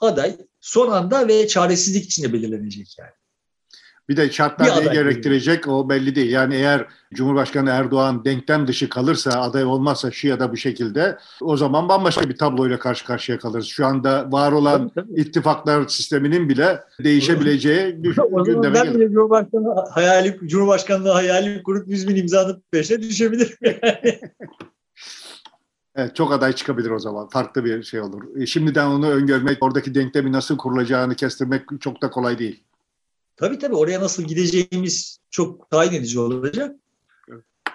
Aday 0.00 0.36
son 0.60 0.90
anda 0.90 1.28
ve 1.28 1.48
çaresizlik 1.48 2.04
içinde 2.04 2.32
belirlenecek 2.32 2.98
yani. 2.98 3.10
Bir 4.08 4.16
de 4.16 4.30
şartlar 4.30 4.80
neyi 4.80 4.90
gerektirecek 4.90 5.68
o 5.68 5.88
belli 5.88 6.14
değil. 6.14 6.30
Yani 6.30 6.54
eğer 6.54 6.86
Cumhurbaşkanı 7.14 7.70
Erdoğan 7.70 8.24
denklem 8.24 8.66
dışı 8.66 8.88
kalırsa, 8.88 9.30
aday 9.30 9.64
olmazsa 9.64 10.10
şu 10.10 10.28
ya 10.28 10.40
da 10.40 10.52
bu 10.52 10.56
şekilde 10.56 11.18
o 11.40 11.56
zaman 11.56 11.88
bambaşka 11.88 12.28
bir 12.28 12.36
tabloyla 12.36 12.78
karşı 12.78 13.06
karşıya 13.06 13.38
kalırız. 13.38 13.66
Şu 13.66 13.86
anda 13.86 14.32
var 14.32 14.52
olan 14.52 14.88
tabii, 14.88 15.08
tabii. 15.08 15.20
ittifaklar 15.20 15.88
sisteminin 15.88 16.48
bile 16.48 16.80
değişebileceği 17.04 18.02
bir 18.02 18.16
gündeme 18.44 18.74
ben 18.74 18.94
bile 18.94 19.10
Cumhurbaşkanı 19.10 19.84
hayali, 19.90 20.38
Cumhurbaşkanlığı 20.44 21.10
hayali 21.10 21.62
kurup 21.62 21.88
100 21.88 22.08
bin 22.08 22.16
imzanın 22.16 22.62
peşine 22.70 23.02
düşebilir 23.02 23.58
yani. 23.62 24.20
Evet, 25.96 26.16
çok 26.16 26.32
aday 26.32 26.52
çıkabilir 26.52 26.90
o 26.90 26.98
zaman. 26.98 27.28
Farklı 27.28 27.64
bir 27.64 27.82
şey 27.82 28.00
olur. 28.00 28.40
E, 28.40 28.46
şimdiden 28.46 28.86
onu 28.86 29.10
öngörmek, 29.10 29.62
oradaki 29.62 29.94
denklemi 29.94 30.32
nasıl 30.32 30.56
kurulacağını 30.56 31.14
kestirmek 31.14 31.62
çok 31.80 32.02
da 32.02 32.10
kolay 32.10 32.38
değil. 32.38 32.64
Tabii 33.36 33.58
tabii 33.58 33.74
oraya 33.74 34.00
nasıl 34.00 34.22
gideceğimiz 34.22 35.18
çok 35.30 35.70
tayin 35.70 35.92
edici 35.92 36.20
olacak. 36.20 36.76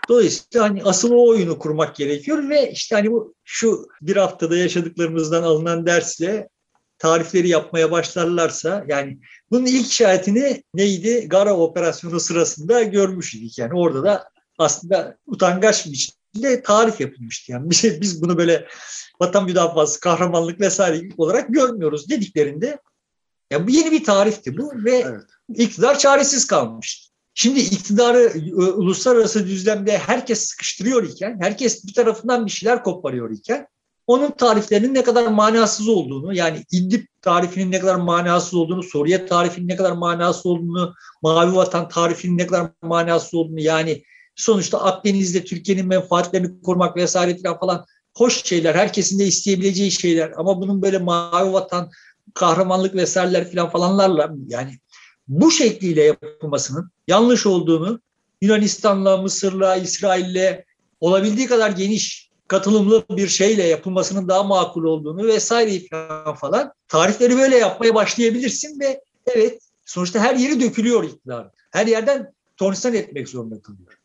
Dolayısıyla 0.09 0.69
hani 0.69 0.83
asıl 0.83 1.11
o 1.11 1.27
oyunu 1.27 1.59
kurmak 1.59 1.95
gerekiyor 1.95 2.49
ve 2.49 2.71
işte 2.71 2.95
hani 2.95 3.11
bu 3.11 3.35
şu 3.43 3.87
bir 4.01 4.15
haftada 4.15 4.57
yaşadıklarımızdan 4.57 5.43
alınan 5.43 5.85
dersle 5.85 6.49
tarifleri 6.97 7.49
yapmaya 7.49 7.91
başlarlarsa 7.91 8.85
yani 8.87 9.19
bunun 9.51 9.65
ilk 9.65 9.87
işaretini 9.91 10.63
neydi? 10.73 11.27
Gara 11.27 11.57
operasyonu 11.57 12.19
sırasında 12.19 12.83
görmüştük. 12.83 13.57
Yani 13.57 13.73
orada 13.73 14.03
da 14.03 14.29
aslında 14.57 15.17
utangaç 15.25 15.85
bir 15.85 15.95
şekilde 15.95 16.61
tarif 16.61 17.01
yapılmıştı. 17.01 17.51
Yani 17.51 17.75
şey, 17.75 17.97
biz 18.01 18.21
bunu 18.21 18.37
böyle 18.37 18.67
vatan 19.21 19.45
müdafası, 19.45 19.99
kahramanlık 19.99 20.59
vesaire 20.59 21.09
olarak 21.17 21.49
görmüyoruz 21.49 22.09
dediklerinde 22.09 22.79
ya 23.51 23.67
bu 23.67 23.71
yeni 23.71 23.91
bir 23.91 24.03
tarifti 24.03 24.57
bu 24.57 24.71
ve 24.75 24.91
evet. 24.91 25.21
İktidar 25.55 25.99
çaresiz 25.99 26.47
kalmıştı. 26.47 27.11
Şimdi 27.33 27.59
iktidarı 27.59 28.19
e, 28.19 28.53
uluslararası 28.53 29.47
düzlemde 29.47 29.97
herkes 29.97 30.39
sıkıştırıyor 30.39 31.03
iken, 31.03 31.37
herkes 31.41 31.85
bir 31.87 31.93
tarafından 31.93 32.45
bir 32.45 32.51
şeyler 32.51 32.83
koparıyor 32.83 33.31
iken 33.31 33.67
onun 34.07 34.31
tariflerinin 34.31 34.93
ne 34.93 35.03
kadar 35.03 35.27
manasız 35.27 35.87
olduğunu 35.87 36.33
yani 36.33 36.63
İdlib 36.71 37.05
tarifinin 37.21 37.71
ne 37.71 37.79
kadar 37.79 37.95
manasız 37.95 38.53
olduğunu, 38.53 38.83
Suriye 38.83 39.25
tarifinin 39.25 39.67
ne 39.67 39.75
kadar 39.75 39.91
manasız 39.91 40.45
olduğunu, 40.45 40.93
Mavi 41.21 41.55
Vatan 41.55 41.89
tarifinin 41.89 42.37
ne 42.37 42.47
kadar 42.47 42.69
manasız 42.81 43.33
olduğunu 43.33 43.59
yani 43.59 44.03
sonuçta 44.35 44.81
Akdeniz'de 44.81 45.43
Türkiye'nin 45.43 45.87
menfaatlerini 45.87 46.61
korumak 46.61 46.97
vesaire 46.97 47.37
falan 47.59 47.85
hoş 48.17 48.45
şeyler, 48.45 48.75
herkesin 48.75 49.19
de 49.19 49.25
isteyebileceği 49.25 49.91
şeyler 49.91 50.31
ama 50.37 50.61
bunun 50.61 50.81
böyle 50.81 50.97
Mavi 50.97 51.53
Vatan 51.53 51.89
kahramanlık 52.33 52.95
vesaireler 52.95 53.51
falan 53.51 53.69
falanlarla 53.69 54.31
yani 54.47 54.79
bu 55.31 55.51
şekliyle 55.51 56.03
yapılmasının 56.03 56.91
yanlış 57.07 57.45
olduğunu 57.45 58.01
Yunanistan'la, 58.41 59.17
Mısır'la, 59.17 59.75
İsrail'le 59.75 60.63
olabildiği 60.99 61.47
kadar 61.47 61.69
geniş 61.69 62.29
katılımlı 62.47 63.03
bir 63.09 63.27
şeyle 63.27 63.63
yapılmasının 63.63 64.27
daha 64.27 64.43
makul 64.43 64.83
olduğunu 64.83 65.27
vesaire 65.27 65.87
falan 65.89 66.35
falan 66.35 66.73
tarifleri 66.87 67.37
böyle 67.37 67.57
yapmaya 67.57 67.95
başlayabilirsin 67.95 68.79
ve 68.79 69.01
evet 69.25 69.61
sonuçta 69.85 70.19
her 70.19 70.35
yeri 70.35 70.61
dökülüyor 70.61 71.03
iktidar. 71.03 71.47
Her 71.71 71.87
yerden 71.87 72.33
tornistan 72.57 72.93
etmek 72.93 73.29
zorunda 73.29 73.61
kalıyor. 73.61 73.99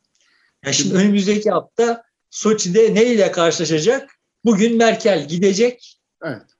Yani 0.64 0.74
şimdi 0.74 0.94
önümüzdeki 0.94 1.50
hafta 1.50 2.02
Soçi'de 2.30 2.94
ne 2.94 3.04
ile 3.04 3.30
karşılaşacak? 3.30 4.10
Bugün 4.44 4.76
Merkel 4.76 5.28
gidecek. 5.28 5.98
Evet 6.22 6.56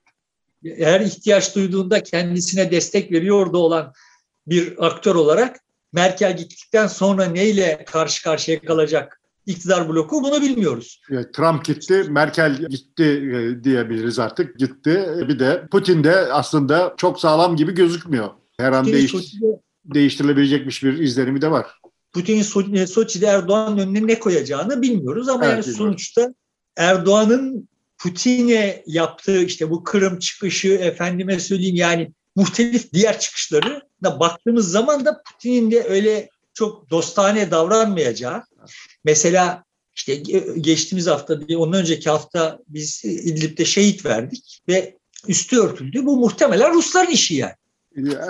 her 0.64 1.00
ihtiyaç 1.00 1.54
duyduğunda 1.54 2.02
kendisine 2.02 2.70
destek 2.70 3.12
veriyordu 3.12 3.58
olan 3.58 3.92
bir 4.47 4.86
aktör 4.86 5.14
olarak 5.14 5.61
Merkel 5.92 6.36
gittikten 6.36 6.86
sonra 6.86 7.24
neyle 7.24 7.84
karşı 7.86 8.22
karşıya 8.22 8.61
kalacak 8.61 9.20
iktidar 9.47 9.88
bloku 9.88 10.22
bunu 10.22 10.42
bilmiyoruz. 10.42 11.01
Trump 11.36 11.64
gitti, 11.64 12.05
Merkel 12.11 12.66
gitti 12.68 13.05
e, 13.05 13.64
diyebiliriz 13.64 14.18
artık. 14.18 14.59
Gitti. 14.59 15.07
Bir 15.28 15.38
de 15.38 15.66
Putin 15.70 16.05
de 16.05 16.14
aslında 16.14 16.94
çok 16.97 17.20
sağlam 17.20 17.57
gibi 17.57 17.74
gözükmüyor. 17.74 18.30
Her 18.59 18.72
an 18.72 18.86
değiş, 18.86 19.11
Soçi'de, 19.11 19.47
değiştirilebilecekmiş 19.84 20.84
bir 20.84 20.99
izlenimi 20.99 21.42
de 21.42 21.51
var. 21.51 21.66
Putin'in 22.12 22.74
e, 22.74 22.86
Soçi'de 22.86 23.26
Erdoğan'ın 23.26 23.78
önüne 23.78 24.07
ne 24.07 24.18
koyacağını 24.18 24.82
bilmiyoruz 24.82 25.28
ama 25.28 25.44
evet, 25.47 25.66
yani 25.66 25.76
sonuçta 25.76 26.34
Erdoğan'ın 26.76 27.68
Putin'e 27.99 28.82
yaptığı 28.86 29.42
işte 29.42 29.70
bu 29.70 29.84
Kırım 29.84 30.18
çıkışı 30.18 30.68
efendime 30.68 31.38
söyleyeyim 31.38 31.76
yani 31.76 32.12
muhtelif 32.37 32.93
diğer 32.93 33.20
çıkışları 33.20 33.82
da 34.03 34.20
baktığımız 34.20 34.70
zaman 34.70 35.05
da 35.05 35.22
Putin'in 35.22 35.70
de 35.70 35.82
öyle 35.82 36.28
çok 36.55 36.91
dostane 36.91 37.51
davranmayacağı. 37.51 38.43
Mesela 39.05 39.64
işte 39.95 40.14
geçtiğimiz 40.61 41.07
hafta, 41.07 41.41
ondan 41.57 41.80
önceki 41.80 42.11
hafta 42.11 42.59
biz 42.68 43.05
İdlib'de 43.05 43.64
şehit 43.64 44.05
verdik 44.05 44.62
ve 44.68 44.97
üstü 45.28 45.61
örtüldü. 45.61 46.07
Bu 46.07 46.16
muhtemelen 46.16 46.74
Rusların 46.74 47.11
işi 47.11 47.34
yani. 47.34 47.55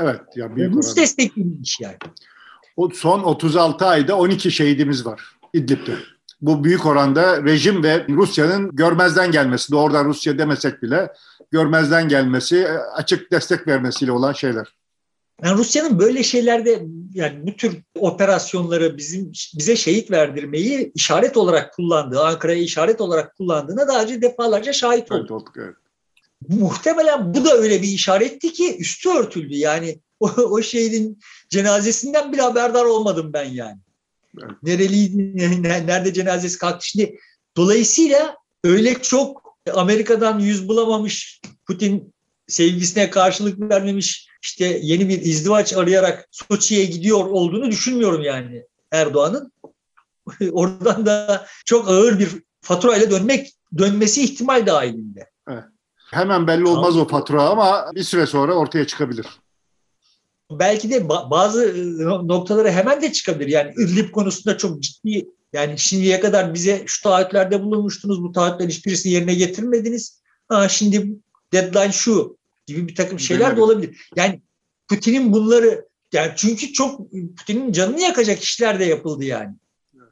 Evet. 0.01 0.21
Ya 0.37 0.57
büyük 0.57 0.75
Rus 0.75 0.97
destekli 0.97 1.43
iş 1.63 1.81
yani. 1.81 1.97
O 2.77 2.91
son 2.91 3.23
36 3.23 3.87
ayda 3.87 4.19
12 4.19 4.51
şehidimiz 4.51 5.07
var 5.07 5.21
İdlib'de 5.53 5.97
bu 6.41 6.65
büyük 6.65 6.87
oranda 6.87 7.45
rejim 7.45 7.83
ve 7.83 8.07
Rusya'nın 8.09 8.77
görmezden 8.77 9.33
gelmesi, 9.33 9.73
doğrudan 9.73 10.05
Rusya 10.05 10.39
demesek 10.39 10.83
bile 10.83 11.13
görmezden 11.51 12.09
gelmesi, 12.09 12.57
e, 12.57 12.79
açık 12.79 13.33
destek 13.33 13.67
vermesiyle 13.67 14.13
olan 14.13 14.33
şeyler. 14.33 14.77
Yani 15.45 15.59
Rusya'nın 15.59 15.99
böyle 15.99 16.23
şeylerde 16.23 16.83
yani 17.15 17.47
bu 17.47 17.57
tür 17.57 17.83
operasyonları 17.99 18.97
bizim 18.97 19.33
bize 19.59 19.77
şehit 19.77 20.11
verdirmeyi 20.11 20.93
işaret 20.95 21.37
olarak 21.37 21.75
kullandığı, 21.75 22.25
Ankara'ya 22.25 22.63
işaret 22.63 23.01
olarak 23.01 23.37
kullandığına 23.37 23.89
daha 23.89 24.03
önce 24.03 24.23
defalarca 24.23 24.73
şahit 24.73 25.13
olduk. 25.13 25.21
Evet, 25.21 25.31
olduk 25.31 25.55
evet. 25.57 25.77
Muhtemelen 26.49 27.35
bu 27.35 27.45
da 27.45 27.55
öyle 27.55 27.83
bir 27.83 27.89
işaretti 27.89 28.53
ki 28.53 28.77
üstü 28.79 29.09
örtüldü. 29.09 29.57
Yani 29.57 30.01
o, 30.21 30.27
o 30.29 30.63
şehidin 30.63 31.21
cenazesinden 31.49 32.33
bile 32.33 32.43
haberdar 32.43 32.85
olmadım 32.85 33.33
ben 33.33 33.45
yani. 33.45 33.79
Nereliydi, 34.63 35.63
nerede 35.63 36.13
cenazesi 36.13 36.59
kalktı. 36.59 36.87
Şimdi 36.87 37.19
dolayısıyla 37.57 38.37
öyle 38.65 38.95
çok 39.03 39.57
Amerika'dan 39.75 40.39
yüz 40.39 40.69
bulamamış 40.69 41.41
Putin 41.67 42.15
sevgisine 42.47 43.11
karşılık 43.11 43.61
vermemiş 43.61 44.29
işte 44.43 44.81
yeni 44.83 45.09
bir 45.09 45.21
izdivaç 45.21 45.73
arayarak 45.73 46.29
Soçi'ye 46.31 46.85
gidiyor 46.85 47.27
olduğunu 47.27 47.71
düşünmüyorum 47.71 48.23
yani 48.23 48.63
Erdoğan'ın. 48.93 49.53
Oradan 50.53 51.07
da 51.07 51.47
çok 51.65 51.89
ağır 51.89 52.19
bir 52.19 52.29
faturayla 52.61 53.11
dönmek 53.11 53.53
dönmesi 53.79 54.25
ihtimal 54.25 54.67
dahilinde. 54.67 55.31
Evet. 55.49 55.65
Hemen 56.11 56.47
belli 56.47 56.67
olmaz 56.67 56.89
tamam. 56.89 57.07
o 57.07 57.09
fatura 57.09 57.43
ama 57.43 57.91
bir 57.95 58.03
süre 58.03 58.27
sonra 58.27 58.55
ortaya 58.55 58.87
çıkabilir. 58.87 59.27
Belki 60.51 60.91
de 60.91 61.09
bazı 61.09 61.75
noktaları 62.29 62.71
hemen 62.71 63.03
de 63.03 63.13
çıkabilir. 63.13 63.49
Yani 63.49 63.73
İdlib 63.79 64.11
konusunda 64.11 64.57
çok 64.57 64.83
ciddi 64.83 65.27
yani 65.53 65.79
şimdiye 65.79 66.21
kadar 66.21 66.55
bize 66.55 66.83
şu 66.87 67.03
taahhütlerde 67.03 67.63
bulunmuştunuz, 67.63 68.23
bu 68.23 68.33
taahhütlerin 68.33 68.71
hiçbirisini 68.71 69.13
yerine 69.13 69.35
getirmediniz. 69.35 70.21
Ha, 70.49 70.69
şimdi 70.69 71.09
deadline 71.53 71.93
şu 71.93 72.37
gibi 72.67 72.89
bir 72.89 72.95
takım 72.95 73.21
şeyler 73.21 73.57
de 73.57 73.63
olabilir. 73.63 74.09
Yani 74.17 74.41
Putin'in 74.89 75.33
bunları 75.33 75.87
yani 76.13 76.33
çünkü 76.37 76.73
çok 76.73 77.01
Putin'in 77.37 77.73
canını 77.73 78.01
yakacak 78.01 78.43
işler 78.43 78.81
de 78.81 78.85
yapıldı 78.85 79.25
yani. 79.25 79.55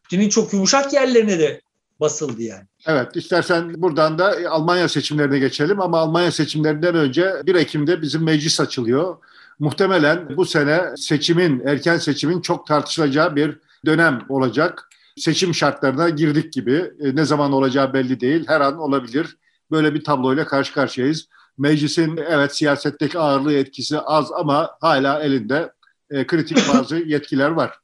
Putin'in 0.03 0.29
çok 0.29 0.53
yumuşak 0.53 0.93
yerlerine 0.93 1.39
de 1.39 1.61
basıldı 2.01 2.43
yani. 2.43 2.65
Evet, 2.87 3.17
istersen 3.17 3.83
buradan 3.83 4.19
da 4.19 4.37
Almanya 4.51 4.89
seçimlerine 4.89 5.39
geçelim 5.39 5.81
ama 5.81 5.99
Almanya 5.99 6.33
seçimlerinden 6.33 6.95
önce 6.95 7.33
1 7.47 7.55
Ekim'de 7.55 8.03
bizim 8.03 8.25
meclis 8.25 8.61
açılıyor. 8.61 9.17
Muhtemelen 9.59 10.37
bu 10.37 10.45
sene 10.45 10.83
seçimin, 10.97 11.63
erken 11.67 11.99
seçimin 11.99 12.41
çok 12.41 12.67
tartışılacağı 12.67 13.37
bir 13.37 13.59
dönem 13.87 14.21
olacak. 14.29 14.89
Seçim 15.17 15.55
şartlarına 15.55 16.09
girdik 16.09 16.53
gibi. 16.53 16.91
E, 17.01 17.17
ne 17.17 17.25
zaman 17.25 17.53
olacağı 17.53 17.93
belli 17.93 18.21
değil. 18.21 18.45
Her 18.47 18.61
an 18.61 18.79
olabilir. 18.79 19.37
Böyle 19.71 19.95
bir 19.95 20.05
tabloyla 20.05 20.47
karşı 20.47 20.75
karşıyayız. 20.75 21.29
Meclisin 21.59 22.17
evet 22.17 22.57
siyasetteki 22.57 23.19
ağırlığı 23.19 23.53
etkisi 23.55 23.99
az 23.99 24.33
ama 24.33 24.71
hala 24.81 25.23
elinde 25.23 25.73
e, 26.11 26.27
kritik 26.27 26.59
bazı 26.75 26.97
yetkiler 26.97 27.49
var. 27.49 27.79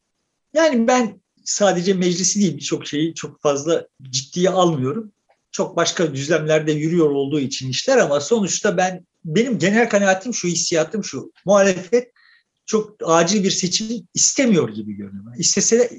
Yani 0.54 0.86
ben 0.86 1.20
sadece 1.44 1.94
meclisi 1.94 2.40
değil 2.40 2.56
birçok 2.56 2.86
şeyi 2.86 3.14
çok 3.14 3.40
fazla 3.40 3.86
ciddiye 4.02 4.50
almıyorum. 4.50 5.12
Çok 5.52 5.76
başka 5.76 6.14
düzlemlerde 6.14 6.72
yürüyor 6.72 7.10
olduğu 7.10 7.40
için 7.40 7.70
işler 7.70 7.98
ama 7.98 8.20
sonuçta 8.20 8.76
ben 8.76 9.06
benim 9.24 9.58
genel 9.58 9.88
kanaatim 9.88 10.34
şu, 10.34 10.48
hissiyatım 10.48 11.04
şu. 11.04 11.32
Muhalefet 11.44 12.12
çok 12.66 12.96
acil 13.04 13.44
bir 13.44 13.50
seçim 13.50 14.08
istemiyor 14.14 14.68
gibi 14.68 14.92
görünüyor. 14.92 15.34
İstese 15.38 15.90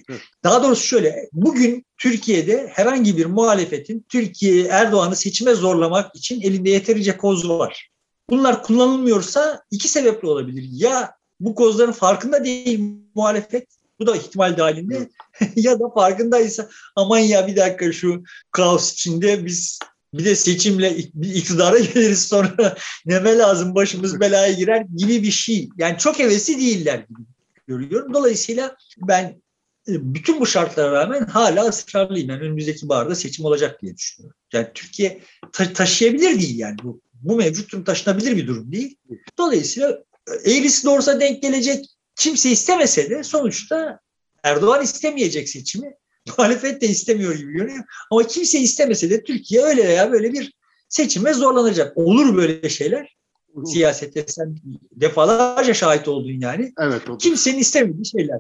daha 0.44 0.64
doğrusu 0.64 0.88
şöyle 0.88 1.30
bugün 1.34 1.86
Türkiye'de 1.98 2.72
herhangi 2.74 3.18
bir 3.18 3.26
muhalefetin 3.26 4.06
Türkiye 4.10 4.66
Erdoğan'ı 4.66 5.16
seçime 5.16 5.54
zorlamak 5.54 6.16
için 6.16 6.42
elinde 6.42 6.70
yeterince 6.70 7.18
koz 7.18 7.50
var. 7.50 7.90
Bunlar 8.30 8.64
kullanılmıyorsa 8.64 9.62
iki 9.72 9.88
sebeple 9.88 10.28
olabilir. 10.28 10.68
Ya 10.72 11.12
bu 11.40 11.56
kozların 11.56 11.92
farkında 11.92 12.46
değil 12.46 12.80
muhalefet. 13.16 13.68
Bu 14.00 14.08
da 14.08 14.16
ihtimal 14.16 14.58
dahilinde. 14.58 15.10
ya 15.56 15.80
da 15.80 15.90
farkındaysa 15.90 16.70
aman 16.96 17.20
ya 17.20 17.48
bir 17.48 17.56
dakika 17.56 17.92
şu 17.92 18.24
kaos 18.52 18.94
içinde 18.94 19.46
biz 19.46 19.80
bir 20.14 20.26
de 20.26 20.36
seçimle 20.36 20.98
iktidara 21.22 21.80
geliriz 21.94 22.28
sonra 22.28 22.76
neme 23.06 23.38
lazım 23.38 23.76
başımız 23.76 24.20
belaya 24.20 24.54
girer 24.54 24.86
gibi 24.96 25.24
bir 25.24 25.32
şey. 25.32 25.70
Yani 25.78 25.98
çok 25.98 26.20
hevesli 26.20 26.58
değiller 26.58 27.06
gibi 27.10 27.20
görüyorum. 27.68 28.14
Dolayısıyla 28.14 28.76
ben 28.98 29.42
e, 29.88 30.14
bütün 30.14 30.40
bu 30.40 30.46
şartlara 30.46 30.92
rağmen 30.92 31.26
hala 31.26 31.66
ısrarlıyım. 31.66 32.30
Yani 32.30 32.42
önümüzdeki 32.42 32.90
baharda 32.90 33.16
seçim 33.16 33.46
olacak 33.46 33.82
diye 33.82 33.98
düşünüyorum. 33.98 34.38
Yani 34.54 34.68
Türkiye 34.74 35.22
ta- 35.54 35.74
taşıyabilir 35.74 36.40
değil 36.40 36.60
yani 36.60 36.76
bu. 36.84 37.02
Bu 37.14 37.36
mevcut 37.36 37.72
durum 37.72 37.84
taşınabilir 37.84 38.38
bir 38.38 38.48
durum 38.48 38.72
değil. 38.72 38.96
Dolayısıyla 39.38 40.04
eğrisi 40.46 40.86
doğrusa 40.86 41.20
denk 41.20 41.42
gelecek 41.42 41.86
kimse 42.16 42.52
istemese 42.52 43.10
de 43.10 43.24
sonuçta 43.24 44.00
Erdoğan 44.44 44.84
istemeyecek 44.84 45.50
seçimi. 45.50 45.94
Muhalefet 46.28 46.82
de 46.82 46.88
istemiyor 46.88 47.36
gibi 47.36 47.54
görünüyor. 47.54 47.84
Ama 48.12 48.28
kimse 48.28 48.60
istemese 48.60 49.10
de 49.10 49.24
Türkiye 49.24 49.62
öyle 49.62 49.88
veya 49.88 50.12
böyle 50.12 50.34
bir 50.34 50.54
seçime 50.90 51.34
zorlanacak. 51.34 51.98
Olur 51.98 52.36
böyle 52.36 52.70
şeyler. 52.70 53.18
Siyasette 53.66 54.26
sen 54.28 54.56
defalarca 54.92 55.74
şahit 55.74 56.08
oldun 56.08 56.40
yani. 56.40 56.74
Evet. 56.80 57.10
Olur. 57.10 57.20
Kimsenin 57.20 57.60
istemediği 57.60 58.06
şeyler. 58.06 58.40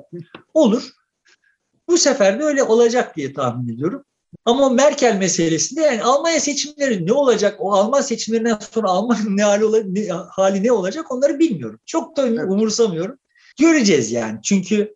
Olur. 0.54 0.90
Bu 1.88 1.98
sefer 1.98 2.40
de 2.40 2.44
öyle 2.44 2.64
olacak 2.64 3.16
diye 3.16 3.34
tahmin 3.34 3.74
ediyorum. 3.74 4.04
Ama 4.46 4.70
Merkel 4.70 5.18
meselesinde 5.18 5.82
yani 5.82 6.04
Almanya 6.04 6.40
seçimleri 6.40 7.08
ne 7.08 7.14
olacak? 7.14 7.56
O 7.60 7.74
Alman 7.74 8.02
seçimlerinden 8.02 8.60
sonra 8.72 8.88
Almanya'nın 8.88 9.38
ne 9.38 9.44
hali, 9.44 9.96
ne, 9.96 10.08
hali 10.10 10.64
ne 10.64 10.72
olacak 10.72 11.12
onları 11.12 11.40
bilmiyorum. 11.40 11.80
Çok 11.86 12.18
da 12.18 12.28
evet. 12.28 12.40
umursamıyorum. 12.40 13.18
Göreceğiz 13.60 14.12
yani. 14.12 14.40
Çünkü 14.44 14.96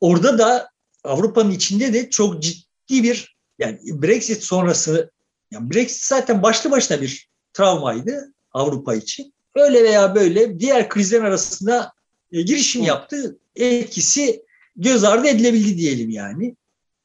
orada 0.00 0.38
da 0.38 0.68
Avrupa'nın 1.04 1.50
içinde 1.50 1.92
de 1.92 2.10
çok 2.10 2.42
ciddi 2.42 3.02
bir 3.02 3.36
yani 3.58 3.78
Brexit 3.84 4.42
sonrası 4.42 5.10
yani 5.50 5.70
Brexit 5.70 6.02
zaten 6.02 6.42
başlı 6.42 6.70
başına 6.70 7.00
bir 7.00 7.28
travmaydı 7.52 8.32
Avrupa 8.52 8.94
için. 8.94 9.34
Öyle 9.54 9.84
veya 9.84 10.14
böyle 10.14 10.60
diğer 10.60 10.88
krizler 10.88 11.22
arasında 11.22 11.92
e, 12.32 12.42
girişim 12.42 12.82
yaptı. 12.82 13.38
Etkisi 13.56 14.42
göz 14.76 15.04
ardı 15.04 15.28
edilebildi 15.28 15.78
diyelim 15.78 16.10
yani. 16.10 16.56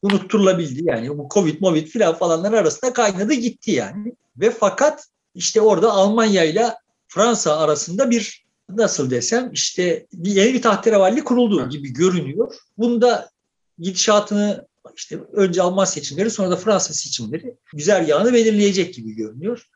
Unutturulabildi 0.02 0.82
yani. 0.84 1.18
Bu 1.18 1.28
Covid, 1.34 1.60
Movid 1.60 1.86
filan 1.86 2.14
falanlar 2.14 2.52
arasında 2.52 2.92
kaynadı 2.92 3.32
gitti 3.32 3.70
yani. 3.70 4.12
Ve 4.36 4.50
fakat 4.50 5.08
işte 5.34 5.60
orada 5.60 5.92
Almanya 5.92 6.44
ile 6.44 6.74
Fransa 7.08 7.58
arasında 7.58 8.10
bir 8.10 8.44
nasıl 8.68 9.10
desem 9.10 9.52
işte 9.52 10.06
bir 10.12 10.30
yeni 10.30 10.54
bir 10.54 10.62
tahterevalli 10.62 11.24
kuruldu 11.24 11.68
gibi 11.68 11.92
görünüyor. 11.92 12.54
Bunda 12.78 13.30
gidişatını 13.78 14.66
işte 14.96 15.20
önce 15.32 15.62
Alman 15.62 15.84
seçimleri 15.84 16.30
sonra 16.30 16.50
da 16.50 16.56
Fransa 16.56 16.94
seçimleri 16.94 17.56
güzel 17.72 18.08
yağını 18.08 18.32
belirleyecek 18.32 18.94
gibi 18.94 19.12
görünüyor. 19.12 19.68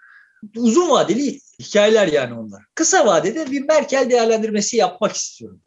Uzun 0.57 0.91
vadeli 0.91 1.41
hikayeler 1.61 2.09
yani 2.09 2.35
onlar. 2.35 2.63
Kısa 2.75 3.07
vadede 3.07 3.51
bir 3.51 3.65
Merkel 3.65 4.11
değerlendirmesi 4.11 4.77
yapmak 4.77 5.13
istiyorum. 5.13 5.61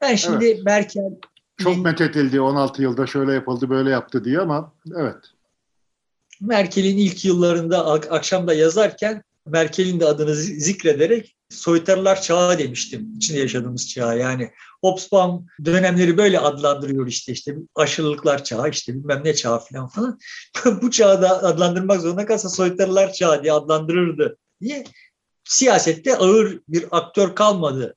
Ben 0.00 0.14
şimdi 0.14 0.46
evet. 0.46 0.64
Merkel 0.64 1.10
çok 1.56 1.76
methedildi 1.76 2.40
16 2.40 2.82
yılda 2.82 3.06
şöyle 3.06 3.32
yapıldı 3.32 3.70
böyle 3.70 3.90
yaptı 3.90 4.24
diye 4.24 4.38
ama 4.38 4.72
evet. 4.96 5.16
Merkel'in 6.40 6.98
ilk 6.98 7.24
yıllarında 7.24 7.86
akşamda 7.86 8.54
yazarken 8.54 9.22
Merkel'in 9.46 10.00
de 10.00 10.06
adını 10.06 10.34
zikrederek 10.34 11.36
soytarılar 11.54 12.22
çağı 12.22 12.58
demiştim. 12.58 13.14
İçinde 13.16 13.38
yaşadığımız 13.38 13.88
çağ 13.88 14.14
yani. 14.14 14.50
Hobsbawm 14.80 15.46
dönemleri 15.64 16.16
böyle 16.18 16.40
adlandırıyor 16.40 17.06
işte 17.06 17.32
işte 17.32 17.56
aşırılıklar 17.74 18.44
çağı 18.44 18.70
işte 18.70 18.94
bilmem 18.94 19.20
ne 19.24 19.34
çağı 19.34 19.58
falan 19.58 19.88
falan. 19.88 20.18
Bu 20.82 20.90
çağı 20.90 21.22
da 21.22 21.42
adlandırmak 21.42 22.00
zorunda 22.00 22.26
kalsa 22.26 22.48
soytarılar 22.48 23.12
çağı 23.12 23.42
diye 23.42 23.52
adlandırırdı. 23.52 24.36
Niye? 24.60 24.84
Siyasette 25.44 26.16
ağır 26.16 26.60
bir 26.68 26.86
aktör 26.90 27.34
kalmadı. 27.34 27.96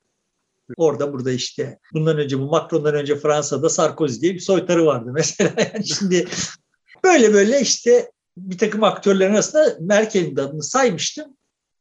Orada 0.78 1.14
burada 1.14 1.32
işte 1.32 1.80
bundan 1.94 2.18
önce 2.18 2.40
bu 2.40 2.46
Macron'dan 2.46 2.96
önce 2.96 3.16
Fransa'da 3.16 3.70
Sarkozy 3.70 4.22
diye 4.22 4.34
bir 4.34 4.40
soytarı 4.40 4.86
vardı 4.86 5.10
mesela. 5.14 5.54
Yani 5.74 5.88
şimdi 5.88 6.28
böyle 7.04 7.34
böyle 7.34 7.62
işte 7.62 8.12
bir 8.38 8.58
takım 8.58 8.84
aktörlerin 8.84 9.34
arasında 9.34 9.78
Merkel'in 9.80 10.36
adını 10.36 10.64
saymıştım. 10.64 11.38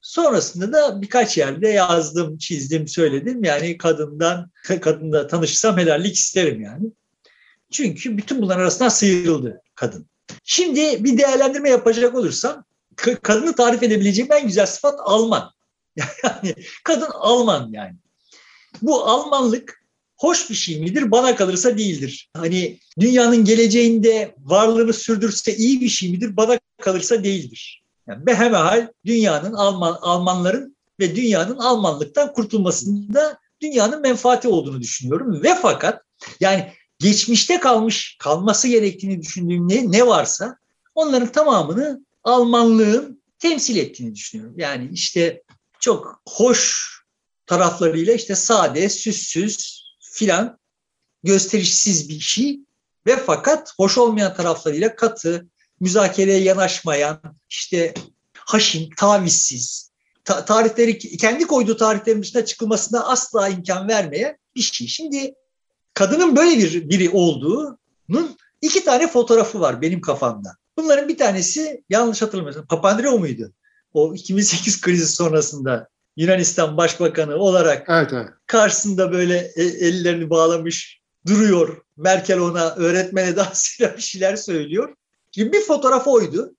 Sonrasında 0.07 0.73
da 0.73 1.03
birkaç 1.03 1.39
yerde 1.39 1.69
yazdım, 1.69 2.39
çizdim, 2.39 2.89
söyledim. 2.89 3.45
Yani 3.45 3.79
kadından, 3.79 4.51
kadınla 4.81 5.27
tanışsam 5.27 5.79
helallik 5.79 6.17
isterim 6.17 6.61
yani. 6.61 6.87
Çünkü 7.71 8.19
bütün 8.19 8.43
bunların 8.43 8.61
arasından 8.61 8.89
sıyrıldı 8.89 9.63
kadın. 9.75 10.07
Şimdi 10.45 11.05
bir 11.05 11.19
değerlendirme 11.19 11.71
yapacak 11.71 12.15
olursam 12.15 12.65
kadını 13.23 13.55
tarif 13.55 13.83
edebileceğim 13.83 14.33
en 14.33 14.47
güzel 14.47 14.67
sıfat 14.67 15.01
Alman. 15.05 15.53
Yani 16.25 16.55
kadın 16.85 17.11
Alman 17.13 17.71
yani. 17.73 17.97
Bu 18.83 19.05
Almanlık 19.05 19.85
hoş 20.17 20.51
bir 20.51 20.55
şey 20.55 20.81
midir? 20.81 21.11
Bana 21.11 21.37
kalırsa 21.37 21.79
değildir. 21.79 22.31
Hani 22.37 22.79
dünyanın 23.01 23.45
geleceğinde 23.45 24.35
varlığını 24.39 24.93
sürdürse 24.93 25.57
iyi 25.57 25.81
bir 25.81 25.89
şey 25.89 26.11
midir? 26.11 26.37
Bana 26.37 26.59
kalırsa 26.81 27.25
değildir. 27.25 27.86
Yani 28.07 28.27
behemehal 28.27 28.89
dünyanın 29.05 29.53
Alman, 29.53 29.99
Almanların 30.01 30.77
ve 31.01 31.17
dünyanın 31.17 31.59
Almanlıktan 31.59 32.33
kurtulmasında 32.33 33.39
dünyanın 33.61 34.01
menfaati 34.01 34.49
olduğunu 34.49 34.81
düşünüyorum. 34.81 35.43
Ve 35.43 35.55
fakat 35.63 36.03
yani 36.41 36.73
geçmişte 36.99 37.61
kalmış 37.61 38.17
kalması 38.19 38.69
gerektiğini 38.69 39.23
düşündüğüm 39.23 39.69
ne, 39.69 39.93
ne 39.93 40.07
varsa 40.07 40.59
onların 40.95 41.33
tamamını 41.33 42.07
Almanlığın 42.25 43.23
temsil 43.39 43.77
ettiğini 43.77 44.15
düşünüyorum. 44.15 44.55
Yani 44.59 44.89
işte 44.93 45.43
çok 45.81 46.21
hoş 46.29 46.91
taraflarıyla 47.47 48.15
işte 48.15 48.35
sade, 48.35 48.89
süssüz 48.89 49.83
filan 50.01 50.59
gösterişsiz 51.23 52.09
bir 52.09 52.21
şey 52.21 52.61
ve 53.07 53.17
fakat 53.17 53.73
hoş 53.77 53.99
olmayan 53.99 54.35
taraflarıyla 54.35 54.97
katı, 54.97 55.47
müzakereye 55.81 56.41
yanaşmayan, 56.41 57.21
işte 57.51 57.95
haşin, 58.37 58.91
tavizsiz, 58.97 59.91
ta- 60.25 60.45
tarihleri 60.45 60.99
kendi 60.99 61.47
koyduğu 61.47 61.77
tarihlerin 61.77 62.23
dışına 62.23 62.45
çıkılmasına 62.45 63.05
asla 63.05 63.49
imkan 63.49 63.89
vermeyen 63.89 64.37
bir 64.57 64.61
şey. 64.61 64.87
Şimdi 64.87 65.35
kadının 65.95 66.37
böyle 66.37 66.59
bir 66.59 66.89
biri 66.89 67.11
olduğunun 67.11 68.37
iki 68.63 68.85
tane 68.85 69.09
fotoğrafı 69.09 69.61
var 69.61 69.83
benim 69.83 70.01
kafamda. 70.01 70.57
Bunların 70.77 71.09
bir 71.09 71.19
tanesi 71.19 71.85
yanlış 71.91 72.23
hatırlamıyorsam 72.23 72.67
Papandreou 72.67 73.19
muydu? 73.19 73.53
O 73.95 74.15
2008 74.15 74.81
krizi 74.81 75.09
sonrasında 75.09 75.89
Yunanistan 76.17 76.77
Başbakanı 76.77 77.37
olarak 77.37 77.87
Evet, 77.89 78.13
evet. 78.13 78.29
karşısında 78.47 79.13
böyle 79.13 79.53
e- 79.57 79.63
ellerini 79.87 80.31
bağlamış 80.31 81.01
duruyor. 81.27 81.83
Merkel 81.97 82.39
ona 82.39 82.75
öğretmene 82.75 83.37
dansıyla 83.37 83.97
bir 83.97 84.03
şeyler 84.03 84.37
söylüyor. 84.37 84.95
Şimdi 85.37 85.53
bir 85.53 85.61
fotoğrafı 85.61 86.11
oydu. 86.11 86.55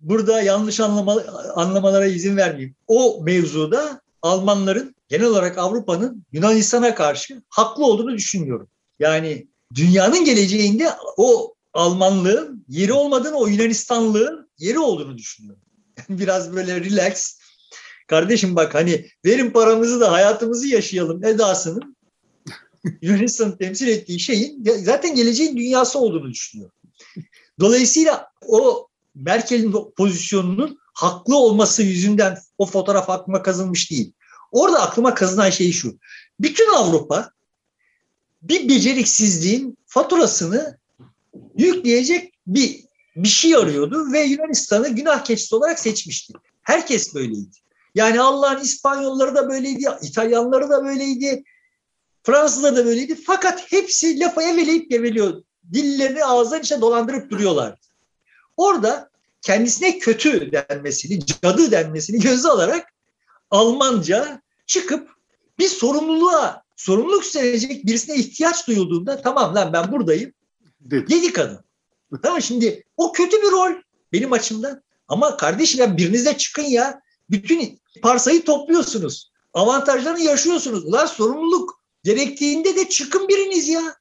Burada 0.00 0.42
yanlış 0.42 0.80
anlama, 0.80 1.22
anlamalara 1.54 2.06
izin 2.06 2.36
vermeyeyim. 2.36 2.74
O 2.88 3.20
mevzuda 3.22 4.00
Almanların 4.22 4.94
genel 5.08 5.26
olarak 5.26 5.58
Avrupa'nın 5.58 6.24
Yunanistan'a 6.32 6.94
karşı 6.94 7.42
haklı 7.48 7.84
olduğunu 7.84 8.16
düşünüyorum. 8.16 8.68
Yani 8.98 9.46
dünyanın 9.74 10.24
geleceğinde 10.24 10.90
o 11.16 11.54
Almanlığın 11.72 12.64
yeri 12.68 12.92
olmadığını, 12.92 13.36
o 13.36 13.46
Yunanistanlığın 13.46 14.50
yeri 14.58 14.78
olduğunu 14.78 15.18
düşünüyorum. 15.18 15.62
Biraz 16.08 16.56
böyle 16.56 16.80
relax. 16.80 17.38
Kardeşim 18.06 18.56
bak 18.56 18.74
hani 18.74 19.06
verin 19.24 19.50
paramızı 19.50 20.00
da 20.00 20.12
hayatımızı 20.12 20.66
yaşayalım 20.66 21.24
edasının 21.24 21.96
Yunanistan'ın 23.02 23.56
temsil 23.56 23.88
ettiği 23.88 24.20
şeyin 24.20 24.64
zaten 24.82 25.14
geleceğin 25.14 25.56
dünyası 25.56 25.98
olduğunu 25.98 26.30
düşünüyorum. 26.30 26.74
Dolayısıyla 27.60 28.30
o 28.46 28.88
Merkel'in 29.14 29.74
pozisyonunun 29.96 30.78
haklı 30.94 31.36
olması 31.36 31.82
yüzünden 31.82 32.38
o 32.58 32.66
fotoğraf 32.66 33.10
aklıma 33.10 33.42
kazınmış 33.42 33.90
değil. 33.90 34.12
Orada 34.52 34.80
aklıma 34.80 35.14
kazınan 35.14 35.50
şey 35.50 35.72
şu. 35.72 35.98
Bütün 36.40 36.74
Avrupa 36.74 37.30
bir 38.42 38.68
beceriksizliğin 38.68 39.78
faturasını 39.86 40.78
yükleyecek 41.56 42.32
bir 42.46 42.84
bir 43.16 43.28
şey 43.28 43.56
arıyordu 43.56 44.12
ve 44.12 44.20
Yunanistan'ı 44.20 44.88
günah 44.88 45.24
keçisi 45.24 45.54
olarak 45.54 45.80
seçmişti. 45.80 46.32
Herkes 46.62 47.14
böyleydi. 47.14 47.56
Yani 47.94 48.20
Allah'ın 48.20 48.60
İspanyolları 48.60 49.34
da 49.34 49.48
böyleydi, 49.48 49.84
İtalyanları 50.02 50.70
da 50.70 50.84
böyleydi, 50.84 51.44
Fransızlar 52.22 52.76
da 52.76 52.84
böyleydi. 52.86 53.14
Fakat 53.14 53.72
hepsi 53.72 54.20
lafa 54.20 54.42
eveleyip 54.42 54.90
geveliyor. 54.90 55.42
Dillerini 55.72 56.24
ağızdan 56.24 56.60
içine 56.60 56.80
dolandırıp 56.80 57.30
duruyorlar. 57.30 57.78
Orada 58.56 59.10
kendisine 59.42 59.98
kötü 59.98 60.52
denmesini, 60.52 61.26
cadı 61.26 61.70
denmesini 61.70 62.20
göze 62.20 62.48
alarak 62.48 62.92
Almanca 63.50 64.42
çıkıp 64.66 65.08
bir 65.58 65.68
sorumluluğa, 65.68 66.62
sorumluluk 66.76 67.24
üstlenecek 67.24 67.86
birisine 67.86 68.16
ihtiyaç 68.16 68.68
duyulduğunda 68.68 69.22
tamam 69.22 69.54
lan 69.54 69.72
ben 69.72 69.92
buradayım. 69.92 70.32
Dedi. 70.80 71.10
Dedi 71.10 71.32
kadın. 71.32 71.64
Tamam 72.22 72.42
şimdi 72.42 72.84
o 72.96 73.12
kötü 73.12 73.42
bir 73.42 73.50
rol 73.50 73.72
benim 74.12 74.32
açımdan. 74.32 74.82
Ama 75.08 75.36
kardeşim 75.36 75.80
ya 75.80 75.96
biriniz 75.96 76.26
de 76.26 76.36
çıkın 76.36 76.62
ya. 76.62 77.00
Bütün 77.30 77.80
parsayı 78.02 78.44
topluyorsunuz. 78.44 79.32
Avantajlarını 79.54 80.20
yaşıyorsunuz. 80.20 80.84
Ulan 80.84 81.06
sorumluluk 81.06 81.82
gerektiğinde 82.04 82.76
de 82.76 82.88
çıkın 82.88 83.28
biriniz 83.28 83.68
ya. 83.68 83.96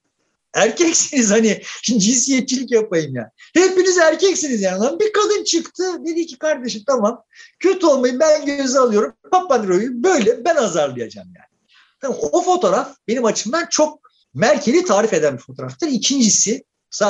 Erkeksiniz 0.54 1.32
hani 1.32 1.62
şimdi 1.82 2.00
cinsiyetçilik 2.00 2.72
yapayım 2.72 3.16
ya. 3.16 3.32
Hepiniz 3.54 3.98
erkeksiniz 3.98 4.62
yani. 4.62 4.80
Lan 4.80 5.00
bir 5.00 5.14
kadın 5.14 5.44
çıktı 5.44 5.84
dedi 6.06 6.26
ki 6.26 6.38
kardeşim 6.38 6.84
tamam 6.88 7.24
kötü 7.60 7.86
olmayı 7.86 8.20
ben 8.20 8.46
göze 8.46 8.80
alıyorum. 8.80 9.14
Papandreou'yu 9.32 10.04
böyle 10.04 10.46
ben 10.46 10.56
azarlayacağım 10.56 11.28
yani. 11.36 11.52
Tamam, 12.00 12.18
o 12.22 12.42
fotoğraf 12.42 12.96
benim 13.08 13.26
açımdan 13.26 13.68
çok 13.70 14.12
Merkel'i 14.34 14.86
tarif 14.86 15.14
eden 15.14 15.38
bir 15.38 15.42
fotoğraftır. 15.42 15.88
İkincisi 15.88 16.64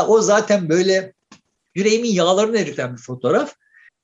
o 0.08 0.22
zaten 0.22 0.70
böyle 0.70 1.14
yüreğimin 1.76 2.12
yağlarını 2.12 2.58
eriten 2.58 2.98
bir 2.98 3.02
fotoğraf. 3.02 3.56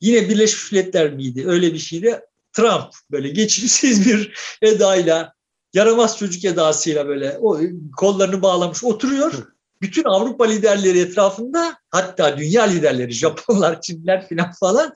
Yine 0.02 0.30
Birleşmiş 0.30 0.72
Milletler 0.72 1.14
miydi? 1.14 1.44
Öyle 1.48 1.74
bir 1.74 1.80
şeydi. 1.80 2.22
Trump 2.54 2.94
böyle 3.12 3.30
geçimsiz 3.30 4.06
bir 4.06 4.34
edayla 4.62 5.34
yaramaz 5.74 6.18
çocuk 6.18 6.46
edasıyla 6.46 7.08
böyle 7.08 7.38
o 7.42 7.60
kollarını 7.98 8.42
bağlamış 8.42 8.84
oturuyor. 8.84 9.34
Bütün 9.82 10.04
Avrupa 10.04 10.46
liderleri 10.46 11.00
etrafında 11.00 11.78
hatta 11.90 12.38
dünya 12.38 12.64
liderleri 12.64 13.12
Japonlar, 13.12 13.82
Çinler 13.82 14.30
falan 14.30 14.52
falan 14.60 14.94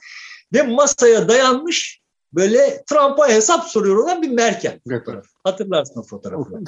ve 0.53 0.61
masaya 0.63 1.30
dayanmış 1.30 2.01
böyle 2.34 2.84
Trump'a 2.89 3.28
hesap 3.28 3.65
soruyor 3.65 3.95
olan 3.95 4.22
bir 4.22 4.30
Merkel. 4.30 4.80
Evet. 4.89 5.07
Hatırlarsın 5.43 5.99
o 5.99 6.03
fotoğrafı. 6.03 6.59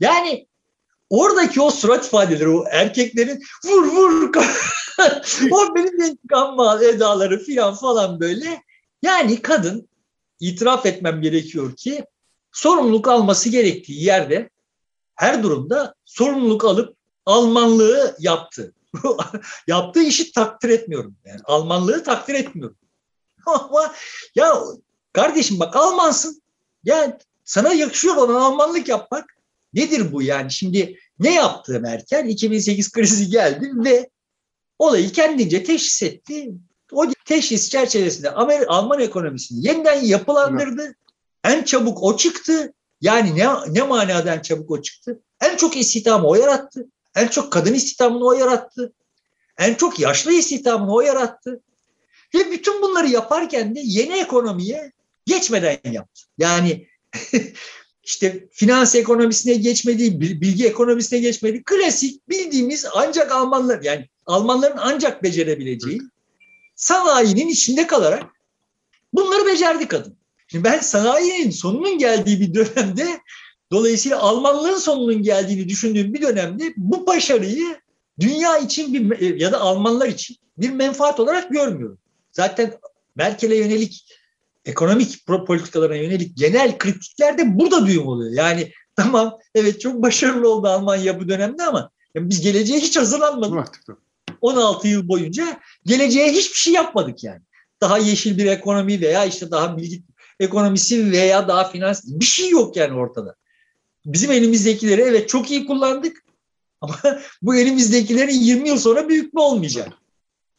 Yani 0.00 0.46
oradaki 1.10 1.60
o 1.60 1.70
surat 1.70 2.06
ifadeleri, 2.06 2.48
o 2.48 2.64
erkeklerin 2.70 3.42
vur 3.64 3.86
vur 3.86 4.32
o 5.50 5.74
benim 5.74 6.02
intikam 6.02 6.60
edaları 6.82 7.38
filan 7.38 7.74
falan 7.74 8.20
böyle. 8.20 8.62
Yani 9.02 9.42
kadın 9.42 9.88
itiraf 10.40 10.86
etmem 10.86 11.22
gerekiyor 11.22 11.76
ki 11.76 12.04
sorumluluk 12.54 13.08
alması 13.08 13.48
gerektiği 13.48 14.04
yerde 14.04 14.50
her 15.14 15.42
durumda 15.42 15.94
sorumluluk 16.04 16.64
alıp 16.64 16.96
Almanlığı 17.26 18.16
yaptı. 18.18 18.74
Yaptığı 19.66 20.02
işi 20.02 20.32
takdir 20.32 20.68
etmiyorum. 20.68 21.16
Yani 21.24 21.40
Almanlığı 21.44 22.04
takdir 22.04 22.34
etmiyorum. 22.34 22.76
Ama 23.46 23.94
ya 24.34 24.54
kardeşim 25.12 25.60
bak 25.60 25.76
Almansın. 25.76 26.42
Ya 26.84 27.18
sana 27.44 27.72
yakışıyor 27.72 28.16
olan 28.16 28.34
Almanlık 28.34 28.88
yapmak. 28.88 29.36
Nedir 29.74 30.12
bu 30.12 30.22
yani? 30.22 30.50
Şimdi 30.52 30.98
ne 31.18 31.34
yaptı 31.34 31.80
Merkel? 31.80 32.28
2008 32.28 32.92
krizi 32.92 33.30
geldi 33.30 33.70
ve 33.74 34.10
olayı 34.78 35.12
kendince 35.12 35.64
teşhis 35.64 36.02
etti. 36.02 36.52
O 36.92 37.06
teşhis 37.24 37.70
çerçevesinde 37.70 38.30
Amerika, 38.30 38.72
Alman 38.72 39.00
ekonomisini 39.00 39.66
yeniden 39.66 40.00
yapılandırdı. 40.00 40.94
En 41.44 41.62
çabuk 41.62 42.02
o 42.02 42.16
çıktı. 42.16 42.72
Yani 43.00 43.36
ne, 43.36 43.48
ne 43.68 43.82
manada 43.82 44.34
en 44.34 44.40
çabuk 44.40 44.70
o 44.70 44.82
çıktı? 44.82 45.20
En 45.40 45.56
çok 45.56 45.76
istihdamı 45.76 46.28
o 46.28 46.34
yarattı. 46.34 46.86
En 47.16 47.28
çok 47.28 47.52
kadın 47.52 47.74
istihdamını 47.74 48.24
o 48.24 48.32
yarattı. 48.32 48.92
En 49.58 49.74
çok 49.74 50.00
yaşlı 50.00 50.32
istihdamını 50.32 50.94
o 50.94 51.00
yarattı. 51.00 51.60
Ve 52.34 52.50
bütün 52.50 52.82
bunları 52.82 53.08
yaparken 53.08 53.74
de 53.74 53.80
yeni 53.84 54.12
ekonomiye 54.12 54.92
geçmeden 55.26 55.78
yaptı. 55.92 56.22
Yani 56.38 56.86
işte 58.04 58.48
finans 58.52 58.94
ekonomisine 58.94 59.54
geçmedi, 59.54 60.20
bilgi 60.20 60.66
ekonomisine 60.66 61.18
geçmedi. 61.18 61.62
Klasik 61.64 62.28
bildiğimiz 62.28 62.86
ancak 62.94 63.32
Almanlar 63.32 63.82
yani 63.82 64.08
Almanların 64.26 64.78
ancak 64.78 65.22
becerebileceği 65.22 66.00
sanayinin 66.76 67.48
içinde 67.48 67.86
kalarak 67.86 68.24
bunları 69.12 69.46
becerdi 69.46 69.88
kadın. 69.88 70.16
Şimdi 70.54 70.64
ben 70.64 70.78
sanayinin 70.78 71.50
sonunun 71.50 71.98
geldiği 71.98 72.40
bir 72.40 72.54
dönemde 72.54 73.20
dolayısıyla 73.72 74.18
Almanlığın 74.18 74.76
sonunun 74.76 75.22
geldiğini 75.22 75.68
düşündüğüm 75.68 76.14
bir 76.14 76.22
dönemde 76.22 76.74
bu 76.76 77.06
başarıyı 77.06 77.76
dünya 78.20 78.58
için 78.58 79.10
bir 79.10 79.36
ya 79.40 79.52
da 79.52 79.60
Almanlar 79.60 80.08
için 80.08 80.36
bir 80.58 80.70
menfaat 80.70 81.20
olarak 81.20 81.50
görmüyorum. 81.50 81.98
Zaten 82.32 82.74
Merkel'e 83.16 83.56
yönelik 83.56 84.06
ekonomik 84.64 85.26
politikalarına 85.26 85.96
yönelik 85.96 86.36
genel 86.36 86.78
kritikler 86.78 87.38
de 87.38 87.58
burada 87.58 87.86
düğüm 87.86 88.06
oluyor. 88.06 88.32
Yani 88.32 88.72
tamam 88.96 89.38
evet 89.54 89.80
çok 89.80 90.02
başarılı 90.02 90.48
oldu 90.48 90.68
Almanya 90.68 91.20
bu 91.20 91.28
dönemde 91.28 91.62
ama 91.62 91.90
biz 92.16 92.40
geleceğe 92.40 92.80
hiç 92.80 92.96
hazırlanmadık. 92.96 93.74
16 94.40 94.88
yıl 94.88 95.08
boyunca 95.08 95.60
geleceğe 95.86 96.32
hiçbir 96.32 96.58
şey 96.58 96.72
yapmadık 96.72 97.24
yani. 97.24 97.40
Daha 97.80 97.98
yeşil 97.98 98.38
bir 98.38 98.46
ekonomi 98.46 99.00
veya 99.00 99.24
işte 99.24 99.50
daha 99.50 99.76
bilgi 99.76 100.02
ekonomisi 100.40 101.12
veya 101.12 101.48
daha 101.48 101.70
finans 101.70 102.04
bir 102.06 102.24
şey 102.24 102.50
yok 102.50 102.76
yani 102.76 102.94
ortada. 102.94 103.34
Bizim 104.06 104.30
elimizdekileri 104.30 105.00
evet 105.00 105.28
çok 105.28 105.50
iyi 105.50 105.66
kullandık 105.66 106.24
ama 106.80 106.96
bu 107.42 107.54
elimizdekilerin 107.54 108.40
20 108.40 108.68
yıl 108.68 108.78
sonra 108.78 109.08
büyük 109.08 109.34
mü 109.34 109.40
olmayacak? 109.40 109.88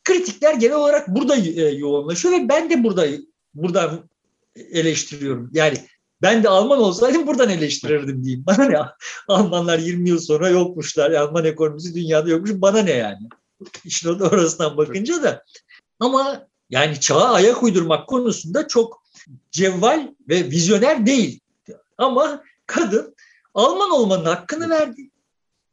Kritikler 0.04 0.54
genel 0.54 0.76
olarak 0.76 1.08
burada 1.08 1.36
yoğunlaşıyor 1.70 2.34
ve 2.34 2.50
ben 2.50 2.70
de 2.70 2.84
burada 2.84 3.08
buradan 3.54 4.10
eleştiriyorum. 4.56 5.50
Yani 5.54 5.78
ben 6.22 6.44
de 6.44 6.50
Alman 6.50 6.80
olsaydım 6.80 7.28
buradan 7.28 7.50
eleştirirdim 7.50 8.24
diyeyim. 8.24 8.46
Bana 8.46 8.64
ne? 8.66 8.78
Almanlar 9.28 9.80
20 9.80 10.10
yıl 10.10 10.20
sonra 10.20 10.50
yokmuşlar. 10.50 11.12
Alman 11.12 11.46
ekonomisi 11.46 11.96
dünyada 11.96 12.30
yokmuş. 12.30 12.52
Bana 12.54 12.80
ne 12.82 12.92
yani? 12.92 13.30
İşin 13.86 14.20
orasından 14.20 14.78
bakınca 14.78 15.24
da. 15.24 15.44
Ama 16.00 16.48
yani 16.70 17.00
çağa 17.00 17.34
ayak 17.34 17.64
uydurmak 17.64 18.08
konusunda 18.08 18.68
çok 18.68 19.05
cevval 19.52 20.08
ve 20.30 20.44
vizyoner 20.44 21.06
değil. 21.06 21.40
Ama 21.98 22.44
kadın 22.66 23.16
Alman 23.54 23.92
olmanın 23.92 24.26
hakkını 24.26 24.70
verdi. 24.70 25.10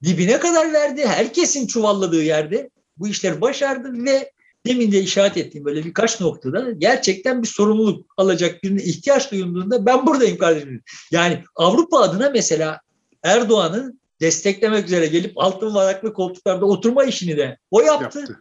Dibine 0.04 0.38
kadar 0.38 0.72
verdi. 0.72 1.06
Herkesin 1.06 1.66
çuvalladığı 1.66 2.22
yerde 2.22 2.70
bu 2.96 3.08
işleri 3.08 3.40
başardı 3.40 4.04
ve 4.04 4.32
demin 4.66 4.92
de 4.92 5.00
işaret 5.00 5.36
ettiğim 5.36 5.64
böyle 5.64 5.84
birkaç 5.84 6.20
noktada 6.20 6.70
gerçekten 6.70 7.42
bir 7.42 7.48
sorumluluk 7.48 8.14
alacak 8.16 8.62
birine 8.62 8.82
ihtiyaç 8.82 9.32
duyulduğunda 9.32 9.86
ben 9.86 10.06
buradayım 10.06 10.38
kardeşim. 10.38 10.82
Yani 11.10 11.44
Avrupa 11.56 11.98
adına 11.98 12.30
mesela 12.30 12.80
Erdoğan'ı 13.22 13.94
desteklemek 14.20 14.86
üzere 14.86 15.06
gelip 15.06 15.32
altın 15.36 15.74
varaklı 15.74 16.12
koltuklarda 16.12 16.66
oturma 16.66 17.04
işini 17.04 17.36
de 17.36 17.58
o 17.70 17.80
yaptı. 17.80 18.18
yaptı. 18.18 18.38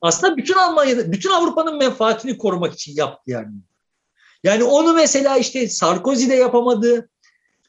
Aslında 0.00 0.36
bütün 0.36 0.54
Almanya'da, 0.54 1.12
bütün 1.12 1.30
Avrupa'nın 1.30 1.78
menfaatini 1.78 2.38
korumak 2.38 2.74
için 2.74 2.96
yaptı 2.96 3.30
yani. 3.30 3.48
Yani 4.44 4.64
onu 4.64 4.94
mesela 4.94 5.38
işte 5.38 5.68
Sarkozy 5.68 6.28
de 6.28 6.34
yapamadı, 6.34 7.08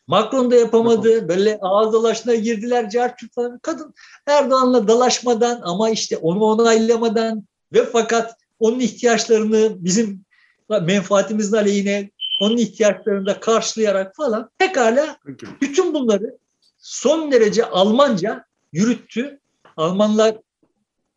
Macron 0.07 0.51
da 0.51 0.55
yapamadı. 0.55 1.27
Böyle 1.27 1.59
ağız 1.61 1.93
dalaşına 1.93 2.35
girdiler. 2.35 2.89
Carçurt 2.89 3.33
falan. 3.33 3.59
Kadın 3.59 3.93
Erdoğan'la 4.27 4.87
dalaşmadan 4.87 5.61
ama 5.63 5.89
işte 5.89 6.17
onu 6.17 6.43
onaylamadan 6.43 7.43
ve 7.73 7.85
fakat 7.85 8.35
onun 8.59 8.79
ihtiyaçlarını 8.79 9.75
bizim 9.77 10.25
menfaatimizin 10.69 11.57
aleyhine 11.57 12.09
onun 12.41 12.57
ihtiyaçlarını 12.57 13.25
da 13.25 13.39
karşılayarak 13.39 14.15
falan 14.15 14.49
pekala 14.57 15.17
bütün 15.61 15.93
bunları 15.93 16.37
son 16.77 17.31
derece 17.31 17.65
Almanca 17.65 18.45
yürüttü. 18.73 19.39
Almanlar 19.77 20.37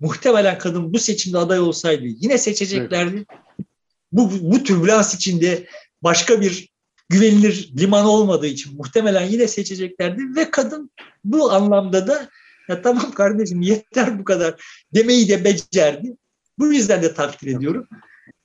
muhtemelen 0.01 0.59
kadın 0.59 0.95
bu 0.95 0.99
seçimde 0.99 1.39
aday 1.39 1.61
olsaydı 1.61 2.05
yine 2.07 2.39
seçeceklerdi. 2.39 3.17
Evet. 3.17 3.44
Bu, 4.15 4.31
bu 4.43 4.62
türbülans 4.62 5.15
içinde 5.15 5.67
başka 6.03 6.41
bir 6.41 6.69
güvenilir 7.09 7.73
liman 7.79 8.05
olmadığı 8.05 8.47
için 8.47 8.77
muhtemelen 8.77 9.27
yine 9.27 9.49
seçeceklerdi 9.49 10.23
ve 10.37 10.51
kadın 10.51 10.91
bu 11.25 11.53
anlamda 11.53 12.07
da 12.07 12.29
ya 12.69 12.83
tamam 12.83 13.12
kardeşim 13.12 13.62
yeter 13.62 14.19
bu 14.19 14.25
kadar 14.25 14.62
demeyi 14.95 15.29
de 15.29 15.45
becerdi. 15.45 16.17
Bu 16.59 16.73
yüzden 16.73 17.03
de 17.03 17.15
takdir 17.15 17.57
ediyorum. 17.57 17.89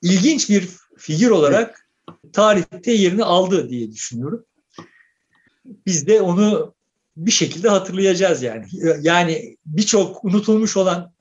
İlginç 0.02 0.50
bir 0.50 0.70
figür 0.98 1.30
olarak 1.30 1.90
tarihte 2.34 2.92
yerini 2.92 3.24
aldı 3.24 3.70
diye 3.70 3.92
düşünüyorum. 3.92 4.46
Biz 5.66 6.08
de 6.08 6.22
onu 6.22 6.74
bir 7.18 7.32
şekilde 7.32 7.70
hatırlayacağız 7.70 8.44
yani. 8.44 8.66
Yani 9.02 9.58
birçok 9.66 10.26
unutulmuş 10.26 10.78
olan 10.78 11.12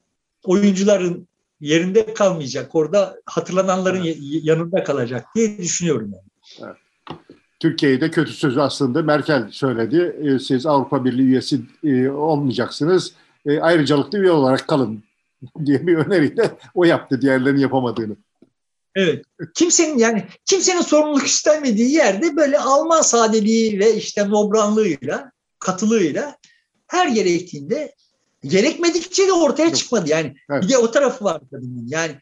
oyuncuların 0.44 1.28
yerinde 1.61 2.14
kalmayacak. 2.14 2.74
Orada 2.74 3.20
hatırlananların 3.26 4.04
evet. 4.04 4.16
yanında 4.20 4.84
kalacak 4.84 5.26
diye 5.34 5.59
düşünüyorum 5.59 6.12
yani. 6.12 6.68
Evet. 6.68 6.76
Türkiye'yi 7.61 8.00
de 8.00 8.11
kötü 8.11 8.32
sözü 8.32 8.61
aslında 8.61 9.02
Merkel 9.02 9.48
söyledi. 9.50 10.16
E, 10.22 10.38
siz 10.38 10.66
Avrupa 10.66 11.04
Birliği 11.04 11.22
üyesi 11.22 11.61
e, 11.84 12.09
olmayacaksınız. 12.09 13.12
E, 13.46 13.61
ayrıcalıklı 13.61 14.18
üye 14.18 14.30
olarak 14.30 14.68
kalın 14.68 15.02
diye 15.64 15.86
bir 15.86 15.96
öneriyle 15.96 16.59
o 16.74 16.84
yaptı 16.84 17.22
diğerlerinin 17.22 17.61
yapamadığını. 17.61 18.16
Evet. 18.94 19.24
Kimsenin 19.54 19.98
yani 19.98 20.24
kimsenin 20.44 20.80
sorumluluk 20.80 21.26
istemediği 21.26 21.92
yerde 21.92 22.36
böyle 22.36 22.59
Alman 22.59 23.02
sadeliği 23.02 23.78
ve 23.78 23.94
işte 23.94 24.28
nobranlığıyla, 24.28 25.32
katılığıyla 25.59 26.36
her 26.86 27.09
gerektiğinde 27.09 27.94
gerekmedikçe 28.45 29.26
de 29.26 29.32
ortaya 29.32 29.74
çıkmadı. 29.74 30.11
Yani 30.11 30.34
evet. 30.51 30.62
bir 30.62 30.68
de 30.68 30.78
o 30.78 30.91
tarafı 30.91 31.24
var 31.24 31.41
kadının. 31.51 31.86
Yani 31.89 32.12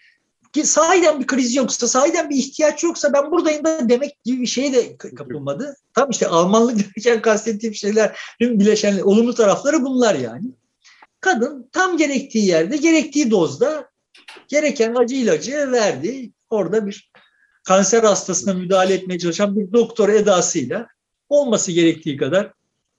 ki 0.57 0.67
sahiden 0.67 1.21
bir 1.21 1.27
kriz 1.27 1.55
yoksa, 1.55 1.89
sahiden 1.89 2.31
bir 2.31 2.37
ihtiyaç 2.37 2.83
yoksa 2.83 3.13
ben 3.13 3.31
buradayım 3.31 3.65
da 3.65 3.89
demek 3.89 4.25
gibi 4.25 4.43
bir 4.43 4.47
şeye 4.47 4.73
de 4.73 4.97
kapılmadı. 4.97 5.77
Tam 5.95 6.11
işte 6.11 6.29
Almanlık 6.29 6.79
derken 6.97 7.23
kastettiğim 7.23 7.75
şeylerin 7.75 8.61
bileşen 8.61 8.99
olumlu 8.99 9.35
tarafları 9.35 9.83
bunlar 9.85 10.15
yani. 10.15 10.47
Kadın 11.21 11.69
tam 11.73 11.97
gerektiği 11.97 12.47
yerde, 12.47 12.77
gerektiği 12.77 13.31
dozda 13.31 13.91
gereken 14.49 14.95
acı 14.95 15.15
ilacı 15.15 15.73
verdi. 15.73 16.31
Orada 16.51 16.87
bir 16.87 17.11
kanser 17.65 18.03
hastasına 18.03 18.55
müdahale 18.55 18.95
etmeye 18.95 19.19
çalışan 19.19 19.57
bir 19.57 19.73
doktor 19.73 20.09
edasıyla 20.09 20.87
olması 21.29 21.73
gerektiği 21.73 22.17
kadar 22.17 22.53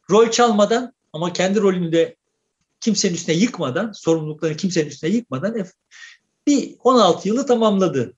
rol 0.09 0.31
çalmadan 0.31 0.93
ama 1.13 1.33
kendi 1.33 1.61
rolünü 1.61 1.91
de 1.91 2.16
kimsenin 2.87 3.13
üstüne 3.13 3.35
yıkmadan, 3.35 3.91
sorumluluklarını 3.91 4.57
kimsenin 4.57 4.87
üstüne 4.87 5.09
yıkmadan 5.09 5.55
bir 6.47 6.75
16 6.83 7.27
yılı 7.27 7.45
tamamladı. 7.45 8.13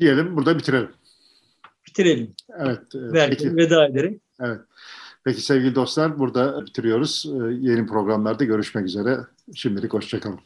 Diyelim 0.00 0.36
burada 0.36 0.58
bitirelim. 0.58 0.90
Bitirelim. 1.88 2.34
Evet. 2.58 2.82
Belki 2.94 3.44
peki. 3.44 3.56
veda 3.56 3.86
ederek. 3.86 4.20
Evet. 4.40 4.60
Peki 5.24 5.40
sevgili 5.40 5.74
dostlar 5.74 6.18
burada 6.18 6.66
bitiriyoruz. 6.66 7.26
E, 7.26 7.36
yeni 7.60 7.86
programlarda 7.86 8.44
görüşmek 8.44 8.86
üzere. 8.86 9.18
Şimdilik 9.54 9.92
hoşçakalın. 9.92 10.40